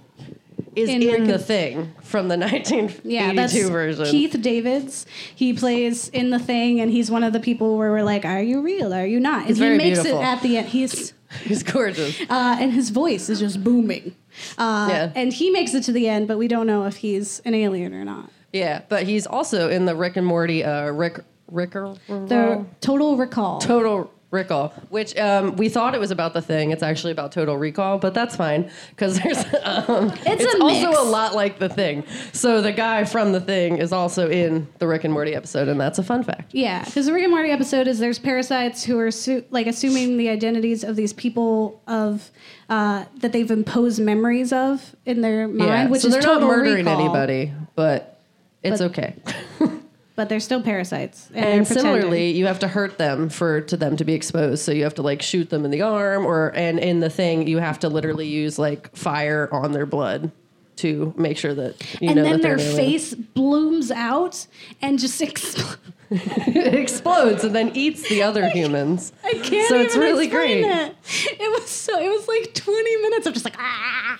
is 0.76 0.88
In 0.88 1.02
in, 1.02 1.24
the 1.26 1.38
thing 1.38 1.92
from 2.02 2.28
the 2.28 2.36
1982 2.36 3.08
Yeah, 3.08 3.32
that's 3.32 3.54
version. 3.54 4.06
Keith 4.06 4.40
Davids. 4.40 5.06
He 5.34 5.52
plays 5.52 6.08
in 6.08 6.30
the 6.30 6.38
thing, 6.38 6.80
and 6.80 6.90
he's 6.90 7.10
one 7.10 7.22
of 7.22 7.32
the 7.32 7.40
people 7.40 7.76
where 7.78 7.90
we're 7.90 8.02
like, 8.02 8.24
"Are 8.24 8.42
you 8.42 8.60
real? 8.62 8.92
Are 8.92 9.06
you 9.06 9.20
not?" 9.20 9.48
And 9.48 9.56
he 9.56 9.68
makes 9.76 10.00
beautiful. 10.00 10.20
it 10.20 10.24
at 10.24 10.42
the 10.42 10.56
end. 10.58 10.68
He's 10.68 11.14
He's 11.42 11.62
gorgeous. 11.64 12.20
uh, 12.30 12.56
and 12.60 12.72
his 12.72 12.90
voice 12.90 13.28
is 13.28 13.40
just 13.40 13.64
booming. 13.64 14.14
Uh, 14.56 14.86
Yeah. 14.90 15.12
And 15.16 15.32
he 15.32 15.50
makes 15.50 15.74
it 15.74 15.82
to 15.84 15.92
the 15.92 16.08
end, 16.08 16.28
but 16.28 16.38
we 16.38 16.46
don't 16.48 16.66
know 16.66 16.84
if 16.84 16.96
he's 16.98 17.40
an 17.44 17.54
alien 17.54 17.92
or 17.92 18.04
not. 18.04 18.30
Yeah, 18.52 18.82
but 18.88 19.02
he's 19.02 19.26
also 19.26 19.68
in 19.68 19.84
the 19.84 19.96
Rick 19.96 20.16
and 20.16 20.24
Morty 20.26 20.62
uh, 20.62 20.90
Rick 20.92 21.20
Ricker 21.50 21.96
The 22.08 22.64
Total 22.80 23.16
Recall. 23.16 23.58
Total 23.60 24.10
Recall, 24.34 24.68
which 24.90 25.16
um, 25.16 25.56
we 25.56 25.68
thought 25.70 25.94
it 25.94 26.00
was 26.00 26.10
about 26.10 26.34
the 26.34 26.42
thing. 26.42 26.70
It's 26.72 26.82
actually 26.82 27.12
about 27.12 27.32
Total 27.32 27.56
Recall, 27.56 27.98
but 27.98 28.12
that's 28.12 28.36
fine 28.36 28.70
because 28.90 29.18
there's 29.20 29.38
um, 29.62 30.12
It's 30.26 30.54
a 30.54 30.60
also 30.62 30.88
mix. 30.88 30.98
a 30.98 31.02
lot 31.04 31.34
like 31.34 31.58
the 31.58 31.68
thing. 31.68 32.04
So 32.32 32.60
the 32.60 32.72
guy 32.72 33.04
from 33.04 33.32
the 33.32 33.40
thing 33.40 33.78
is 33.78 33.92
also 33.92 34.28
in 34.28 34.66
the 34.78 34.86
Rick 34.86 35.04
and 35.04 35.12
Morty 35.12 35.34
episode, 35.34 35.68
and 35.68 35.80
that's 35.80 35.98
a 35.98 36.02
fun 36.02 36.22
fact. 36.22 36.52
Yeah, 36.52 36.84
because 36.84 37.06
the 37.06 37.12
Rick 37.12 37.22
and 37.24 37.32
Morty 37.32 37.50
episode 37.50 37.86
is 37.88 37.98
there's 37.98 38.18
parasites 38.18 38.84
who 38.84 38.98
are 38.98 39.10
su- 39.10 39.44
like 39.50 39.66
assuming 39.66 40.16
the 40.18 40.28
identities 40.28 40.84
of 40.84 40.96
these 40.96 41.12
people 41.12 41.80
of 41.86 42.30
uh, 42.68 43.04
that 43.18 43.32
they've 43.32 43.50
imposed 43.50 44.00
memories 44.00 44.52
of 44.52 44.94
in 45.06 45.20
their 45.20 45.46
mind, 45.48 45.58
yeah, 45.70 45.86
which 45.88 46.02
so 46.02 46.08
is 46.08 46.14
they're 46.14 46.22
total 46.22 46.48
not 46.48 46.56
murdering 46.56 46.84
recall, 46.86 47.00
anybody, 47.00 47.52
but 47.74 48.18
it's 48.62 48.80
But- 48.80 48.90
okay. 48.90 49.14
but 50.16 50.28
they're 50.28 50.40
still 50.40 50.62
parasites. 50.62 51.28
And, 51.34 51.44
And 51.44 51.66
similarly, 51.66 52.30
you 52.30 52.46
have 52.46 52.58
to 52.60 52.68
hurt 52.68 52.98
them 52.98 53.28
for 53.28 53.60
to 53.62 53.76
them 53.76 53.96
to 53.96 54.04
be 54.04 54.14
exposed. 54.14 54.62
So 54.62 54.72
you 54.72 54.84
have 54.84 54.94
to 54.94 55.02
like 55.02 55.22
shoot 55.22 55.50
them 55.50 55.64
in 55.64 55.70
the 55.70 55.82
arm, 55.82 56.24
or 56.26 56.52
and 56.54 56.78
in 56.78 57.00
the 57.00 57.10
thing 57.10 57.46
you 57.48 57.58
have 57.58 57.78
to 57.80 57.88
literally 57.88 58.26
use 58.28 58.58
like 58.58 58.94
fire 58.96 59.48
on 59.52 59.72
their 59.72 59.86
blood 59.86 60.30
to 60.76 61.14
make 61.16 61.38
sure 61.38 61.54
that 61.54 61.80
you 62.00 62.08
and 62.08 62.16
know 62.16 62.22
then 62.24 62.32
that 62.32 62.42
their 62.42 62.56
they're 62.56 62.66
an 62.66 62.72
alien. 62.72 62.90
face 62.92 63.14
blooms 63.14 63.90
out 63.92 64.46
and 64.82 64.98
just 64.98 65.20
explodes. 65.28 65.78
it 66.10 66.74
explodes 66.74 67.42
and 67.44 67.54
then 67.54 67.70
eats 67.74 68.08
the 68.08 68.22
other 68.22 68.48
humans. 68.50 69.12
I 69.24 69.32
can't 69.34 69.68
So 69.68 69.74
even 69.76 69.86
it's 69.86 69.96
really 69.96 70.26
great. 70.26 70.64
It. 70.64 70.94
it 71.40 71.60
was 71.60 71.68
so. 71.70 71.98
It 71.98 72.08
was 72.10 72.28
like 72.28 72.54
20 72.54 72.96
minutes 73.02 73.26
of 73.26 73.32
just 73.32 73.44
like 73.44 73.56
ah. 73.58 74.18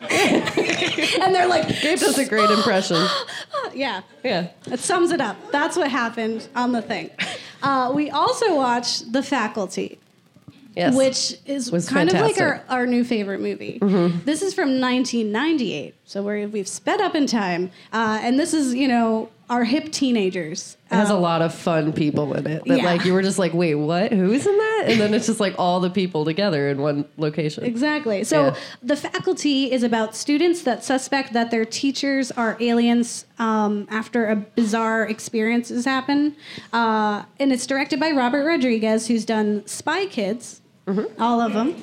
and 1.20 1.34
they're 1.34 1.48
like, 1.48 1.68
Gabe 1.80 1.98
does 1.98 2.18
a 2.18 2.26
great 2.28 2.50
impression. 2.50 3.04
yeah. 3.74 4.02
Yeah. 4.24 4.48
It 4.70 4.80
sums 4.80 5.10
it 5.10 5.20
up. 5.20 5.36
That's 5.50 5.76
what 5.76 5.90
happened 5.90 6.48
on 6.54 6.72
the 6.72 6.82
thing. 6.82 7.10
Uh, 7.62 7.92
we 7.94 8.10
also 8.10 8.54
watched 8.56 9.12
The 9.12 9.22
Faculty, 9.22 9.98
Yes. 10.76 10.94
which 10.94 11.34
is 11.46 11.72
Was 11.72 11.88
kind 11.88 12.08
of 12.08 12.20
like. 12.20 12.36
Mm-hmm. 12.36 12.70
our, 12.70 12.80
our 12.80 12.86
new 12.86 13.02
favorite 13.02 13.40
movie. 13.40 13.78
This 14.24 14.42
is 14.42 14.54
from 14.54 14.80
1998, 14.80 15.94
so 16.04 16.22
we're, 16.22 16.46
we've 16.46 16.68
sped 16.68 17.00
up 17.00 17.16
in 17.16 17.26
time. 17.26 17.70
Uh, 17.92 18.20
and 18.22 18.38
this 18.38 18.54
is, 18.54 18.74
you 18.74 18.86
know, 18.86 19.28
our 19.50 19.64
hip 19.64 19.90
teenagers. 19.92 20.76
it 20.90 20.94
has 20.94 21.10
a 21.10 21.14
Um, 21.14 21.22
lot 21.22 21.42
of 21.42 21.54
fun 21.54 21.92
people 21.92 22.34
in 22.34 22.46
it. 22.46 22.64
That 22.66 22.78
yeah. 22.78 22.84
like 22.84 23.04
you 23.04 23.12
were 23.12 23.22
just 23.22 23.38
like, 23.38 23.54
wait, 23.54 23.74
what? 23.76 24.12
Who's 24.12 24.46
in 24.46 24.56
that? 24.58 24.84
And 24.88 25.00
then 25.00 25.14
it's 25.14 25.26
just 25.26 25.40
like 25.40 25.54
all 25.58 25.80
the 25.80 25.90
people 25.90 26.24
together 26.24 26.68
in 26.68 26.80
one 26.82 27.06
location. 27.16 27.64
Exactly. 27.64 28.24
So 28.24 28.46
Yeah. 28.46 28.54
the 28.82 28.96
faculty 28.96 29.72
is 29.72 29.82
about 29.82 30.14
students 30.14 30.62
that 30.62 30.84
suspect 30.84 31.32
that 31.32 31.50
their 31.50 31.64
teachers 31.64 32.30
are 32.32 32.56
aliens 32.60 33.24
um, 33.38 33.86
after 33.90 34.26
a 34.28 34.36
bizarre 34.36 35.04
experiences 35.04 35.84
happen, 35.84 36.36
uh, 36.72 37.22
and 37.40 37.52
it's 37.52 37.66
directed 37.66 37.98
by 38.00 38.10
Robert 38.10 38.44
Rodriguez, 38.44 39.06
who's 39.08 39.24
done 39.24 39.66
Spy 39.66 40.06
Kids, 40.06 40.60
all 41.18 41.40
of 41.40 41.52
them. 41.52 41.74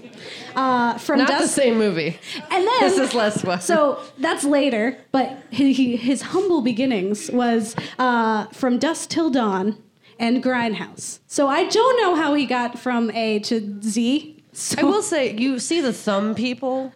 Uh, 0.55 0.97
from 0.97 1.19
Mm-hmm. 1.19 1.31
Not 1.31 1.41
the 1.41 1.47
same 1.47 1.77
movie. 1.77 2.17
and 2.51 2.67
then 2.67 2.79
This 2.81 2.97
is 2.97 3.13
less 3.13 3.41
fun. 3.41 3.61
so 3.61 3.99
that's 4.17 4.43
later, 4.43 4.97
but 5.11 5.37
he, 5.51 5.73
he, 5.73 5.95
his 5.95 6.21
humble 6.21 6.61
beginnings 6.61 7.29
was 7.31 7.75
uh, 7.99 8.45
from 8.47 8.77
Dusk 8.79 9.09
Till 9.09 9.29
Dawn 9.29 9.77
and 10.19 10.41
Grindhouse. 10.43 11.19
So 11.27 11.47
I 11.47 11.65
don't 11.65 11.97
know 12.01 12.15
how 12.15 12.33
he 12.33 12.45
got 12.45 12.79
from 12.79 13.11
A 13.11 13.39
to 13.39 13.79
Z. 13.83 14.34
So 14.57 14.79
I 14.79 14.83
will 14.85 15.01
say, 15.01 15.35
you 15.35 15.59
see 15.59 15.81
the 15.81 15.91
thumb 15.91 16.33
people 16.33 16.93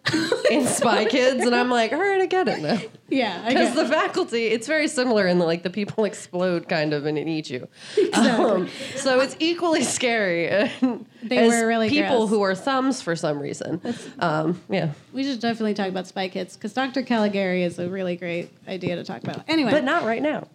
in 0.49 0.65
Spy 0.65 1.03
Kids, 1.05 1.45
and 1.45 1.53
I'm 1.53 1.69
like, 1.69 1.91
all 1.91 1.99
right, 1.99 2.21
I 2.21 2.25
get 2.25 2.47
it 2.47 2.61
now. 2.61 2.79
yeah, 3.09 3.45
Because 3.49 3.75
the 3.75 3.85
faculty, 3.85 4.45
it's 4.47 4.65
very 4.65 4.87
similar 4.87 5.27
in 5.27 5.39
the 5.39 5.45
like 5.45 5.63
the 5.63 5.69
people 5.69 6.05
explode 6.05 6.69
kind 6.69 6.93
of 6.93 7.05
and 7.05 7.17
it 7.17 7.27
eat 7.27 7.49
you. 7.49 7.67
Exactly. 7.97 8.45
Um, 8.45 8.69
so 8.95 9.19
it's 9.19 9.35
equally 9.39 9.83
scary. 9.83 10.47
and 10.47 11.05
They 11.21 11.47
were 11.49 11.67
really 11.67 11.89
people 11.89 12.19
gross. 12.19 12.29
who 12.29 12.41
are 12.43 12.55
thumbs 12.55 13.01
for 13.01 13.15
some 13.17 13.39
reason. 13.39 13.81
Um, 14.19 14.61
yeah, 14.69 14.91
We 15.11 15.25
should 15.25 15.41
definitely 15.41 15.73
talk 15.73 15.89
about 15.89 16.07
Spy 16.07 16.29
Kids 16.29 16.55
because 16.55 16.71
Dr. 16.73 17.01
Caligari 17.03 17.63
is 17.63 17.77
a 17.77 17.89
really 17.89 18.15
great 18.15 18.51
idea 18.69 18.95
to 18.95 19.03
talk 19.03 19.21
about. 19.23 19.43
Anyway, 19.49 19.71
but 19.71 19.83
not 19.83 20.03
right 20.05 20.21
now. 20.21 20.47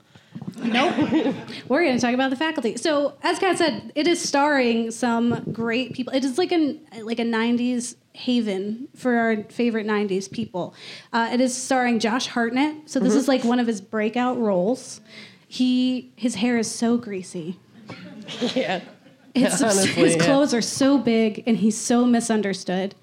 We're 0.56 1.82
going 1.82 1.96
to 1.96 2.00
talk 2.00 2.14
about 2.14 2.30
the 2.30 2.36
faculty. 2.36 2.76
So, 2.76 3.14
as 3.22 3.38
Kat 3.38 3.58
said, 3.58 3.92
it 3.94 4.06
is 4.06 4.20
starring 4.22 4.90
some 4.90 5.44
great 5.52 5.94
people. 5.94 6.12
It 6.14 6.24
is 6.24 6.38
like 6.38 6.52
an 6.52 6.80
like 7.02 7.18
a 7.18 7.24
'90s 7.24 7.96
haven 8.12 8.88
for 8.94 9.14
our 9.16 9.42
favorite 9.44 9.86
'90s 9.86 10.30
people. 10.30 10.74
Uh, 11.12 11.30
it 11.32 11.40
is 11.40 11.56
starring 11.56 11.98
Josh 11.98 12.28
Hartnett. 12.28 12.88
So 12.88 13.00
this 13.00 13.14
is 13.14 13.28
like 13.28 13.44
one 13.44 13.58
of 13.58 13.66
his 13.66 13.80
breakout 13.80 14.38
roles. 14.38 15.00
He 15.48 16.12
his 16.16 16.36
hair 16.36 16.58
is 16.58 16.70
so 16.70 16.96
greasy. 16.96 17.58
Yeah. 18.54 18.80
It's 19.34 19.60
Honestly, 19.62 19.90
his 19.90 20.16
yeah. 20.16 20.24
clothes 20.24 20.54
are 20.54 20.62
so 20.62 20.96
big 20.96 21.42
and 21.46 21.58
he's 21.58 21.76
so 21.76 22.06
misunderstood. 22.06 22.94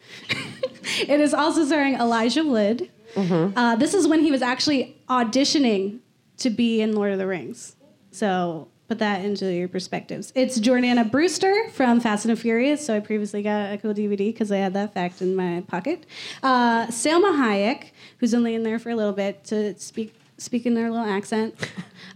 it 1.00 1.20
is 1.20 1.34
also 1.34 1.66
starring 1.66 1.96
Elijah 1.96 2.44
Wood. 2.44 2.90
Mm-hmm. 3.14 3.58
Uh, 3.58 3.76
this 3.76 3.94
is 3.94 4.08
when 4.08 4.22
he 4.22 4.32
was 4.32 4.42
actually 4.42 4.98
auditioning 5.10 6.00
to 6.42 6.50
be 6.50 6.82
in 6.82 6.94
Lord 6.94 7.12
of 7.14 7.18
the 7.18 7.28
Rings. 7.28 7.76
So 8.12 8.68
put 8.88 9.00
that 9.00 9.24
into 9.24 9.52
your 9.52 9.68
perspectives. 9.70 10.32
It's 10.36 10.60
Jordana 10.60 11.10
Brewster 11.10 11.70
from 11.72 12.00
Fast 12.02 12.26
and 12.26 12.36
the 12.36 12.40
Furious. 12.42 12.86
So 12.86 12.96
I 12.96 13.00
previously 13.00 13.42
got 13.42 13.72
a 13.74 13.78
cool 13.78 13.94
DVD 13.94 14.18
because 14.18 14.52
I 14.52 14.58
had 14.58 14.74
that 14.74 14.94
fact 14.94 15.22
in 15.22 15.36
my 15.36 15.64
pocket. 15.68 16.06
Uh, 16.44 16.88
Salma 16.88 17.38
Hayek, 17.40 17.92
who's 18.18 18.34
only 18.34 18.54
in 18.54 18.64
there 18.64 18.80
for 18.80 18.90
a 18.90 18.96
little 18.96 19.14
bit 19.14 19.44
to 19.46 19.78
speak 19.80 20.14
speak 20.38 20.66
in 20.66 20.74
their 20.74 20.90
little 20.92 21.06
accent. 21.08 21.56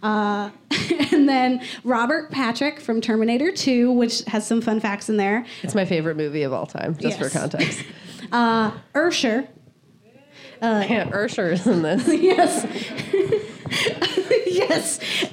Uh, 0.03 0.51
and 1.11 1.27
then 1.27 1.59
Robert 1.83 2.29
Patrick 2.29 2.79
from 2.79 3.01
Terminator 3.01 3.51
2, 3.51 3.91
which 3.91 4.23
has 4.25 4.45
some 4.45 4.61
fun 4.61 4.79
facts 4.79 5.09
in 5.09 5.17
there. 5.17 5.43
It's 5.63 5.73
my 5.73 5.85
favorite 5.85 6.15
movie 6.15 6.43
of 6.43 6.53
all 6.53 6.67
time, 6.67 6.95
just 6.97 7.17
Yes. 7.19 7.31
for 7.33 7.39
context. 7.39 7.83
Uh, 8.31 8.71
Ursher. 8.93 9.47
yeah, 10.61 11.09
Ursher 11.09 11.53
is 11.53 11.65
in 11.65 11.81
this. 11.81 12.07
yes. 12.07 12.65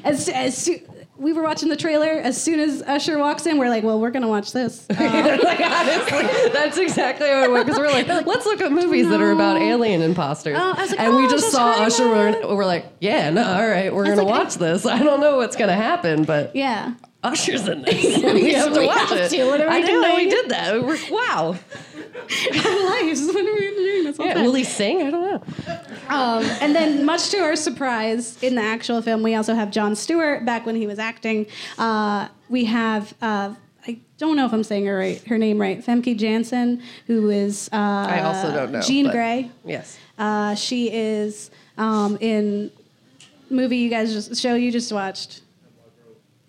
As, 0.04 0.28
as 0.28 0.56
soo- 0.56 0.80
we 1.22 1.32
were 1.32 1.42
watching 1.42 1.68
the 1.68 1.76
trailer, 1.76 2.08
as 2.08 2.40
soon 2.40 2.58
as 2.58 2.82
Usher 2.82 3.18
walks 3.18 3.46
in, 3.46 3.58
we're 3.58 3.68
like, 3.68 3.84
well, 3.84 4.00
we're 4.00 4.10
going 4.10 4.22
to 4.22 4.28
watch 4.28 4.52
this. 4.52 4.86
Uh, 4.90 4.94
like, 5.42 5.60
honestly, 5.60 6.50
that's 6.52 6.76
exactly 6.78 7.28
how 7.28 7.44
it 7.44 7.50
went. 7.50 7.66
Because 7.66 7.78
we're 7.78 7.90
like, 7.90 8.08
let's 8.08 8.44
look 8.44 8.60
at 8.60 8.72
movies 8.72 9.08
that 9.08 9.20
are 9.20 9.30
about 9.30 9.58
alien 9.58 10.02
imposters. 10.02 10.56
I 10.58 10.72
was 10.72 10.90
like, 10.90 11.00
and 11.00 11.16
we 11.16 11.26
oh, 11.26 11.30
just 11.30 11.50
saw 11.50 11.70
Usher. 11.84 12.08
We're, 12.08 12.56
we're 12.56 12.64
like, 12.66 12.86
yeah, 13.00 13.30
no, 13.30 13.44
all 13.44 13.68
right, 13.68 13.94
we're 13.94 14.04
gonna 14.04 14.22
like, 14.22 14.34
I- 14.34 14.38
watch 14.38 14.54
this. 14.56 14.84
I 14.92 15.02
don't 15.02 15.20
know 15.20 15.36
what's 15.36 15.56
gonna 15.56 15.74
happen, 15.74 16.24
but 16.24 16.56
yeah. 16.56 16.94
Usher's 17.22 17.68
in 17.68 17.82
this. 17.86 18.02
we 18.22 18.52
have 18.54 18.72
to 18.74 18.80
We 18.80 18.86
watch 18.86 19.08
have 19.10 19.18
it. 19.18 19.30
to. 19.30 19.44
What 19.46 19.60
are 19.60 19.68
we 19.68 19.74
I 19.74 19.80
didn't 19.80 20.02
know 20.02 20.16
we 20.16 20.28
did 20.28 20.48
that. 20.50 20.74
We 20.74 20.80
were, 20.80 20.98
wow. 21.10 21.54
Our 22.64 22.90
lives. 22.90 23.22
What 23.26 23.36
are 23.46 23.54
we 23.54 23.60
doing 23.60 24.04
this 24.04 24.16
whole 24.16 24.26
Yeah, 24.26 24.34
time? 24.34 24.44
will 24.44 24.54
he 24.54 24.64
sing? 24.64 25.02
I 25.02 25.10
don't 25.10 25.22
know. 25.30 25.42
Um, 26.08 26.42
and 26.60 26.74
then, 26.74 27.04
much 27.04 27.30
to 27.30 27.38
our 27.38 27.56
surprise, 27.56 28.42
in 28.42 28.54
the 28.56 28.62
actual 28.62 29.00
film, 29.02 29.22
we 29.22 29.34
also 29.34 29.54
have 29.54 29.70
Jon 29.70 29.94
Stewart 29.94 30.44
back 30.44 30.66
when 30.66 30.74
he 30.76 30.86
was 30.86 30.98
acting. 30.98 31.46
Uh, 31.78 32.28
we 32.48 32.64
have. 32.66 33.14
Uh, 33.22 33.54
I 33.86 33.98
don't 34.18 34.36
know 34.36 34.46
if 34.46 34.52
I'm 34.52 34.62
saying 34.64 34.86
her 34.86 34.96
right, 34.96 35.20
her 35.24 35.38
name 35.38 35.60
right. 35.60 35.84
Famke 35.84 36.16
Janssen, 36.16 36.82
who 37.08 37.30
is 37.30 37.68
uh, 37.72 37.76
I 37.76 38.20
also 38.22 38.52
don't 38.52 38.70
know, 38.72 38.80
Jean 38.80 39.10
Grey. 39.10 39.50
Yes. 39.64 39.98
Uh, 40.18 40.54
she 40.54 40.92
is 40.92 41.50
um, 41.78 42.16
in 42.20 42.70
movie 43.50 43.78
you 43.78 43.90
guys 43.90 44.12
just 44.12 44.40
show 44.40 44.54
you 44.54 44.70
just 44.70 44.92
watched. 44.92 45.42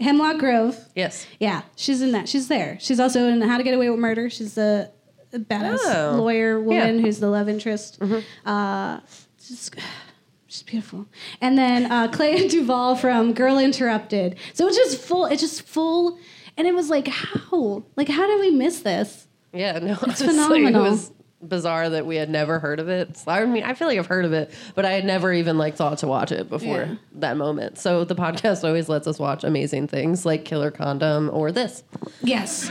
Hemlock 0.04 0.38
Grove. 0.38 0.78
Yes. 0.96 1.26
Yeah, 1.40 1.64
she's 1.76 2.02
in 2.02 2.12
that. 2.12 2.30
She's 2.30 2.48
there. 2.48 2.78
She's 2.80 3.00
also 3.00 3.28
in 3.28 3.42
How 3.42 3.58
to 3.58 3.64
Get 3.64 3.74
Away 3.74 3.90
with 3.90 4.00
Murder. 4.00 4.30
She's 4.30 4.54
the 4.56 4.92
a 5.32 5.40
badass 5.40 5.80
Oh. 5.82 6.18
lawyer 6.20 6.60
woman 6.60 6.76
Yeah. 6.76 6.88
Mm-hmm. 6.92 7.06
who's 7.06 7.20
the 7.20 7.28
love 7.30 7.50
interest. 7.50 8.00
Uh, 8.46 9.00
she's, 9.42 9.72
she's 10.48 10.62
beautiful. 10.64 11.08
And 11.42 11.58
then 11.58 11.92
uh, 11.92 12.08
Clay 12.10 12.40
and 12.42 12.50
Duvall 12.52 12.96
from 12.96 13.34
Girl 13.34 13.58
Interrupted. 13.58 14.38
So 14.54 14.68
it's 14.68 14.78
just 14.78 15.00
full. 15.02 15.26
It's 15.26 15.42
just 15.42 15.64
full. 15.64 16.20
And 16.56 16.68
it 16.68 16.76
was 16.76 16.90
like, 16.92 17.08
how? 17.08 17.84
Like, 17.96 18.10
how 18.10 18.28
did 18.28 18.40
we 18.42 18.52
miss 18.52 18.82
this? 18.82 19.28
Yeah, 19.52 19.80
no, 19.80 19.98
it's 20.04 20.22
phenomenal. 20.22 20.86
It 20.86 20.90
was 20.90 21.12
bizarre 21.48 21.90
that 21.90 22.06
we 22.06 22.16
had 22.16 22.30
never 22.30 22.60
heard 22.60 22.80
of 22.80 22.90
it. 22.90 23.18
So, 23.18 23.32
I 23.32 23.46
mean, 23.46 23.64
I 23.64 23.74
feel 23.74 23.88
like 23.88 23.98
I've 24.00 24.08
heard 24.08 24.26
of 24.26 24.34
it, 24.34 24.52
but 24.76 24.86
I 24.86 24.92
had 24.92 25.06
never 25.06 25.32
even 25.34 25.58
like 25.58 25.76
thought 25.76 25.98
to 26.00 26.08
watch 26.08 26.32
it 26.32 26.50
before 26.50 26.78
Yeah. 26.78 26.96
that 27.16 27.38
moment. 27.38 27.78
So 27.78 28.04
the 28.04 28.16
podcast 28.16 28.64
always 28.64 28.90
lets 28.90 29.08
us 29.08 29.20
watch 29.20 29.44
amazing 29.44 29.88
things 29.88 30.26
like 30.26 30.46
Killer 30.46 30.72
Condom 30.72 31.30
or 31.34 31.52
this. 31.52 31.84
Yes. 32.22 32.70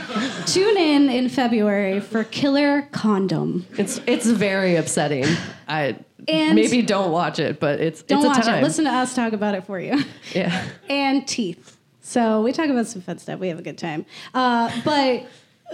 Tune 0.51 0.77
in 0.77 1.09
in 1.09 1.29
February 1.29 1.99
for 1.99 2.23
Killer 2.23 2.83
Condom. 2.91 3.65
It's 3.77 4.01
it's 4.07 4.25
very 4.27 4.75
upsetting. 4.75 5.25
I 5.67 5.97
And- 6.27 6.55
maybe 6.55 6.81
don't 6.81 7.11
watch 7.11 7.39
it, 7.39 7.59
but 7.59 7.79
it's 7.79 8.01
Don't 8.03 8.19
it's 8.19 8.25
a 8.25 8.29
watch 8.29 8.45
time. 8.45 8.59
it. 8.59 8.63
Listen 8.63 8.85
to 8.85 8.91
us 8.91 9.13
talk 9.15 9.33
about 9.33 9.55
it 9.55 9.63
for 9.65 9.79
you. 9.79 10.03
Yeah. 10.33 10.65
and 10.89 11.27
teeth. 11.27 11.77
So 12.05 12.41
we 12.41 12.51
talk 12.51 12.69
about 12.69 12.87
some 12.87 13.01
fun 13.01 13.17
stuff. 13.17 13.39
We 13.39 13.47
have 13.47 13.59
a 13.59 13.61
good 13.61 13.77
time. 13.77 14.05
Uh, 14.33 14.69
but 14.83 15.25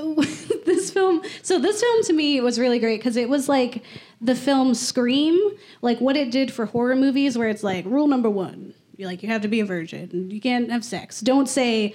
this 0.66 0.92
film, 0.92 1.22
so 1.42 1.60
this 1.60 1.82
film 1.82 2.04
to 2.04 2.14
me 2.14 2.42
was 2.42 2.60
really 2.60 2.80
great 2.80 3.00
because 3.00 3.16
it 3.16 3.30
was 3.30 3.50
like 3.50 3.84
the 4.22 4.36
film 4.36 4.74
Scream, 4.74 5.40
like 5.82 6.00
what 6.00 6.16
it 6.16 6.32
did 6.32 6.52
for 6.52 6.66
horror 6.66 6.96
movies, 6.96 7.38
where 7.38 7.50
it's 7.50 7.64
like 7.64 7.86
rule 7.86 8.08
number 8.08 8.30
one, 8.30 8.74
you 8.98 9.06
like 9.06 9.24
you 9.24 9.30
have 9.30 9.42
to 9.42 9.48
be 9.48 9.60
a 9.60 9.66
virgin, 9.66 10.10
and 10.12 10.34
you 10.34 10.42
can't 10.42 10.72
have 10.72 10.84
sex. 10.84 11.20
Don't 11.22 11.48
say. 11.48 11.94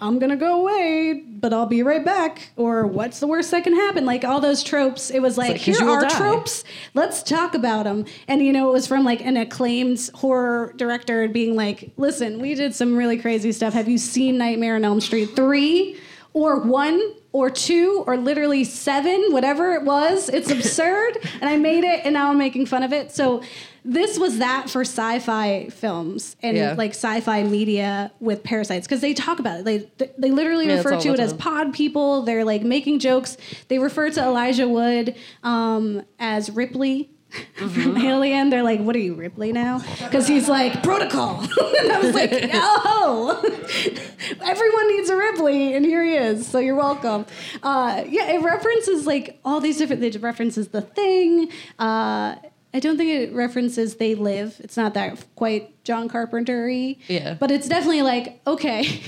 I'm 0.00 0.20
gonna 0.20 0.36
go 0.36 0.60
away, 0.60 1.24
but 1.26 1.52
I'll 1.52 1.66
be 1.66 1.82
right 1.82 2.04
back. 2.04 2.50
Or 2.54 2.86
what's 2.86 3.18
the 3.18 3.26
worst 3.26 3.50
that 3.50 3.64
can 3.64 3.74
happen? 3.74 4.06
Like 4.06 4.24
all 4.24 4.40
those 4.40 4.62
tropes. 4.62 5.10
It 5.10 5.18
was 5.20 5.36
like, 5.36 5.50
like, 5.50 5.60
here 5.60 5.88
are 5.88 6.02
die. 6.02 6.16
tropes 6.16 6.62
let's 6.94 7.22
talk 7.22 7.54
about 7.54 7.84
them 7.84 8.04
and 8.28 8.42
you 8.42 8.52
know 8.52 8.68
it 8.68 8.72
was 8.72 8.86
from 8.86 9.04
like 9.04 9.20
an 9.20 9.36
acclaimed 9.36 10.10
horror 10.14 10.72
director 10.76 11.28
being 11.28 11.56
like 11.56 11.90
listen 11.96 12.40
we 12.40 12.54
did 12.54 12.74
some 12.74 12.96
really 12.96 13.16
crazy 13.16 13.52
stuff 13.52 13.72
have 13.72 13.88
you 13.88 13.98
seen 13.98 14.38
nightmare 14.38 14.76
on 14.76 14.84
elm 14.84 15.00
street 15.00 15.34
3 15.34 15.98
or 16.32 16.60
1 16.60 17.14
or 17.38 17.50
2 17.50 18.04
or 18.06 18.16
literally 18.16 18.64
7 18.64 19.26
whatever 19.30 19.72
it 19.74 19.82
was 19.84 20.28
it's 20.28 20.50
absurd 20.50 21.16
and 21.40 21.48
i 21.48 21.56
made 21.56 21.84
it 21.84 22.00
and 22.04 22.12
now 22.14 22.30
i'm 22.30 22.38
making 22.38 22.66
fun 22.66 22.82
of 22.82 22.92
it 22.92 23.12
so 23.12 23.42
this 23.84 24.18
was 24.18 24.38
that 24.38 24.68
for 24.68 24.82
sci-fi 24.82 25.68
films 25.70 26.36
and 26.42 26.56
Yeah. 26.56 26.74
like 26.76 26.90
sci-fi 26.90 27.42
media 27.44 28.10
with 28.20 28.42
parasites 28.42 28.86
because 28.86 29.00
they 29.00 29.14
talk 29.14 29.38
about 29.38 29.60
it 29.60 29.64
they 29.64 30.10
they 30.18 30.30
literally 30.30 30.66
Yeah, 30.66 30.76
refer 30.78 30.98
to 31.00 31.12
it 31.14 31.20
as 31.20 31.32
pod 31.32 31.72
people. 31.72 32.22
They're 32.22 32.44
like 32.44 32.62
making 32.64 32.98
jokes. 32.98 33.36
They 33.68 33.78
refer 33.78 34.10
to 34.10 34.20
Elijah 34.22 34.68
Wood 34.68 35.14
um, 35.42 36.02
as 36.18 36.50
Ripley. 36.50 37.10
Mm-hmm. 37.56 37.82
From 37.82 37.96
Alien, 38.06 38.50
they're 38.50 38.62
like, 38.62 38.80
"What 38.80 38.96
are 38.96 39.00
you, 39.00 39.14
Ripley 39.14 39.52
now?" 39.52 39.82
Because 40.02 40.26
he's 40.26 40.48
like 40.48 40.82
protocol, 40.82 41.40
and 41.80 41.92
I 41.92 42.00
was 42.00 42.14
like, 42.14 42.30
"Oh, 42.32 43.40
everyone 44.42 44.88
needs 44.88 45.10
a 45.10 45.16
Ripley, 45.16 45.74
and 45.74 45.84
here 45.84 46.04
he 46.04 46.14
is. 46.14 46.46
So 46.46 46.58
you're 46.58 46.74
welcome." 46.74 47.26
Uh, 47.62 48.04
yeah, 48.08 48.30
it 48.30 48.42
references 48.42 49.06
like 49.06 49.40
all 49.44 49.60
these 49.60 49.78
different. 49.78 50.02
It 50.04 50.20
references 50.22 50.68
the 50.68 50.82
thing. 50.82 51.50
Uh, 51.78 52.36
I 52.74 52.80
don't 52.80 52.96
think 52.96 53.10
it 53.10 53.34
references 53.34 53.96
They 53.96 54.14
Live. 54.14 54.60
It's 54.60 54.76
not 54.76 54.94
that 54.94 55.24
quite 55.36 55.82
John 55.84 56.08
Carpenter-y. 56.08 56.96
Yeah. 57.08 57.34
But 57.34 57.50
it's 57.50 57.66
definitely 57.66 58.02
like, 58.02 58.40
okay, 58.46 59.00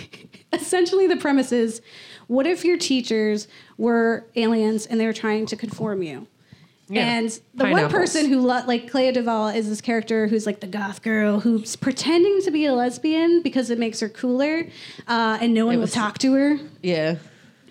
essentially 0.52 1.06
the 1.06 1.16
premise 1.16 1.52
is 1.52 1.82
what 2.26 2.46
if 2.46 2.64
your 2.64 2.78
teachers 2.78 3.48
were 3.76 4.24
aliens 4.36 4.86
and 4.86 4.98
they 4.98 5.06
were 5.06 5.12
trying 5.12 5.46
to 5.46 5.56
conform 5.56 6.02
you? 6.02 6.26
Yeah. 6.90 7.04
And 7.04 7.40
the 7.54 7.68
one 7.68 7.88
person 7.88 8.26
who, 8.28 8.40
lo- 8.40 8.64
like 8.66 8.90
Clea 8.90 9.12
Duvall, 9.12 9.48
is 9.48 9.68
this 9.68 9.80
character 9.80 10.26
who's 10.26 10.44
like 10.44 10.58
the 10.60 10.66
goth 10.66 11.02
girl 11.02 11.38
who's 11.38 11.76
pretending 11.76 12.42
to 12.42 12.50
be 12.50 12.66
a 12.66 12.72
lesbian 12.74 13.42
because 13.42 13.70
it 13.70 13.78
makes 13.78 14.00
her 14.00 14.08
cooler, 14.08 14.66
uh, 15.06 15.38
and 15.40 15.54
no 15.54 15.66
one 15.66 15.76
will 15.76 15.82
was- 15.82 15.92
talk 15.92 16.18
to 16.18 16.32
her. 16.34 16.58
Yeah. 16.82 17.16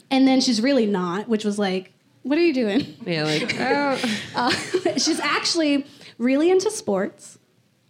And 0.09 0.28
then 0.28 0.39
she's 0.41 0.61
really 0.61 0.86
not, 0.86 1.28
which 1.28 1.43
was 1.43 1.59
like, 1.59 1.91
what 2.24 2.38
are 2.38 2.41
you 2.41 2.53
doing? 2.53 2.95
Yeah, 3.05 3.24
like 3.24 3.55
oh. 3.59 3.99
Uh, 4.36 4.51
she's 4.97 5.20
actually 5.20 5.86
really 6.17 6.49
into 6.49 6.72
sports. 6.72 7.39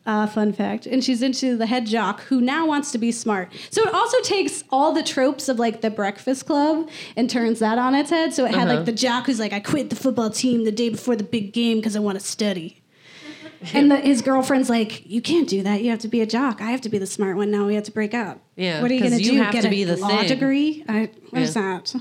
Uh, 0.06 0.26
fun 0.26 0.52
fact. 0.52 0.88
And 0.88 1.04
she's 1.04 1.22
into 1.22 1.56
the 1.56 1.68
head 1.68 1.86
jock 1.86 2.22
who 2.24 2.42
now 2.42 2.66
wants 2.66 2.92
to 2.94 2.98
be 2.98 3.12
smart. 3.12 3.52
So 3.70 3.84
it 3.88 3.94
also 3.94 4.20
takes 4.22 4.64
all 4.72 4.92
the 4.92 5.04
tropes 5.04 5.48
of 5.50 5.60
like 5.60 5.82
the 5.82 5.92
Breakfast 5.92 6.48
Club 6.48 6.90
and 7.16 7.30
turns 7.30 7.60
that 7.60 7.78
on 7.78 7.94
its 7.94 8.10
head. 8.10 8.34
So 8.34 8.46
it 8.46 8.56
had 8.56 8.68
Uh-huh. 8.68 8.78
like 8.78 8.86
the 8.86 8.92
jock 8.92 9.28
who's 9.28 9.40
like, 9.40 9.54
I 9.54 9.60
quit 9.60 9.90
the 9.92 9.96
football 9.96 10.32
team 10.32 10.64
the 10.66 10.72
day 10.72 10.90
before 10.90 11.16
the 11.16 11.24
big 11.24 11.54
game 11.54 11.78
because 11.78 11.96
I 11.96 12.00
want 12.00 12.20
to 12.20 12.26
study. 12.26 12.82
And 13.74 13.92
the, 13.92 13.98
his 13.98 14.22
girlfriend's 14.22 14.70
like, 14.70 15.06
You 15.06 15.22
can't 15.22 15.48
do 15.48 15.62
that. 15.64 15.84
You 15.84 15.90
have 15.92 16.00
to 16.00 16.08
be 16.08 16.22
a 16.22 16.26
jock. 16.26 16.62
I 16.62 16.72
have 16.72 16.80
to 16.82 16.90
be 16.90 16.98
the 16.98 17.06
smart 17.06 17.36
one. 17.36 17.52
Now 17.52 17.66
we 17.68 17.76
have 17.76 17.84
to 17.84 17.92
break 17.92 18.14
up. 18.14 18.40
Yeah, 18.56 18.82
What 18.82 18.90
are 18.90 18.94
you 18.94 19.02
going 19.02 19.12
to 19.12 19.22
you 19.22 19.32
do? 19.34 19.38
have 19.44 19.52
Get 19.52 19.64
to 19.64 19.68
a 19.70 19.84
the 19.84 19.98
law 19.98 20.08
thing. 20.20 20.28
degree? 20.30 20.86
I, 20.88 21.10
what 21.30 21.42
is 21.42 21.56
Yeah. 21.58 21.82
that? 21.84 21.94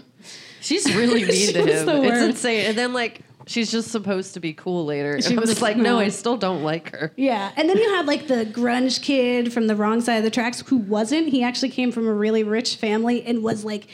She's 0.61 0.87
really 0.95 1.25
mean 1.27 1.33
She 1.33 1.53
to 1.53 1.59
him. 1.67 1.87
the 1.87 2.03
It's 2.05 2.23
insane. 2.23 2.67
And 2.67 2.79
then 2.79 2.93
like 2.93 3.23
she's 3.49 3.71
just 3.71 3.91
supposed 3.91 4.35
to 4.35 4.41
be 4.41 4.53
cool 4.53 4.85
later. 4.85 5.21
She 5.21 5.35
I'm 5.35 5.41
was 5.41 5.61
like, 5.61 5.77
no. 5.77 5.99
I 5.99 6.09
still 6.09 6.37
don't 6.37 6.63
like 6.63 6.91
her. 6.93 7.13
Yeah, 7.17 7.51
and 7.57 7.69
then 7.69 7.77
you 7.79 7.95
had 7.95 8.07
like 8.07 8.29
the 8.29 8.47
grunge 8.47 9.03
kid 9.03 9.53
from 9.53 9.67
the 9.67 9.75
wrong 9.75 10.01
side 10.01 10.17
of 10.17 10.25
the 10.25 10.31
tracks 10.31 10.63
who 10.67 10.77
wasn't. 10.77 11.29
He 11.29 11.43
actually 11.43 11.71
came 11.71 11.91
from 11.91 12.07
a 12.07 12.13
really 12.13 12.45
rich 12.45 12.77
family 12.77 13.25
and 13.25 13.43
was 13.43 13.65
like 13.65 13.89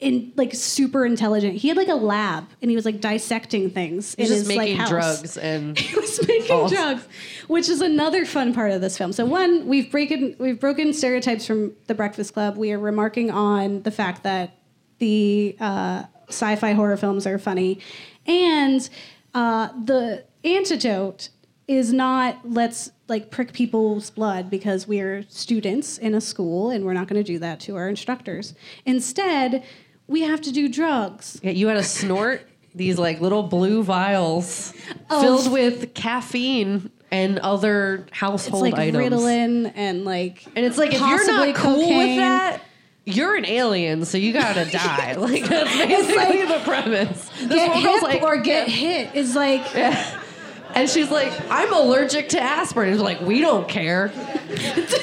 in 0.00 0.32
like 0.36 0.52
super 0.54 1.06
intelligent. 1.06 1.54
He 1.54 1.68
had 1.68 1.76
like 1.76 1.88
a 1.88 1.94
lab 1.94 2.48
and 2.60 2.70
he 2.70 2.74
was 2.76 2.84
like 2.84 3.00
dissecting 3.00 3.70
things 3.70 4.14
He's 4.16 4.30
in 4.30 4.36
just 4.36 4.48
his 4.48 4.56
making 4.58 4.78
like 4.78 4.88
house. 4.88 4.90
drugs 4.90 5.36
and 5.36 5.78
He 5.92 5.94
was 5.94 6.26
making 6.26 6.68
drugs, 6.68 7.06
which 7.46 7.68
is 7.68 7.80
another 7.80 8.24
fun 8.26 8.52
part 8.52 8.72
of 8.72 8.80
this 8.80 8.98
film. 8.98 9.12
So 9.12 9.24
one, 9.24 9.66
we've 9.68 9.90
broken 9.92 10.34
we've 10.38 10.58
broken 10.58 10.92
stereotypes 10.92 11.46
from 11.46 11.72
The 11.86 11.94
Breakfast 11.94 12.32
Club. 12.34 12.56
We 12.56 12.72
are 12.72 12.78
remarking 12.80 13.30
on 13.30 13.82
the 13.82 13.92
fact 13.92 14.24
that 14.24 14.56
the 14.98 15.56
uh, 15.60 16.04
sci-fi 16.28 16.72
horror 16.72 16.96
films 16.96 17.26
are 17.26 17.38
funny, 17.38 17.78
and 18.26 18.88
uh, 19.34 19.68
the 19.84 20.24
antidote 20.44 21.28
is 21.68 21.92
not 21.92 22.38
let's 22.44 22.90
like 23.08 23.30
prick 23.30 23.52
people's 23.52 24.10
blood 24.10 24.50
because 24.50 24.86
we're 24.86 25.22
students 25.28 25.96
in 25.98 26.14
a 26.14 26.20
school 26.20 26.70
and 26.70 26.84
we're 26.84 26.92
not 26.92 27.06
going 27.08 27.22
to 27.22 27.32
do 27.32 27.38
that 27.38 27.60
to 27.60 27.76
our 27.76 27.88
instructors. 27.88 28.54
Instead, 28.84 29.62
we 30.06 30.22
have 30.22 30.40
to 30.42 30.50
do 30.52 30.68
drugs. 30.68 31.40
yeah, 31.42 31.50
you 31.52 31.68
had 31.68 31.74
to 31.74 31.82
snort 31.82 32.46
these 32.74 32.98
like 32.98 33.20
little 33.20 33.42
blue 33.42 33.82
vials 33.82 34.74
Of- 35.10 35.22
filled 35.22 35.52
with 35.52 35.94
caffeine 35.94 36.90
and 37.10 37.38
other 37.40 38.06
It's 38.08 38.18
household 38.18 38.62
like 38.62 38.74
items. 38.74 39.12
Ritalin 39.12 39.72
and 39.74 40.04
like 40.04 40.44
And 40.56 40.64
it's 40.64 40.78
like 40.78 40.92
if 40.94 41.00
you're 41.00 41.26
not 41.26 41.54
cool 41.54 41.76
with 41.78 41.86
cocaine. 41.88 42.18
that, 42.18 42.62
you're 43.04 43.36
an 43.36 43.44
alien, 43.46 44.04
so 44.04 44.18
you 44.18 44.32
gotta 44.32 44.64
die. 44.70 45.14
like 45.14 45.44
that's 45.44 45.76
basically 45.76 46.46
the 46.46 46.60
premise. 46.64 47.28
This 47.40 47.48
get 47.48 47.82
girl's 47.82 48.02
like, 48.02 48.22
or 48.22 48.38
get 48.38 48.68
hit 48.68 49.14
is 49.14 49.34
like 49.34 49.74
and 50.74 50.88
she's 50.88 51.10
like, 51.10 51.32
I'm 51.50 51.72
allergic 51.72 52.28
to 52.30 52.40
aspirin. 52.40 52.92
It's 52.92 53.02
like 53.02 53.20
we 53.20 53.40
don't 53.40 53.68
care. 53.68 54.12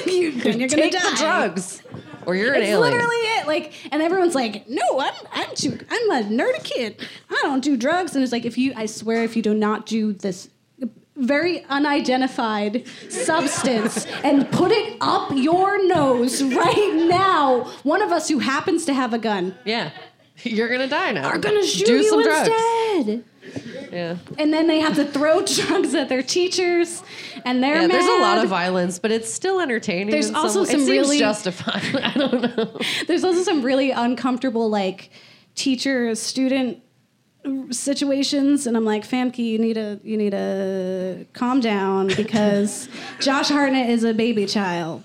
you, 0.06 0.14
you're 0.30 0.42
gonna 0.44 0.68
Take 0.68 0.94
die. 0.94 1.12
the 1.12 1.16
drugs, 1.18 1.82
or 2.26 2.36
you're 2.36 2.54
an 2.54 2.62
It's 2.62 2.70
alien. 2.70 2.94
literally 2.94 3.16
it. 3.18 3.48
Like, 3.48 3.74
and 3.92 4.02
everyone's 4.02 4.36
like, 4.36 4.68
"No, 4.70 4.82
I'm 5.00 5.14
I'm 5.34 5.56
too 5.56 5.78
I'm 5.90 6.12
a 6.12 6.24
nerdy 6.28 6.64
kid. 6.64 7.08
I 7.30 7.40
don't 7.44 7.64
do 7.64 7.76
drugs." 7.78 8.16
And 8.16 8.24
it's 8.24 8.32
like, 8.32 8.46
if 8.46 8.58
you, 8.58 8.74
I 8.76 8.86
swear, 8.86 9.24
if 9.24 9.36
you 9.36 9.42
do 9.42 9.54
not 9.54 9.86
do 9.86 10.14
this 10.14 10.50
very 11.20 11.64
unidentified 11.66 12.84
substance 13.10 14.06
and 14.24 14.50
put 14.52 14.72
it 14.72 14.98
up 15.02 15.32
your 15.36 15.86
nose 15.88 16.42
right 16.44 17.06
now, 17.10 17.66
one 17.84 18.02
of 18.02 18.12
us 18.12 18.28
who 18.30 18.40
happens 18.40 18.86
to 18.86 18.94
have 18.94 19.14
a 19.14 19.20
gun 19.20 19.56
yeah, 19.66 19.92
you're 20.44 20.70
gonna 20.70 20.88
die 20.88 21.12
now. 21.12 21.28
are 21.28 21.38
gonna 21.38 21.66
shoot 21.66 21.86
Do 21.86 21.98
you 21.98 22.10
some 22.10 22.24
drugs. 22.24 22.50
instead. 22.96 23.24
Yeah. 23.92 24.18
And 24.38 24.54
then 24.54 24.68
they 24.68 24.80
have 24.80 24.96
to 24.96 25.06
throw 25.06 25.42
drugs 25.46 25.96
at 25.96 26.08
their 26.10 26.22
teachers, 26.22 27.02
and 27.46 27.64
they're 27.64 27.76
Yeah, 27.82 27.88
mad. 27.88 27.92
there's 27.92 28.06
a 28.06 28.22
lot 28.22 28.38
of 28.44 28.50
violence, 28.50 29.00
but 29.00 29.12
it's 29.12 29.34
still 29.34 29.60
entertaining. 29.60 30.12
There's 30.12 30.30
in 30.30 30.36
also 30.36 30.64
some, 30.64 30.66
some 30.66 30.82
it 30.82 30.86
seems 30.86 30.90
really- 30.90 31.20
justified. 31.20 31.82
I 32.04 32.14
don't 32.14 32.42
know. 32.58 32.80
There's 33.08 33.24
also 33.24 33.42
some 33.44 33.64
really 33.64 33.90
uncomfortable 33.92 34.70
like 34.70 35.10
teacher 35.56 36.14
student 36.16 36.84
situations 37.72 38.68
and 38.68 38.76
I'm 38.76 38.86
like 38.86 39.08
Famke 39.08 39.38
you 39.40 39.58
need 39.60 39.76
to 39.76 40.00
you 40.04 40.18
need 40.18 40.32
to 40.32 41.26
calm 41.34 41.60
down 41.60 42.08
because 42.18 42.90
Josh 43.20 43.50
Hartnett 43.50 43.90
is 43.90 44.04
a 44.04 44.14
baby 44.14 44.46
child. 44.46 45.04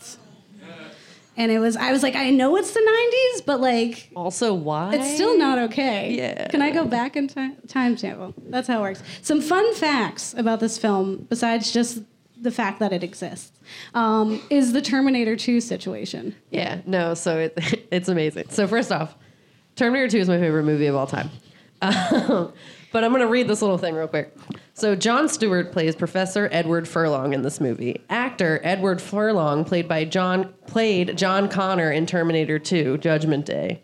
And 1.36 1.50
it 1.50 1.58
was 1.58 1.76
I 1.76 1.90
was 1.92 2.02
like 2.02 2.14
I 2.14 2.30
know 2.30 2.56
it's 2.56 2.72
the 2.72 2.80
90s 2.80 3.44
but 3.46 3.60
like 3.60 4.10
Also, 4.14 4.54
why? 4.54 4.94
it's 4.94 5.14
still 5.14 5.36
not 5.38 5.58
okay. 5.58 6.12
Yeah. 6.14 6.48
Can 6.48 6.62
I 6.62 6.70
go 6.70 6.84
back 6.84 7.16
in 7.16 7.28
time 7.28 7.56
time 7.68 7.96
travel? 7.96 8.34
That's 8.48 8.68
how 8.68 8.78
it 8.78 8.82
works. 8.82 9.02
Some 9.22 9.40
fun 9.40 9.74
facts 9.74 10.34
about 10.36 10.60
this 10.60 10.78
film 10.78 11.26
besides 11.28 11.72
just 11.72 12.02
the 12.40 12.50
fact 12.50 12.78
that 12.80 12.92
it 12.92 13.02
exists. 13.02 13.52
Um, 13.94 14.42
is 14.50 14.72
the 14.72 14.82
Terminator 14.82 15.34
2 15.34 15.60
situation. 15.62 16.34
Yeah, 16.50 16.82
no, 16.84 17.14
so 17.14 17.38
it, 17.38 17.86
it's 17.90 18.08
amazing. 18.08 18.50
So 18.50 18.66
first 18.68 18.92
off, 18.92 19.14
Terminator 19.76 20.08
2 20.10 20.18
is 20.18 20.28
my 20.28 20.38
favorite 20.38 20.64
movie 20.64 20.86
of 20.86 20.94
all 20.94 21.06
time. 21.06 21.30
Um, 21.82 22.52
but 22.92 23.04
I'm 23.04 23.10
going 23.10 23.20
to 23.22 23.28
read 23.28 23.48
this 23.48 23.60
little 23.62 23.78
thing 23.78 23.94
real 23.94 24.08
quick. 24.08 24.34
So 24.74 24.96
Jon 24.96 25.28
Stewart 25.28 25.72
plays 25.72 25.94
Professor 25.94 26.48
Edward 26.50 26.88
Furlong 26.88 27.32
in 27.32 27.42
this 27.42 27.60
movie. 27.60 28.02
Actor 28.10 28.60
Edward 28.64 29.00
Furlong 29.00 29.64
played 29.64 29.86
by 29.88 30.04
John 30.04 30.52
played 30.66 31.16
John 31.16 31.48
Connor 31.48 31.90
in 31.92 32.06
Terminator 32.06 32.58
2: 32.58 32.98
Judgment 32.98 33.46
Day. 33.46 33.82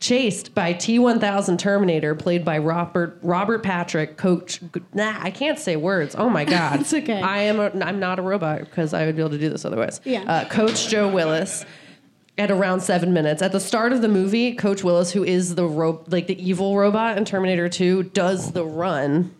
Chased 0.00 0.52
by 0.52 0.74
T1000 0.74 1.58
Terminator, 1.58 2.16
played 2.16 2.44
by 2.44 2.58
Robert 2.58 3.20
Robert 3.22 3.62
Patrick, 3.62 4.16
Coach. 4.16 4.60
Nah, 4.92 5.14
I 5.20 5.30
can't 5.30 5.60
say 5.60 5.76
words. 5.76 6.16
Oh 6.18 6.28
my 6.28 6.44
God, 6.56 6.80
It's 6.80 6.92
okay. 6.92 7.22
I 7.22 7.42
am. 7.42 7.60
A, 7.60 7.70
I'm 7.84 8.00
not 8.00 8.18
a 8.18 8.22
robot 8.22 8.60
because 8.60 8.94
I 8.94 9.06
would 9.06 9.14
be 9.14 9.22
able 9.22 9.30
to 9.30 9.38
do 9.38 9.48
this 9.48 9.64
otherwise. 9.64 10.00
Yeah. 10.02 10.22
Uh, 10.24 10.48
Coach 10.48 10.88
Joe 10.88 11.08
Willis. 11.08 11.64
At 12.38 12.50
around 12.50 12.80
seven 12.80 13.12
minutes, 13.12 13.42
at 13.42 13.52
the 13.52 13.60
start 13.60 13.92
of 13.92 14.00
the 14.00 14.08
movie, 14.08 14.54
Coach 14.54 14.82
Willis, 14.82 15.12
who 15.12 15.22
is 15.22 15.54
the 15.54 15.66
ro- 15.66 16.02
like 16.08 16.26
the 16.28 16.42
evil 16.42 16.78
robot 16.78 17.18
in 17.18 17.26
Terminator 17.26 17.68
Two, 17.68 18.04
does 18.04 18.52
the 18.52 18.64
run, 18.64 19.34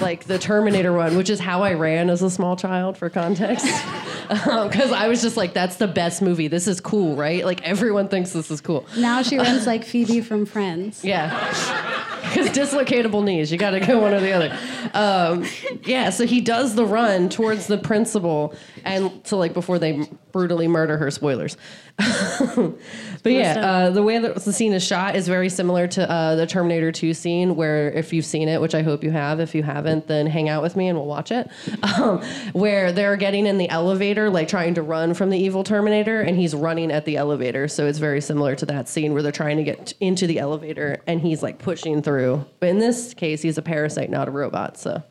like 0.00 0.24
the 0.24 0.38
Terminator 0.38 0.92
one, 0.92 1.16
which 1.16 1.30
is 1.30 1.40
how 1.40 1.62
I 1.62 1.74
ran 1.74 2.10
as 2.10 2.22
a 2.22 2.30
small 2.30 2.56
child. 2.56 2.96
For 2.96 3.10
context, 3.10 3.66
because 4.28 4.92
I 4.92 5.08
was 5.08 5.22
just 5.22 5.36
like, 5.36 5.54
"That's 5.54 5.76
the 5.76 5.88
best 5.88 6.22
movie. 6.22 6.48
This 6.48 6.66
is 6.66 6.80
cool, 6.80 7.16
right? 7.16 7.44
Like 7.44 7.62
everyone 7.62 8.08
thinks 8.08 8.32
this 8.32 8.50
is 8.50 8.60
cool." 8.60 8.86
Now 8.96 9.22
she 9.22 9.38
runs 9.38 9.66
like 9.66 9.84
Phoebe 9.84 10.20
from 10.20 10.46
Friends. 10.46 11.04
Yeah. 11.04 11.94
Because 12.28 12.50
dislocatable 12.50 13.24
knees, 13.24 13.50
you 13.50 13.56
got 13.56 13.70
to 13.70 13.80
go 13.80 14.00
one 14.00 14.12
or 14.12 14.20
the 14.20 14.32
other. 14.32 14.58
Um, 14.92 15.46
yeah, 15.84 16.10
so 16.10 16.26
he 16.26 16.40
does 16.40 16.74
the 16.74 16.84
run 16.84 17.28
towards 17.28 17.68
the 17.68 17.78
principal, 17.78 18.54
and 18.84 19.24
to 19.26 19.36
like 19.36 19.54
before 19.54 19.78
they 19.78 20.06
brutally 20.32 20.68
murder 20.68 20.98
her. 20.98 21.10
Spoilers. 21.10 21.56
but 21.96 23.32
yeah, 23.32 23.54
uh, 23.58 23.90
the 23.90 24.02
way 24.02 24.18
that 24.18 24.34
the 24.36 24.52
scene 24.52 24.72
is 24.72 24.84
shot 24.84 25.16
is 25.16 25.26
very 25.26 25.48
similar 25.48 25.88
to 25.88 26.08
uh, 26.08 26.36
the 26.36 26.46
Terminator 26.46 26.92
2 26.92 27.12
scene, 27.12 27.56
where 27.56 27.90
if 27.90 28.12
you've 28.12 28.26
seen 28.26 28.48
it, 28.48 28.60
which 28.60 28.74
I 28.74 28.82
hope 28.82 29.02
you 29.02 29.10
have, 29.10 29.40
if 29.40 29.54
you 29.54 29.62
haven't, 29.62 29.87
then 30.06 30.26
hang 30.26 30.48
out 30.48 30.62
with 30.62 30.76
me 30.76 30.88
and 30.88 30.98
we'll 30.98 31.06
watch 31.06 31.32
it. 31.32 31.50
Um, 31.98 32.22
where 32.52 32.92
they're 32.92 33.16
getting 33.16 33.46
in 33.46 33.56
the 33.56 33.68
elevator, 33.70 34.30
like 34.30 34.46
trying 34.46 34.74
to 34.74 34.82
run 34.82 35.14
from 35.14 35.30
the 35.30 35.38
evil 35.38 35.64
Terminator, 35.64 36.20
and 36.20 36.36
he's 36.36 36.54
running 36.54 36.92
at 36.92 37.06
the 37.06 37.16
elevator. 37.16 37.66
So 37.66 37.86
it's 37.86 37.98
very 37.98 38.20
similar 38.20 38.54
to 38.56 38.66
that 38.66 38.88
scene 38.88 39.14
where 39.14 39.22
they're 39.22 39.32
trying 39.32 39.56
to 39.56 39.64
get 39.64 39.94
into 40.00 40.26
the 40.26 40.38
elevator 40.38 41.02
and 41.06 41.20
he's 41.20 41.42
like 41.42 41.58
pushing 41.58 42.02
through. 42.02 42.44
But 42.60 42.68
in 42.68 42.78
this 42.78 43.14
case, 43.14 43.42
he's 43.42 43.58
a 43.58 43.62
parasite, 43.62 44.10
not 44.10 44.28
a 44.28 44.30
robot. 44.30 44.76
So. 44.76 45.02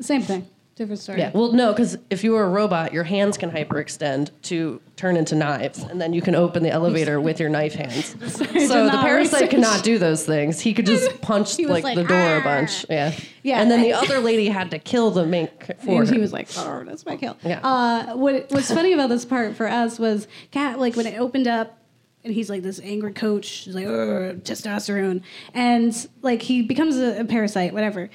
Same 0.00 0.22
thing, 0.22 0.48
different 0.80 1.00
story. 1.00 1.18
Yeah. 1.18 1.30
Well, 1.34 1.52
no, 1.52 1.72
because 1.72 1.98
if 2.08 2.24
you 2.24 2.32
were 2.32 2.44
a 2.44 2.48
robot, 2.48 2.92
your 2.92 3.04
hands 3.04 3.36
can 3.36 3.50
hyperextend 3.50 4.30
to 4.42 4.80
turn 4.96 5.16
into 5.16 5.34
knives, 5.34 5.82
and 5.82 6.00
then 6.00 6.14
you 6.14 6.22
can 6.22 6.34
open 6.34 6.62
the 6.62 6.70
elevator 6.70 7.20
with 7.20 7.38
your 7.38 7.50
knife 7.50 7.74
hands. 7.74 8.06
so 8.34 8.84
the 8.86 8.90
parasite 8.90 9.42
research. 9.42 9.50
cannot 9.50 9.84
do 9.84 9.98
those 9.98 10.24
things. 10.24 10.58
He 10.58 10.72
could 10.72 10.86
just 10.86 11.20
punch 11.22 11.58
like, 11.58 11.84
like, 11.84 11.96
the 11.96 12.04
door 12.04 12.36
a 12.36 12.42
bunch. 12.42 12.86
Yeah. 12.88 13.14
Yeah, 13.42 13.60
And 13.60 13.70
then 13.70 13.82
the 13.82 13.92
other 13.92 14.18
lady 14.30 14.48
had 14.48 14.70
to 14.70 14.78
kill 14.78 15.10
the 15.10 15.26
mink 15.26 15.50
for 15.84 16.02
and 16.02 16.10
he 16.10 16.18
was 16.18 16.32
like, 16.32 16.48
"Oh, 16.56 16.82
that's 16.84 17.04
my 17.06 17.16
kill." 17.16 17.36
Yeah. 17.42 17.60
Uh, 17.62 18.16
what 18.16 18.50
was 18.50 18.70
funny 18.70 18.92
about 18.92 19.10
this 19.10 19.24
part 19.24 19.54
for 19.56 19.68
us 19.68 19.98
was 19.98 20.28
Cat, 20.50 20.78
like 20.78 20.96
when 20.96 21.06
it 21.06 21.18
opened 21.18 21.46
up, 21.46 21.78
and 22.24 22.34
he's 22.34 22.50
like 22.50 22.62
this 22.62 22.80
angry 22.80 23.12
coach, 23.12 23.48
he's 23.48 23.74
like, 23.74 23.86
"Ugh, 23.86 24.42
testosterone, 24.42 25.22
and 25.54 26.08
like 26.22 26.42
he 26.42 26.62
becomes 26.62 26.96
a, 26.96 27.20
a 27.20 27.24
parasite, 27.24 27.72
whatever. 27.72 28.10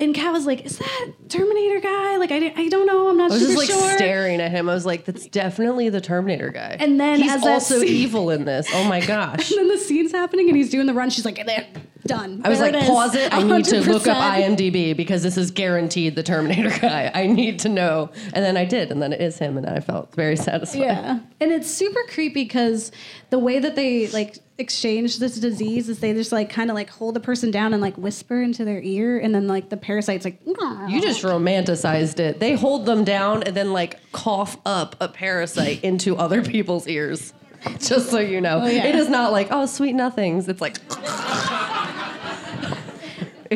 And 0.00 0.12
Cat 0.14 0.32
was 0.32 0.44
like, 0.44 0.64
"Is 0.66 0.78
that 0.78 1.06
Terminator 1.28 1.80
guy? 1.80 2.16
Like, 2.16 2.32
I, 2.32 2.40
didn't- 2.40 2.58
I 2.58 2.68
don't 2.68 2.84
know. 2.86 3.08
I'm 3.08 3.16
not 3.16 3.30
sure. 3.30 3.38
I 3.38 3.42
was 3.42 3.48
super 3.48 3.60
just 3.60 3.70
like 3.70 3.80
sure." 3.90 3.96
staring 3.96 4.40
at 4.40 4.50
him. 4.50 4.68
I 4.68 4.74
was 4.74 4.84
like, 4.84 5.04
"That's 5.04 5.26
definitely 5.28 5.88
the 5.88 6.00
Terminator 6.00 6.48
guy." 6.50 6.76
And 6.80 7.00
then 7.00 7.20
he's 7.20 7.44
also 7.46 7.78
scene- 7.78 7.88
evil 7.88 8.30
in 8.30 8.44
this. 8.44 8.66
Oh 8.74 8.84
my 8.84 9.00
gosh! 9.06 9.50
And 9.52 9.58
then 9.60 9.68
the 9.68 9.78
scene's 9.78 10.10
happening, 10.12 10.48
and 10.48 10.56
he's 10.56 10.70
doing 10.70 10.86
the 10.86 10.94
run. 10.94 11.10
She's 11.10 11.24
like, 11.24 11.36
"There, 11.46 11.66
done." 12.06 12.42
I 12.44 12.48
was 12.48 12.58
There 12.58 12.72
like, 12.72 12.82
is, 12.82 12.88
pause 12.88 13.14
it. 13.14 13.32
I 13.32 13.42
need 13.42 13.64
to 13.66 13.80
look 13.90 14.06
up 14.06 14.16
IMDb 14.38 14.96
because 14.96 15.22
this 15.22 15.36
is 15.36 15.50
guaranteed 15.50 16.16
the 16.16 16.22
Terminator 16.22 16.70
guy. 16.80 17.10
I 17.14 17.26
need 17.26 17.58
to 17.60 17.68
know. 17.68 18.10
And 18.32 18.44
then 18.44 18.56
I 18.56 18.64
did, 18.64 18.90
and 18.90 19.02
then 19.02 19.12
it 19.12 19.20
is 19.20 19.38
him, 19.38 19.56
and 19.56 19.66
I 19.66 19.80
felt 19.80 20.14
very 20.14 20.36
satisfied. 20.36 20.80
Yeah, 20.80 21.18
and 21.40 21.52
it's 21.52 21.70
super 21.70 22.00
creepy 22.08 22.44
because 22.44 22.92
the 23.30 23.38
way 23.38 23.58
that 23.58 23.74
they 23.76 24.08
like 24.08 24.38
exchange 24.56 25.18
this 25.18 25.36
disease 25.40 25.88
is 25.88 25.98
they 25.98 26.12
just 26.12 26.30
like 26.30 26.48
kind 26.48 26.70
of 26.70 26.76
like 26.76 26.88
hold 26.88 27.14
the 27.14 27.20
person 27.20 27.50
down 27.50 27.72
and 27.72 27.82
like 27.82 27.96
whisper 27.98 28.40
into 28.40 28.64
their 28.64 28.80
ear, 28.82 29.18
and 29.18 29.34
then 29.34 29.48
like 29.48 29.68
the 29.68 29.76
parasite's 29.76 30.24
like, 30.24 30.40
You 30.46 31.00
just 31.00 31.22
romanticized 31.22 32.20
it. 32.20 32.38
They 32.40 32.54
hold 32.54 32.86
them 32.86 33.04
down 33.04 33.42
and 33.42 33.56
then 33.56 33.72
like 33.72 33.98
cough 34.12 34.56
up 34.64 34.94
a 35.00 35.08
parasite 35.08 35.80
into 35.82 36.16
other 36.16 36.42
people's 36.42 36.86
ears. 36.86 37.32
Just 37.80 38.10
so 38.10 38.18
you 38.18 38.40
know. 38.42 38.60
Oh, 38.62 38.66
yeah. 38.66 38.84
It 38.84 38.94
is 38.94 39.08
not 39.08 39.32
like, 39.32 39.48
oh, 39.50 39.64
sweet 39.64 39.94
nothings. 39.94 40.48
It's 40.48 40.60
like 40.60 40.76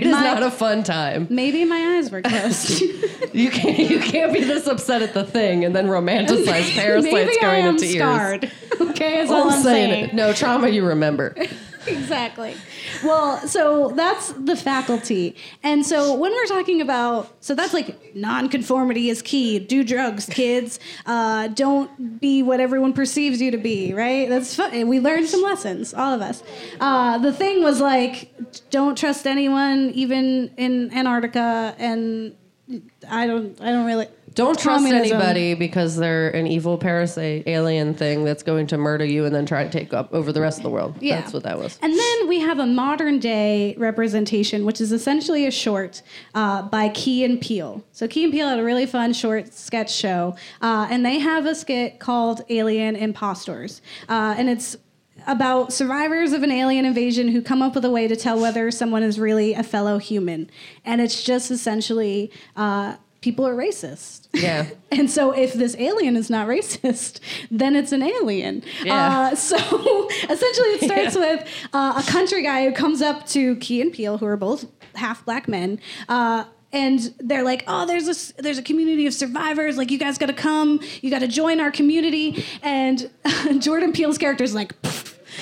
It 0.02 0.06
is 0.06 0.12
My- 0.12 0.22
not 0.22 0.42
a 0.42 0.50
fun 0.50 0.82
time. 0.82 1.26
maybe 1.30 1.64
my 1.64 1.96
eyes 1.98 2.10
were 2.10 2.22
closed. 2.22 2.82
You 3.34 3.50
can't 3.50 3.78
you 3.78 4.00
can't 4.00 4.32
be 4.32 4.40
this 4.42 4.66
upset 4.66 5.02
at 5.02 5.12
the 5.12 5.22
thing 5.22 5.64
and 5.64 5.76
then 5.76 5.86
romanticize 5.86 6.70
parasites 6.74 7.12
maybe 7.12 7.36
I 7.38 7.42
going 7.42 7.64
am 7.66 7.74
into 7.74 7.84
ears. 7.84 7.94
scarred. 7.96 8.50
okay, 8.80 9.20
is 9.20 9.30
all 9.30 9.50
I'm 9.50 9.62
saying 9.62 9.90
saying. 9.90 10.04
it. 10.06 10.14
No 10.14 10.32
trauma 10.32 10.68
you 10.68 10.84
remember. 10.84 11.34
Exactly. 11.88 12.54
Well, 13.04 13.46
so 13.46 13.92
that's 13.94 14.32
the 14.32 14.56
faculty. 14.56 15.36
And 15.62 15.84
so 15.84 16.14
when 16.14 16.32
we're 16.32 16.46
talking 16.46 16.80
about, 16.80 17.32
so 17.40 17.54
that's 17.54 17.72
like 17.72 18.14
nonconformity 18.14 19.10
is 19.10 19.22
key. 19.22 19.58
Do 19.58 19.84
drugs, 19.84 20.26
kids. 20.26 20.78
Uh, 21.06 21.48
don't 21.48 22.20
be 22.20 22.42
what 22.42 22.60
everyone 22.60 22.92
perceives 22.92 23.40
you 23.40 23.50
to 23.50 23.58
be, 23.58 23.92
right? 23.94 24.28
That's 24.28 24.54
fun. 24.54 24.88
We 24.88 25.00
learned 25.00 25.28
some 25.28 25.42
lessons, 25.42 25.94
all 25.94 26.12
of 26.12 26.20
us. 26.20 26.42
Uh, 26.80 27.18
the 27.18 27.32
thing 27.32 27.62
was 27.62 27.80
like, 27.80 28.32
don't 28.70 28.96
trust 28.96 29.26
anyone, 29.26 29.90
even 29.90 30.52
in 30.56 30.92
Antarctica. 30.92 31.74
And 31.78 32.36
I 33.08 33.26
don't, 33.26 33.60
I 33.60 33.66
don't 33.66 33.86
really. 33.86 34.08
Don't 34.38 34.56
trust 34.56 34.84
Communism. 34.84 35.16
anybody 35.16 35.54
because 35.54 35.96
they're 35.96 36.30
an 36.30 36.46
evil 36.46 36.78
parasite 36.78 37.42
alien 37.48 37.92
thing 37.92 38.22
that's 38.22 38.44
going 38.44 38.68
to 38.68 38.78
murder 38.78 39.04
you 39.04 39.24
and 39.24 39.34
then 39.34 39.44
try 39.44 39.64
to 39.64 39.68
take 39.68 39.92
up 39.92 40.14
over 40.14 40.30
the 40.30 40.40
rest 40.40 40.58
of 40.58 40.62
the 40.62 40.70
world. 40.70 40.94
Yeah. 41.00 41.20
That's 41.20 41.32
what 41.32 41.42
that 41.42 41.58
was. 41.58 41.76
And 41.82 41.92
then 41.92 42.28
we 42.28 42.38
have 42.38 42.60
a 42.60 42.66
modern 42.66 43.18
day 43.18 43.74
representation, 43.78 44.64
which 44.64 44.80
is 44.80 44.92
essentially 44.92 45.44
a 45.44 45.50
short 45.50 46.02
uh, 46.36 46.62
by 46.62 46.90
Key 46.90 47.24
and 47.24 47.40
Peele. 47.40 47.82
So 47.90 48.06
Key 48.06 48.22
and 48.22 48.32
Peele 48.32 48.46
had 48.46 48.60
a 48.60 48.62
really 48.62 48.86
fun 48.86 49.12
short 49.12 49.52
sketch 49.54 49.92
show, 49.92 50.36
uh, 50.62 50.86
and 50.88 51.04
they 51.04 51.18
have 51.18 51.44
a 51.44 51.56
skit 51.56 51.98
called 51.98 52.42
Alien 52.48 52.94
Impostors, 52.94 53.82
uh, 54.08 54.36
and 54.38 54.48
it's 54.48 54.76
about 55.26 55.72
survivors 55.72 56.32
of 56.32 56.44
an 56.44 56.52
alien 56.52 56.84
invasion 56.84 57.26
who 57.26 57.42
come 57.42 57.60
up 57.60 57.74
with 57.74 57.84
a 57.84 57.90
way 57.90 58.06
to 58.06 58.14
tell 58.14 58.40
whether 58.40 58.70
someone 58.70 59.02
is 59.02 59.18
really 59.18 59.54
a 59.54 59.64
fellow 59.64 59.98
human, 59.98 60.48
and 60.84 61.00
it's 61.00 61.24
just 61.24 61.50
essentially. 61.50 62.30
Uh, 62.54 62.94
People 63.20 63.46
are 63.46 63.54
racist. 63.54 64.28
Yeah. 64.32 64.66
And 64.90 65.10
so 65.10 65.32
if 65.32 65.52
this 65.52 65.76
alien 65.78 66.16
is 66.16 66.30
not 66.30 66.48
racist, 66.48 67.20
then 67.50 67.76
it's 67.76 67.92
an 67.92 68.02
alien. 68.02 68.62
Yeah. 68.82 69.30
Uh, 69.32 69.34
so 69.34 69.56
essentially 70.30 70.68
it 70.76 70.82
starts 70.84 71.14
Yeah. 71.14 71.20
with 71.34 71.48
uh, 71.74 72.02
a 72.04 72.10
country 72.10 72.42
guy 72.42 72.64
who 72.64 72.72
comes 72.72 73.02
up 73.02 73.26
to 73.28 73.56
Key 73.56 73.82
and 73.82 73.92
Peele, 73.92 74.16
who 74.18 74.26
are 74.26 74.36
both 74.36 74.64
half 74.94 75.24
black 75.24 75.46
men. 75.48 75.78
Uh, 76.08 76.44
and 76.72 77.14
they're 77.18 77.42
like, 77.44 77.64
"Oh, 77.66 77.86
there's 77.86 78.08
a 78.08 78.42
there's 78.42 78.58
a 78.58 78.62
community 78.62 79.06
of 79.06 79.14
survivors. 79.14 79.76
Like, 79.78 79.90
you 79.90 79.98
guys 79.98 80.16
got 80.18 80.26
to 80.26 80.32
come. 80.34 80.80
You 81.00 81.10
got 81.10 81.20
to 81.20 81.28
join 81.28 81.60
our 81.60 81.70
community." 81.70 82.44
And 82.62 83.10
Jordan 83.58 83.92
Peele's 83.92 84.18
character 84.18 84.44
is 84.44 84.54
like, 84.54 84.72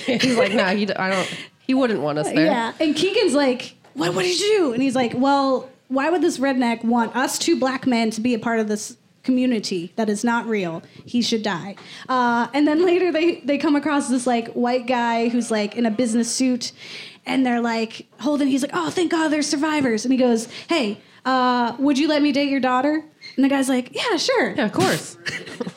He's 0.06 0.36
like, 0.36 0.52
nah, 0.54 0.70
he, 0.70 0.88
I 0.94 1.10
don't. 1.10 1.36
He 1.66 1.74
wouldn't 1.74 2.00
want 2.00 2.18
us 2.18 2.26
there. 2.32 2.46
"Yeah." 2.46 2.72
And 2.80 2.94
Keegan's 2.94 3.34
like, 3.34 3.74
"What? 3.94 4.14
What 4.14 4.22
did 4.22 4.38
you 4.40 4.58
do?" 4.58 4.72
And 4.72 4.82
he's 4.82 4.94
like, 4.94 5.14
"Well, 5.16 5.68
why 5.88 6.10
would 6.10 6.22
this 6.22 6.38
redneck 6.38 6.84
want 6.84 7.14
us 7.16 7.38
two 7.38 7.58
black 7.58 7.86
men 7.86 8.10
to 8.10 8.20
be 8.20 8.34
a 8.34 8.38
part 8.38 8.60
of 8.60 8.68
this?" 8.68 8.96
community 9.22 9.92
that 9.96 10.08
is 10.08 10.22
not 10.22 10.46
real 10.46 10.84
he 11.04 11.20
should 11.20 11.42
die 11.42 11.74
uh, 12.08 12.46
and 12.54 12.64
then 12.64 12.86
later 12.90 13.10
they 13.10 13.40
they 13.40 13.58
come 13.58 13.74
across 13.74 14.08
this 14.08 14.24
like 14.24 14.46
white 14.52 14.86
guy 14.86 15.28
who's 15.28 15.50
like 15.50 15.74
in 15.74 15.84
a 15.84 15.90
business 15.90 16.30
suit 16.32 16.70
and 17.26 17.44
they're 17.44 17.60
like 17.60 18.06
holding 18.20 18.46
he's 18.46 18.62
like 18.62 18.70
oh 18.72 18.88
thank 18.88 19.10
god 19.10 19.26
there's 19.30 19.48
survivors 19.48 20.04
and 20.04 20.12
he 20.12 20.16
goes 20.18 20.46
hey 20.68 21.00
uh, 21.24 21.74
would 21.80 21.98
you 21.98 22.06
let 22.06 22.22
me 22.22 22.30
date 22.30 22.48
your 22.48 22.60
daughter 22.60 23.04
and 23.34 23.44
the 23.44 23.48
guy's 23.48 23.68
like 23.68 23.92
yeah 23.96 24.16
sure 24.16 24.50
Yeah, 24.50 24.66
of 24.66 24.72
course. 24.72 25.16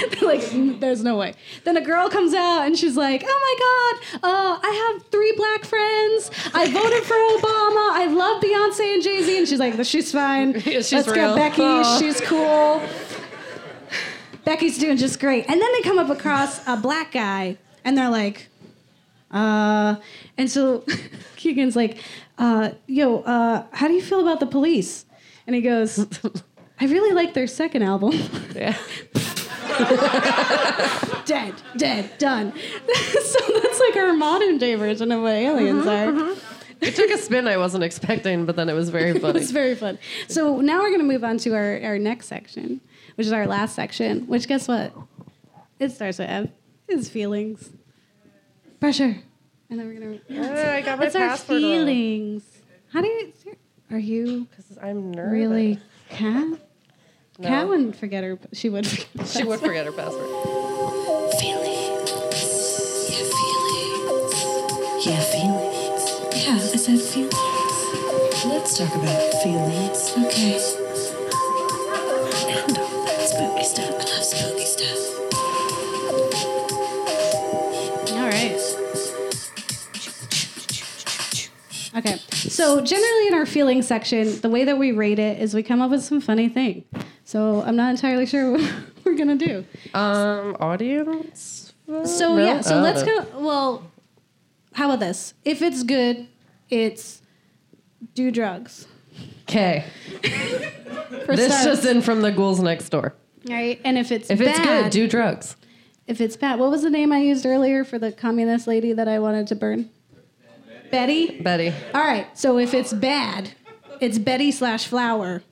like 0.22 0.40
"Mm, 0.40 0.80
there's 0.80 1.02
no 1.02 1.16
way. 1.16 1.34
Then 1.64 1.76
a 1.76 1.80
girl 1.80 2.08
comes 2.08 2.34
out 2.34 2.66
and 2.66 2.76
she's 2.76 2.96
like 2.96 3.22
oh 3.26 3.40
my 3.46 3.54
god 3.58 4.22
uh, 4.24 4.58
i 4.62 4.92
have 4.94 5.06
three 5.10 5.32
black 5.36 5.64
friends. 5.64 6.30
I 6.54 6.70
voted 6.70 7.02
for 7.04 7.14
obama. 7.14 7.90
I 7.92 8.06
love 8.06 8.42
beyonce 8.42 8.94
and 8.94 9.02
jay-z. 9.02 9.38
And 9.38 9.48
she's 9.48 9.58
like 9.58 9.84
she's 9.84 10.12
fine. 10.12 10.52
Yeah, 10.70 10.78
she's 10.82 10.92
let's 10.92 11.08
real. 11.08 11.34
get 11.34 11.50
becky. 11.50 11.62
Aw. 11.62 11.98
she's 11.98 12.20
cool. 12.20 12.82
Becky's 14.44 14.78
doing 14.78 14.96
just 14.96 15.20
great. 15.20 15.48
And 15.48 15.60
then 15.60 15.72
they 15.72 15.82
come 15.82 15.98
up 15.98 16.08
across 16.10 16.66
a 16.66 16.76
black 16.76 17.12
guy 17.12 17.56
and 17.84 17.96
they're 17.96 18.10
like 18.10 18.48
uh 19.30 19.96
and 20.38 20.50
so 20.50 20.84
keegan's 21.36 21.76
like 21.76 21.98
uh 22.38 22.70
yo 22.86 23.20
uh 23.20 23.64
how 23.72 23.86
do 23.88 23.94
you 23.94 24.02
feel 24.02 24.20
about 24.20 24.40
the 24.40 24.46
police? 24.46 25.04
And 25.46 25.54
he 25.56 25.62
goes 25.62 26.06
I 26.80 26.86
really 26.86 27.12
like 27.14 27.34
their 27.34 27.46
second 27.46 27.82
album. 27.82 28.12
Yeah. 28.54 28.76
dead, 31.24 31.54
dead, 31.76 32.18
done. 32.18 32.52
so 32.94 33.60
that's 33.62 33.80
like 33.80 33.96
our 33.96 34.12
modern 34.12 34.58
day 34.58 34.74
version 34.74 35.12
of 35.12 35.22
what 35.22 35.34
aliens 35.34 35.84
mm-hmm, 35.84 35.88
are. 35.88 36.32
Mm-hmm. 36.32 36.84
It 36.84 36.96
took 36.96 37.10
a 37.10 37.18
spin 37.18 37.46
I 37.46 37.58
wasn't 37.58 37.84
expecting, 37.84 38.46
but 38.46 38.56
then 38.56 38.68
it 38.68 38.72
was 38.72 38.88
very 38.88 39.12
funny. 39.18 39.34
It 39.36 39.40
was 39.40 39.50
very 39.50 39.74
fun. 39.74 39.98
So 40.28 40.60
now 40.60 40.80
we're 40.80 40.88
going 40.88 41.00
to 41.00 41.06
move 41.06 41.24
on 41.24 41.36
to 41.38 41.54
our, 41.54 41.80
our 41.82 41.98
next 41.98 42.26
section, 42.26 42.80
which 43.16 43.26
is 43.26 43.32
our 43.32 43.46
last 43.46 43.74
section, 43.74 44.26
which 44.26 44.48
guess 44.48 44.66
what? 44.66 44.92
It 45.78 45.90
starts 45.92 46.18
with 46.18 46.30
F. 46.30 46.48
It's 46.88 47.08
feelings. 47.08 47.70
Pressure. 48.80 49.16
And 49.68 49.78
then 49.78 49.86
we're 49.86 50.00
going 50.00 50.20
to. 50.26 50.74
I 50.74 50.80
got 50.80 50.98
my 50.98 51.06
It's 51.06 51.14
our 51.14 51.28
password 51.28 51.62
wrong. 51.62 51.70
feelings. 51.70 52.44
How 52.92 53.02
do 53.02 53.08
you. 53.08 53.32
Are 53.90 53.98
you? 53.98 54.46
Because 54.50 54.78
I'm 54.82 55.12
nervous. 55.12 55.32
really 55.32 55.78
Cat? 56.08 56.58
No. 57.40 57.48
Cat 57.48 57.68
wouldn't 57.68 57.96
forget 57.96 58.22
her. 58.22 58.38
She 58.52 58.68
would. 58.68 58.86
Forget 58.86 59.06
her 59.16 59.24
She 59.38 59.44
would 59.44 59.60
forget 59.60 59.86
her 59.86 59.92
password. 59.92 60.28
Feelings. 61.40 62.10
Yeah, 63.08 63.24
feelings. 63.32 65.06
Yeah, 65.06 65.20
feelings. 65.22 66.04
Yeah, 66.36 66.52
I 66.52 66.76
said 66.76 67.00
feelings. 67.00 67.34
Let's 68.44 68.76
talk 68.76 68.94
about 68.94 69.32
feelings. 69.42 70.12
Okay. 70.18 70.60
And 72.52 72.76
all 72.78 73.06
that 73.06 73.20
spooky 73.26 73.64
stuff. 73.64 73.88
I 73.88 74.04
love 74.04 74.22
spooky 74.22 74.66
stuff. 74.66 75.00
All 78.18 78.28
right. 78.28 78.60
Okay. 81.96 82.16
So 82.50 82.82
generally 82.82 83.28
in 83.28 83.34
our 83.34 83.46
feelings 83.46 83.86
section, 83.86 84.38
the 84.42 84.50
way 84.50 84.64
that 84.64 84.76
we 84.78 84.92
rate 84.92 85.18
it 85.18 85.40
is 85.40 85.54
we 85.54 85.62
come 85.62 85.80
up 85.80 85.90
with 85.90 86.02
some 86.02 86.20
funny 86.20 86.50
thing. 86.50 86.84
So 87.30 87.62
I'm 87.62 87.76
not 87.76 87.90
entirely 87.90 88.26
sure 88.26 88.50
what 88.50 88.72
we're 89.04 89.14
gonna 89.14 89.36
do. 89.36 89.64
Um, 89.94 90.56
audience. 90.58 91.72
So 92.04 92.34
No? 92.34 92.44
yeah. 92.44 92.60
So 92.60 92.78
Oh. 92.78 92.82
let's 92.82 93.04
go. 93.04 93.24
Well, 93.38 93.84
how 94.72 94.86
about 94.86 94.98
this? 94.98 95.34
If 95.44 95.62
it's 95.62 95.84
good, 95.84 96.26
it's 96.70 97.22
do 98.14 98.32
drugs. 98.32 98.88
Okay. 99.48 99.84
This 101.28 101.46
starts, 101.46 101.64
just 101.64 101.84
in 101.84 102.02
from 102.02 102.22
the 102.22 102.32
ghouls 102.32 102.60
next 102.60 102.88
door. 102.88 103.14
right? 103.48 103.80
And 103.84 103.96
if 103.96 104.10
it's 104.10 104.28
If 104.30 104.40
it's 104.40 104.58
bad, 104.58 104.84
good, 104.84 104.90
do 104.90 105.06
drugs. 105.08 105.54
if 106.08 106.20
it's 106.20 106.36
bad, 106.36 106.58
what 106.58 106.70
was 106.70 106.82
the 106.82 106.90
name 106.90 107.12
I 107.12 107.18
used 107.20 107.46
earlier 107.46 107.84
for 107.84 107.98
the 107.98 108.10
communist 108.10 108.66
lady 108.66 108.92
that 108.92 109.06
I 109.06 109.20
wanted 109.20 109.46
to 109.48 109.54
burn? 109.54 109.90
Betty. 110.90 111.40
Betty. 111.40 111.72
All 111.94 112.00
right. 112.02 112.26
So 112.36 112.58
if 112.58 112.74
it's 112.74 112.92
bad, 112.92 113.52
it's 114.00 114.18
Betty 114.18 114.50
slash 114.50 114.86
Flower. 114.88 115.42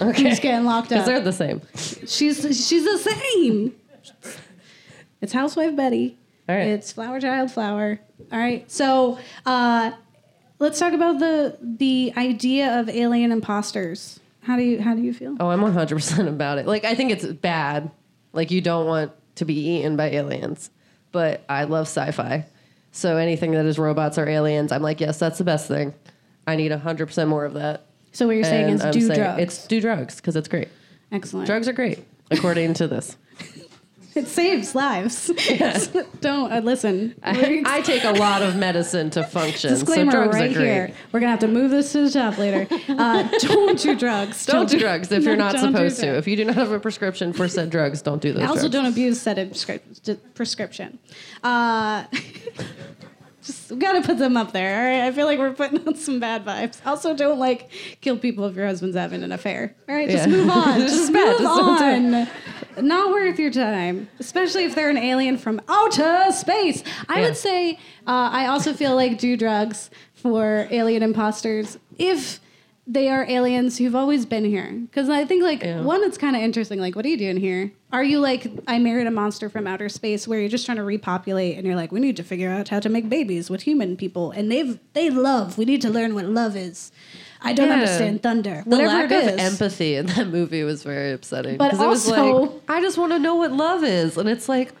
Okay. 0.00 0.22
Who's 0.22 0.40
getting 0.40 0.64
locked 0.64 0.86
up? 0.92 1.04
Because 1.04 1.06
they're 1.06 1.20
the 1.20 1.32
same. 1.32 1.60
She's 1.76 2.38
she's 2.66 2.84
the 2.84 2.98
same. 2.98 3.74
It's 5.20 5.32
Housewife 5.32 5.74
Betty. 5.76 6.18
All 6.48 6.54
right. 6.56 6.66
It's 6.68 6.92
Flower 6.92 7.20
Child 7.20 7.50
Flower. 7.50 7.98
All 8.32 8.38
right. 8.38 8.70
So 8.70 9.18
uh, 9.46 9.92
let's 10.58 10.78
talk 10.78 10.92
about 10.92 11.18
the 11.18 11.56
the 11.62 12.12
idea 12.16 12.78
of 12.80 12.88
alien 12.88 13.32
imposters. 13.32 14.20
How 14.42 14.56
do 14.56 14.62
you 14.62 14.80
how 14.82 14.94
do 14.94 15.00
you 15.00 15.14
feel? 15.14 15.36
Oh, 15.40 15.48
I'm 15.48 15.60
100% 15.60 16.28
about 16.28 16.58
it. 16.58 16.66
Like, 16.66 16.84
I 16.84 16.94
think 16.94 17.10
it's 17.10 17.24
bad. 17.24 17.90
Like, 18.34 18.50
you 18.50 18.60
don't 18.60 18.86
want 18.86 19.12
to 19.36 19.44
be 19.46 19.54
eaten 19.54 19.96
by 19.96 20.10
aliens. 20.10 20.70
But 21.12 21.44
I 21.48 21.64
love 21.64 21.86
sci 21.86 22.10
fi. 22.10 22.44
So 22.92 23.16
anything 23.16 23.52
that 23.52 23.64
is 23.64 23.78
robots 23.78 24.18
or 24.18 24.28
aliens, 24.28 24.70
I'm 24.70 24.82
like, 24.82 25.00
yes, 25.00 25.18
that's 25.18 25.38
the 25.38 25.44
best 25.44 25.66
thing. 25.66 25.94
I 26.46 26.56
need 26.56 26.72
100% 26.72 27.28
more 27.28 27.44
of 27.46 27.54
that. 27.54 27.86
So 28.14 28.26
what 28.26 28.36
you're 28.36 28.44
saying 28.44 28.66
And 28.66 28.74
is 28.74 28.84
I'm 28.84 28.92
do 28.92 29.00
saying 29.00 29.18
drugs. 29.18 29.42
It's 29.42 29.66
do 29.66 29.80
drugs 29.80 30.16
because 30.16 30.36
it's 30.36 30.48
great. 30.48 30.68
Excellent. 31.12 31.46
Drugs 31.46 31.68
are 31.68 31.72
great, 31.72 32.04
according 32.30 32.74
to 32.74 32.88
this. 32.88 33.16
It 34.14 34.28
saves 34.28 34.76
lives. 34.76 35.26
Don't 36.20 36.52
uh, 36.52 36.60
listen. 36.62 37.16
I, 37.24 37.64
I 37.66 37.80
take 37.80 38.04
a 38.04 38.12
lot 38.12 38.42
of 38.42 38.54
medicine 38.54 39.10
to 39.10 39.24
function. 39.24 39.70
Disclaimer 39.70 40.12
so 40.12 40.18
drugs 40.18 40.34
right 40.36 40.50
are 40.50 40.54
great. 40.54 40.64
here. 40.66 40.90
We're 41.10 41.18
gonna 41.18 41.32
have 41.32 41.40
to 41.40 41.48
move 41.48 41.72
this 41.72 41.90
to 41.92 42.02
the 42.02 42.10
top 42.10 42.38
later. 42.38 42.68
Uh, 42.94 43.28
don't 43.40 43.78
do 43.80 43.96
drugs. 43.96 44.46
Don't 44.46 44.68
do 44.68 44.78
drugs 44.78 45.10
if 45.10 45.24
you're 45.24 45.36
not 45.36 45.58
supposed 45.58 45.98
to. 45.98 46.16
If 46.16 46.28
you 46.28 46.36
do 46.36 46.44
not 46.44 46.54
have 46.54 46.70
a 46.70 46.78
prescription 46.78 47.32
for 47.32 47.48
said 47.48 47.70
drugs, 47.70 48.02
don't 48.02 48.22
do 48.22 48.32
those 48.32 48.42
also, 48.42 48.60
drugs. 48.60 48.72
don't 48.72 48.86
abuse 48.86 49.20
said 49.20 49.36
prescription. 50.34 50.98
Uh, 51.42 52.04
just 53.44 53.70
we 53.70 53.76
gotta 53.76 54.02
put 54.02 54.18
them 54.18 54.36
up 54.36 54.52
there. 54.52 54.76
All 54.78 54.84
right, 55.00 55.06
I 55.08 55.12
feel 55.12 55.26
like 55.26 55.38
we're 55.38 55.52
putting 55.52 55.86
out 55.86 55.96
some 55.98 56.18
bad 56.18 56.44
vibes. 56.44 56.78
Also, 56.86 57.14
don't 57.14 57.38
like 57.38 57.70
kill 58.00 58.16
people 58.18 58.44
if 58.46 58.56
your 58.56 58.66
husband's 58.66 58.96
having 58.96 59.22
an 59.22 59.32
affair. 59.32 59.74
All 59.88 59.94
right, 59.94 60.08
just 60.08 60.28
Yeah. 60.28 60.34
move 60.36 60.50
on. 60.50 60.80
Just 60.80 61.12
move 61.12 61.38
Just 61.38 61.44
on. 61.44 62.28
Not 62.86 63.10
worth 63.12 63.38
your 63.38 63.50
time, 63.52 64.08
especially 64.18 64.64
if 64.64 64.74
they're 64.74 64.90
an 64.90 64.98
alien 64.98 65.38
from 65.38 65.60
outer 65.68 66.32
space. 66.32 66.82
I 67.08 67.20
Yeah. 67.20 67.26
would 67.26 67.36
say 67.36 67.72
uh, 68.06 68.30
I 68.32 68.46
also 68.46 68.72
feel 68.72 68.94
like 68.96 69.18
do 69.18 69.36
drugs 69.36 69.90
for 70.14 70.66
alien 70.70 71.02
imposters 71.02 71.78
if 71.98 72.40
they 72.86 73.08
are 73.08 73.24
aliens 73.28 73.78
who've 73.78 73.94
always 73.94 74.26
been 74.26 74.44
here. 74.44 74.70
Because 74.72 75.08
I 75.08 75.24
think 75.24 75.42
like 75.42 75.62
Yeah. 75.62 75.80
one, 75.80 76.02
it's 76.04 76.18
kind 76.18 76.36
of 76.36 76.42
interesting. 76.42 76.78
Like, 76.78 76.94
what 76.96 77.04
are 77.06 77.08
you 77.08 77.16
doing 77.16 77.38
here? 77.38 77.72
Are 77.92 78.04
you 78.04 78.18
like 78.20 78.46
I 78.66 78.78
married 78.78 79.06
a 79.06 79.10
monster 79.10 79.48
from 79.48 79.66
outer 79.66 79.88
space, 79.88 80.28
where 80.28 80.38
you're 80.40 80.48
just 80.50 80.66
trying 80.66 80.76
to 80.76 80.84
repopulate, 80.84 81.56
and 81.56 81.66
you're 81.66 81.76
like, 81.76 81.92
we 81.92 82.00
need 82.00 82.16
to 82.16 82.22
figure 82.22 82.50
out 82.50 82.68
how 82.68 82.80
to 82.80 82.88
make 82.88 83.08
babies 83.08 83.48
with 83.48 83.62
human 83.62 83.96
people, 83.96 84.30
and 84.32 84.50
they've 84.52 84.78
they 84.92 85.08
love. 85.10 85.56
We 85.56 85.64
need 85.64 85.80
to 85.82 85.90
learn 85.90 86.14
what 86.14 86.26
love 86.26 86.56
is. 86.56 86.92
I 87.46 87.52
don't 87.52 87.68
Yeah. 87.68 87.74
understand 87.74 88.22
thunder. 88.22 88.62
The 88.66 88.70
Whatever 88.70 88.88
lack 88.88 89.10
of 89.32 89.38
empathy 89.38 89.96
in 89.96 90.06
that 90.06 90.28
movie 90.38 90.62
was 90.64 90.82
very 90.82 91.12
upsetting. 91.12 91.56
But 91.58 91.70
'Cause 91.72 91.80
it 91.80 91.86
was 91.86 92.08
also- 92.08 92.36
like, 92.42 92.50
I 92.68 92.80
just 92.80 92.96
want 92.98 93.12
to 93.12 93.18
know 93.18 93.34
what 93.36 93.52
love 93.52 93.84
is, 93.84 94.16
and 94.18 94.28
it's 94.28 94.48
like, 94.48 94.72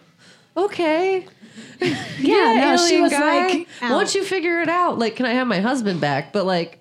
okay, 0.56 1.26
Yeah, 2.20 2.74
no, 2.76 2.76
she 2.76 3.00
was 3.00 3.12
guy, 3.12 3.46
like, 3.46 3.68
out. 3.82 3.92
once 3.92 4.14
you 4.14 4.24
figure 4.24 4.60
it 4.62 4.68
out, 4.68 4.98
like, 4.98 5.16
can 5.16 5.26
I 5.26 5.32
have 5.34 5.46
my 5.46 5.60
husband 5.60 6.00
back? 6.00 6.32
But 6.32 6.46
like, 6.46 6.78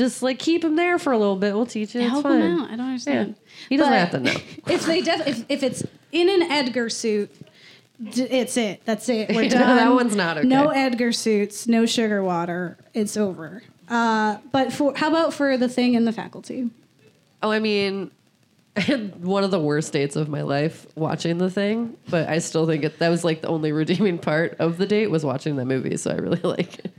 just 0.00 0.22
like 0.22 0.38
keep 0.38 0.64
him 0.64 0.74
there 0.76 0.98
for 0.98 1.12
a 1.12 1.18
little 1.18 1.36
bit. 1.36 1.54
We'll 1.54 1.66
teach 1.66 1.94
you. 1.94 2.00
It's 2.00 2.10
help 2.10 2.24
fine. 2.24 2.40
him 2.40 2.60
out. 2.62 2.70
I 2.70 2.76
don't 2.76 2.86
understand. 2.86 3.36
He 3.68 3.76
doesn't 3.76 3.92
But 3.92 3.98
have 3.98 4.10
to 4.12 4.20
know. 4.20 4.40
If 4.74 4.86
they 4.86 5.00
def- 5.02 5.26
if, 5.26 5.44
if 5.48 5.62
it's 5.62 5.84
in 6.12 6.28
an 6.28 6.42
Edgar 6.50 6.88
suit, 6.90 7.30
d- 8.02 8.22
it's 8.22 8.56
it. 8.56 8.80
That's 8.84 9.08
it. 9.08 9.28
We're 9.34 9.42
Yeah, 9.44 9.48
done. 9.50 9.76
that 9.76 9.92
one's 9.94 10.16
not 10.16 10.38
okay. 10.38 10.48
No 10.48 10.68
Edgar 10.70 11.12
suits. 11.12 11.68
No 11.68 11.86
sugar 11.86 12.22
water. 12.24 12.76
It's 12.94 13.16
over. 13.16 13.62
Uh, 13.88 14.38
but 14.52 14.72
for 14.72 14.94
how 14.96 15.08
about 15.08 15.34
for 15.34 15.56
the 15.56 15.68
thing 15.68 15.94
in 15.94 16.04
the 16.06 16.12
faculty? 16.12 16.70
Oh, 17.42 17.50
I 17.50 17.58
mean, 17.58 18.10
I 18.76 18.80
had 18.80 19.22
one 19.24 19.44
of 19.44 19.50
the 19.50 19.58
worst 19.60 19.92
dates 19.92 20.14
of 20.16 20.28
my 20.28 20.42
life 20.42 20.86
watching 20.94 21.38
the 21.38 21.50
thing, 21.50 21.96
but 22.08 22.28
I 22.28 22.38
still 22.38 22.66
think 22.66 22.84
it, 22.84 22.98
that 23.00 23.08
was 23.08 23.24
like 23.24 23.42
the 23.42 23.48
only 23.48 23.72
redeeming 23.72 24.16
part 24.18 24.56
of 24.60 24.78
the 24.78 24.86
date 24.86 25.08
was 25.10 25.24
watching 25.24 25.56
that 25.56 25.66
movie. 25.66 25.96
So 25.96 26.10
I 26.12 26.14
really 26.14 26.40
like 26.42 26.78
it. 26.84 26.92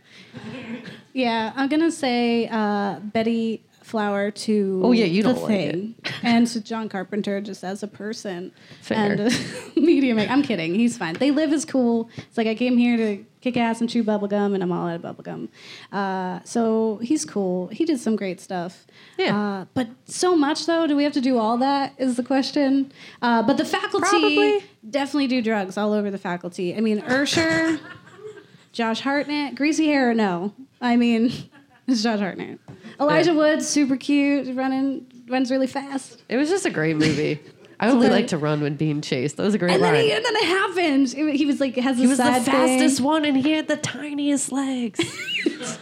Yeah, 1.13 1.51
I'm 1.55 1.67
gonna 1.69 1.91
say 1.91 2.47
uh, 2.47 2.99
Betty 2.99 3.63
Flower 3.83 4.31
to 4.31 4.81
Oh, 4.85 4.91
yeah, 4.93 5.05
you 5.05 5.23
the 5.23 5.33
don't 5.33 5.43
like 5.43 5.51
it. 5.59 6.13
and 6.23 6.47
to 6.47 6.61
John 6.61 6.87
Carpenter 6.87 7.41
just 7.41 7.63
as 7.63 7.83
a 7.83 7.87
person 7.87 8.51
Fair. 8.81 9.11
and 9.11 9.19
a 9.19 9.31
media 9.79 10.15
maker. 10.15 10.31
I'm 10.31 10.43
kidding. 10.43 10.73
He's 10.75 10.97
fine. 10.97 11.15
They 11.15 11.31
live 11.31 11.51
is 11.51 11.65
cool. 11.65 12.09
It's 12.15 12.37
like 12.37 12.47
I 12.47 12.55
came 12.55 12.77
here 12.77 12.95
to 12.95 13.25
kick 13.41 13.57
ass 13.57 13.81
and 13.81 13.89
chew 13.89 14.03
bubblegum, 14.03 14.53
and 14.53 14.61
I'm 14.63 14.71
all 14.71 14.87
out 14.87 15.03
of 15.03 15.17
bubblegum. 15.17 15.49
Uh, 15.91 16.39
so 16.45 16.99
he's 17.01 17.25
cool. 17.25 17.67
He 17.67 17.83
did 17.83 17.99
some 17.99 18.15
great 18.15 18.39
stuff. 18.39 18.85
Yeah. 19.17 19.35
Uh, 19.35 19.65
but 19.73 19.87
so 20.05 20.35
much 20.37 20.67
though. 20.67 20.85
Do 20.87 20.95
we 20.95 21.03
have 21.03 21.13
to 21.13 21.21
do 21.21 21.37
all 21.39 21.57
that? 21.57 21.93
Is 21.97 22.15
the 22.17 22.23
question. 22.23 22.93
Uh, 23.21 23.41
but 23.43 23.57
the 23.57 23.65
faculty 23.65 23.99
Probably. 24.07 24.63
definitely 24.89 25.27
do 25.27 25.41
drugs 25.41 25.75
all 25.75 25.91
over 25.91 26.09
the 26.11 26.19
faculty. 26.19 26.75
I 26.77 26.79
mean, 26.81 27.01
Ursher. 27.01 27.79
Josh 28.71 29.01
Hartnett, 29.01 29.55
greasy 29.55 29.87
hair 29.87 30.09
or 30.09 30.13
no? 30.13 30.53
I 30.79 30.95
mean, 30.95 31.31
it's 31.87 32.03
Josh 32.03 32.19
Hartnett. 32.19 32.59
Elijah 32.99 33.31
Yeah. 33.31 33.37
Woods, 33.37 33.67
super 33.67 33.97
cute, 33.97 34.55
running, 34.55 35.05
runs 35.27 35.51
really 35.51 35.67
fast. 35.67 36.23
It 36.29 36.37
was 36.37 36.49
just 36.49 36.65
a 36.65 36.69
great 36.69 36.95
movie. 36.95 37.39
I 37.79 37.89
only 37.89 38.09
like 38.09 38.27
to 38.27 38.37
run 38.37 38.61
when 38.61 38.75
being 38.75 39.01
chased. 39.01 39.37
That 39.37 39.43
was 39.43 39.55
a 39.55 39.57
great 39.57 39.71
And 39.73 39.81
then, 39.83 39.93
line. 39.95 40.03
he, 40.03 40.11
and 40.11 40.23
then 40.23 40.35
it 40.35 40.43
happened. 40.45 41.09
He 41.35 41.45
was 41.47 41.59
like, 41.59 41.75
has 41.77 41.97
he 41.97 42.05
was 42.05 42.19
the 42.19 42.23
fastest 42.25 42.97
thing. 42.97 43.05
one, 43.05 43.25
and 43.25 43.35
he 43.35 43.51
had 43.53 43.67
the 43.67 43.77
tiniest 43.77 44.51
legs. 44.51 44.99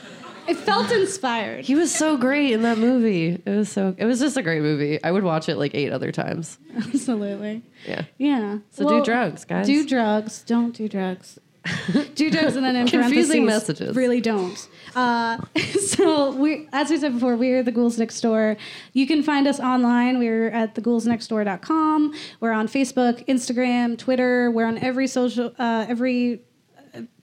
I 0.47 0.53
felt 0.55 0.89
inspired. 0.91 1.65
he 1.65 1.75
was 1.75 1.93
so 1.93 2.15
great 2.17 2.53
in 2.53 2.61
that 2.63 2.77
movie. 2.79 3.39
It 3.45 3.49
was 3.49 3.69
so. 3.69 3.93
It 3.97 4.05
was 4.05 4.19
just 4.19 4.35
a 4.37 4.41
great 4.41 4.61
movie. 4.61 5.03
I 5.03 5.11
would 5.11 5.23
watch 5.23 5.47
it 5.49 5.57
like 5.57 5.75
eight 5.75 5.91
other 5.91 6.11
times. 6.11 6.57
Absolutely. 6.75 7.61
Yeah. 7.85 8.05
Yeah. 8.17 8.57
So 8.71 8.87
do 8.89 9.03
drugs, 9.03 9.45
guys. 9.45 9.67
Do 9.67 9.85
drugs. 9.85 10.41
Don't 10.47 10.73
do 10.73 10.87
drugs. 10.89 11.37
do 12.15 12.31
drugs 12.31 12.55
and 12.55 12.65
then 12.65 12.75
in 12.75 12.87
Confusing 12.87 13.45
messages. 13.45 13.95
Really 13.95 14.21
don't. 14.21 14.67
Uh, 14.95 15.37
so 15.79 16.31
we, 16.31 16.67
as 16.71 16.89
we 16.89 16.97
said 16.97 17.13
before, 17.13 17.35
we 17.35 17.51
are 17.51 17.63
the 17.63 17.71
Ghouls 17.71 17.97
Next 17.97 18.21
Door. 18.21 18.57
You 18.93 19.05
can 19.05 19.23
find 19.23 19.47
us 19.47 19.59
online. 19.59 20.19
We're 20.19 20.49
at 20.49 20.75
theghoulsnextdoor.com. 20.75 22.13
We're 22.39 22.51
on 22.51 22.67
Facebook, 22.67 23.25
Instagram, 23.27 23.97
Twitter. 23.97 24.51
We're 24.51 24.67
on 24.67 24.77
every 24.77 25.07
social, 25.07 25.53
uh, 25.59 25.85
every 25.87 26.41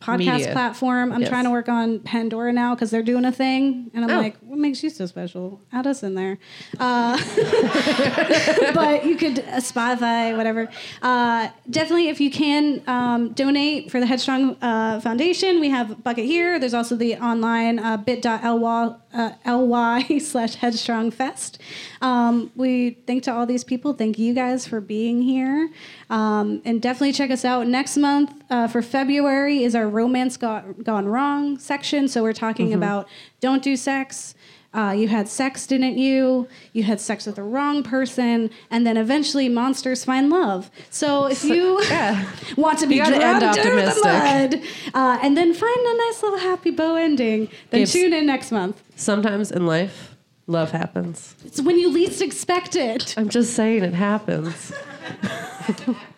podcast 0.01 0.19
Media. 0.19 0.53
platform. 0.53 1.13
I'm 1.13 1.21
Yes. 1.21 1.29
trying 1.31 1.45
to 1.45 1.51
work 1.51 1.69
on 1.69 2.01
Pandora 2.01 2.53
now 2.53 2.75
because 2.75 2.91
they're 2.91 3.03
doing 3.03 3.25
a 3.25 3.33
thing, 3.33 3.91
and 3.95 4.05
I'm 4.05 4.11
Oh. 4.11 4.21
like, 4.21 4.37
what 4.41 4.59
makes 4.59 4.83
you 4.83 4.91
so 4.91 5.07
special? 5.07 5.61
Add 5.73 5.87
us 5.87 6.03
in 6.03 6.15
there. 6.15 6.39
Uh, 6.79 7.17
but 8.75 9.05
you 9.07 9.17
could 9.17 9.41
uh, 9.41 9.57
Spotify, 9.61 10.37
whatever. 10.37 10.69
Uh, 11.03 11.49
definitely, 11.71 12.09
if 12.09 12.21
you 12.21 12.31
can 12.31 12.83
um, 12.87 13.33
donate 13.33 13.91
for 13.91 14.01
the 14.01 14.07
Headstrong 14.07 14.57
uh, 14.63 15.01
Foundation, 15.01 15.61
we 15.61 15.71
have 15.71 15.91
a 15.91 15.95
bucket 15.95 16.25
here. 16.25 16.59
There's 16.59 16.75
also 16.75 16.97
the 16.97 17.17
online 17.17 17.79
uh, 17.79 17.97
bit.ly 17.97 18.97
uh, 19.15 19.31
ly 19.47 20.19
slash 20.21 20.57
Headstrong 20.57 21.11
Fest. 21.11 21.59
Um, 22.03 22.51
we 22.55 22.99
thank 23.07 23.23
to 23.25 23.33
all 23.33 23.47
these 23.47 23.65
people. 23.65 23.95
Thank 23.95 24.19
you 24.19 24.35
guys 24.35 24.67
for 24.67 24.81
being 24.81 25.23
here, 25.23 25.71
um, 26.11 26.61
and 26.65 26.83
definitely 26.83 27.13
check 27.13 27.31
us 27.31 27.45
out 27.45 27.67
next 27.67 27.97
month 27.97 28.31
uh, 28.51 28.69
for 28.69 28.83
February. 28.83 29.63
Is 29.65 29.75
our 29.75 29.89
romance 29.97 30.37
got, 30.37 30.85
gone 30.85 31.07
wrong 31.09 31.59
section? 31.59 32.07
So 32.09 32.23
we're 32.23 32.33
talking 32.47 32.73
about 32.75 33.09
don't 33.41 33.63
do 33.63 33.77
sex. 33.77 34.35
Uh, 34.75 34.93
you 34.93 35.09
had 35.09 35.27
sex, 35.27 35.67
didn't 35.67 35.97
you? 35.97 36.47
You 36.75 36.83
had 36.83 37.01
sex 37.01 37.25
with 37.25 37.37
the 37.37 37.43
wrong 37.43 37.83
person, 37.83 38.51
and 38.71 38.87
then 38.87 38.99
eventually 38.99 39.49
monsters 39.49 40.05
find 40.05 40.29
love. 40.29 40.71
So 40.91 41.27
if 41.27 41.43
you 41.55 41.83
yeah. 41.85 42.29
want 42.59 42.79
to 42.81 42.87
be 42.87 42.97
You 42.97 43.03
gotta 43.05 43.17
end 43.25 43.41
dragged 43.41 43.61
through 43.63 43.77
the 43.77 43.87
optimistic. 43.89 44.61
mud, 44.61 44.71
uh, 44.93 45.19
and 45.23 45.35
then 45.35 45.55
find 45.55 45.81
a 45.93 45.97
nice 46.07 46.23
little 46.23 46.39
happy 46.41 46.71
bow 46.73 46.97
ending, 46.97 47.49
then 47.71 47.81
Gives- 47.81 47.93
tune 47.95 48.13
in 48.13 48.27
next 48.27 48.53
month. 48.53 48.83
Sometimes 48.97 49.51
in 49.51 49.65
life, 49.67 50.15
love 50.47 50.73
happens. 50.73 51.35
It's 51.47 51.61
when 51.63 51.79
you 51.79 51.89
least 51.91 52.21
expect 52.21 52.77
it. 52.77 53.15
I'm 53.17 53.31
just 53.31 53.55
saying 53.55 53.83
it 53.83 53.95
happens. 53.95 54.75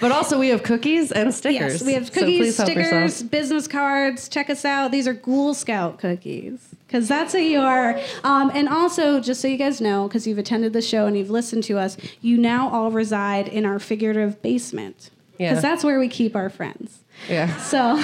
but 0.00 0.12
also, 0.12 0.38
we 0.38 0.48
have 0.48 0.62
cookies 0.62 1.12
and 1.12 1.32
stickers. 1.34 1.74
Yes, 1.74 1.82
we 1.82 1.92
have 1.94 2.12
cookies, 2.12 2.56
help 2.56 2.70
stickers, 2.70 3.22
business 3.22 3.68
cards. 3.68 4.28
Check 4.28 4.50
us 4.50 4.64
out. 4.64 4.90
These 4.90 5.06
are 5.06 5.14
Ghoul 5.14 5.54
Scout 5.54 5.98
cookies. 5.98 6.58
Because 6.86 7.06
that's 7.06 7.34
what 7.34 7.42
you 7.44 7.60
are. 7.60 8.00
Um, 8.24 8.50
and 8.52 8.68
also, 8.68 9.20
just 9.20 9.40
so 9.40 9.46
you 9.48 9.56
guys 9.56 9.80
know, 9.80 10.08
because 10.08 10.26
you've 10.26 10.38
attended 10.38 10.72
the 10.72 10.82
show 10.82 11.06
and 11.06 11.16
you've 11.16 11.30
listened 11.30 11.62
to 11.64 11.78
us, 11.78 11.96
you 12.20 12.36
now 12.36 12.68
all 12.70 12.90
reside 12.90 13.46
in 13.46 13.64
our 13.64 13.78
figurative 13.78 14.42
basement. 14.42 15.10
Because 15.38 15.56
Yeah. 15.56 15.60
that's 15.60 15.84
where 15.84 16.00
we 16.00 16.08
keep 16.08 16.34
our 16.34 16.50
friends. 16.50 16.98
Yeah. 17.28 17.56
So, 17.58 18.02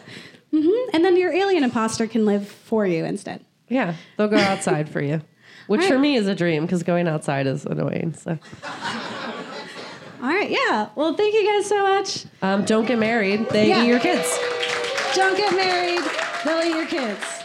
mhm. 0.52 0.86
and 0.94 1.04
then 1.04 1.16
your 1.18 1.32
alien 1.32 1.62
imposter 1.62 2.06
can 2.06 2.24
live 2.24 2.48
for 2.48 2.86
you 2.86 3.04
instead. 3.04 3.44
Yeah. 3.68 3.94
They'll 4.16 4.28
go 4.28 4.38
outside 4.38 4.88
for 4.88 5.02
you. 5.02 5.20
Which 5.66 5.82
All 5.82 5.88
for 5.88 5.98
me 5.98 6.16
is 6.16 6.26
a 6.26 6.34
dream 6.34 6.64
because 6.66 6.82
going 6.82 7.06
outside 7.08 7.46
is 7.46 7.64
annoying. 7.66 8.14
So 8.14 8.38
All 10.22 10.28
right, 10.28 10.48
yeah. 10.50 10.88
Well, 10.94 11.14
thank 11.14 11.34
you 11.34 11.44
guys 11.46 11.66
so 11.66 11.82
much. 11.82 12.24
um, 12.42 12.64
don't 12.64 12.86
get 12.86 12.98
married. 12.98 13.48
They 13.50 13.68
Yeah. 13.68 13.82
eat 13.82 13.88
your 13.88 13.98
kids. 13.98 14.38
Don't 15.14 15.36
get 15.36 15.52
married. 15.54 16.00
They'll 16.44 16.62
eat 16.62 16.76
your 16.76 16.86
kids. 16.86 17.41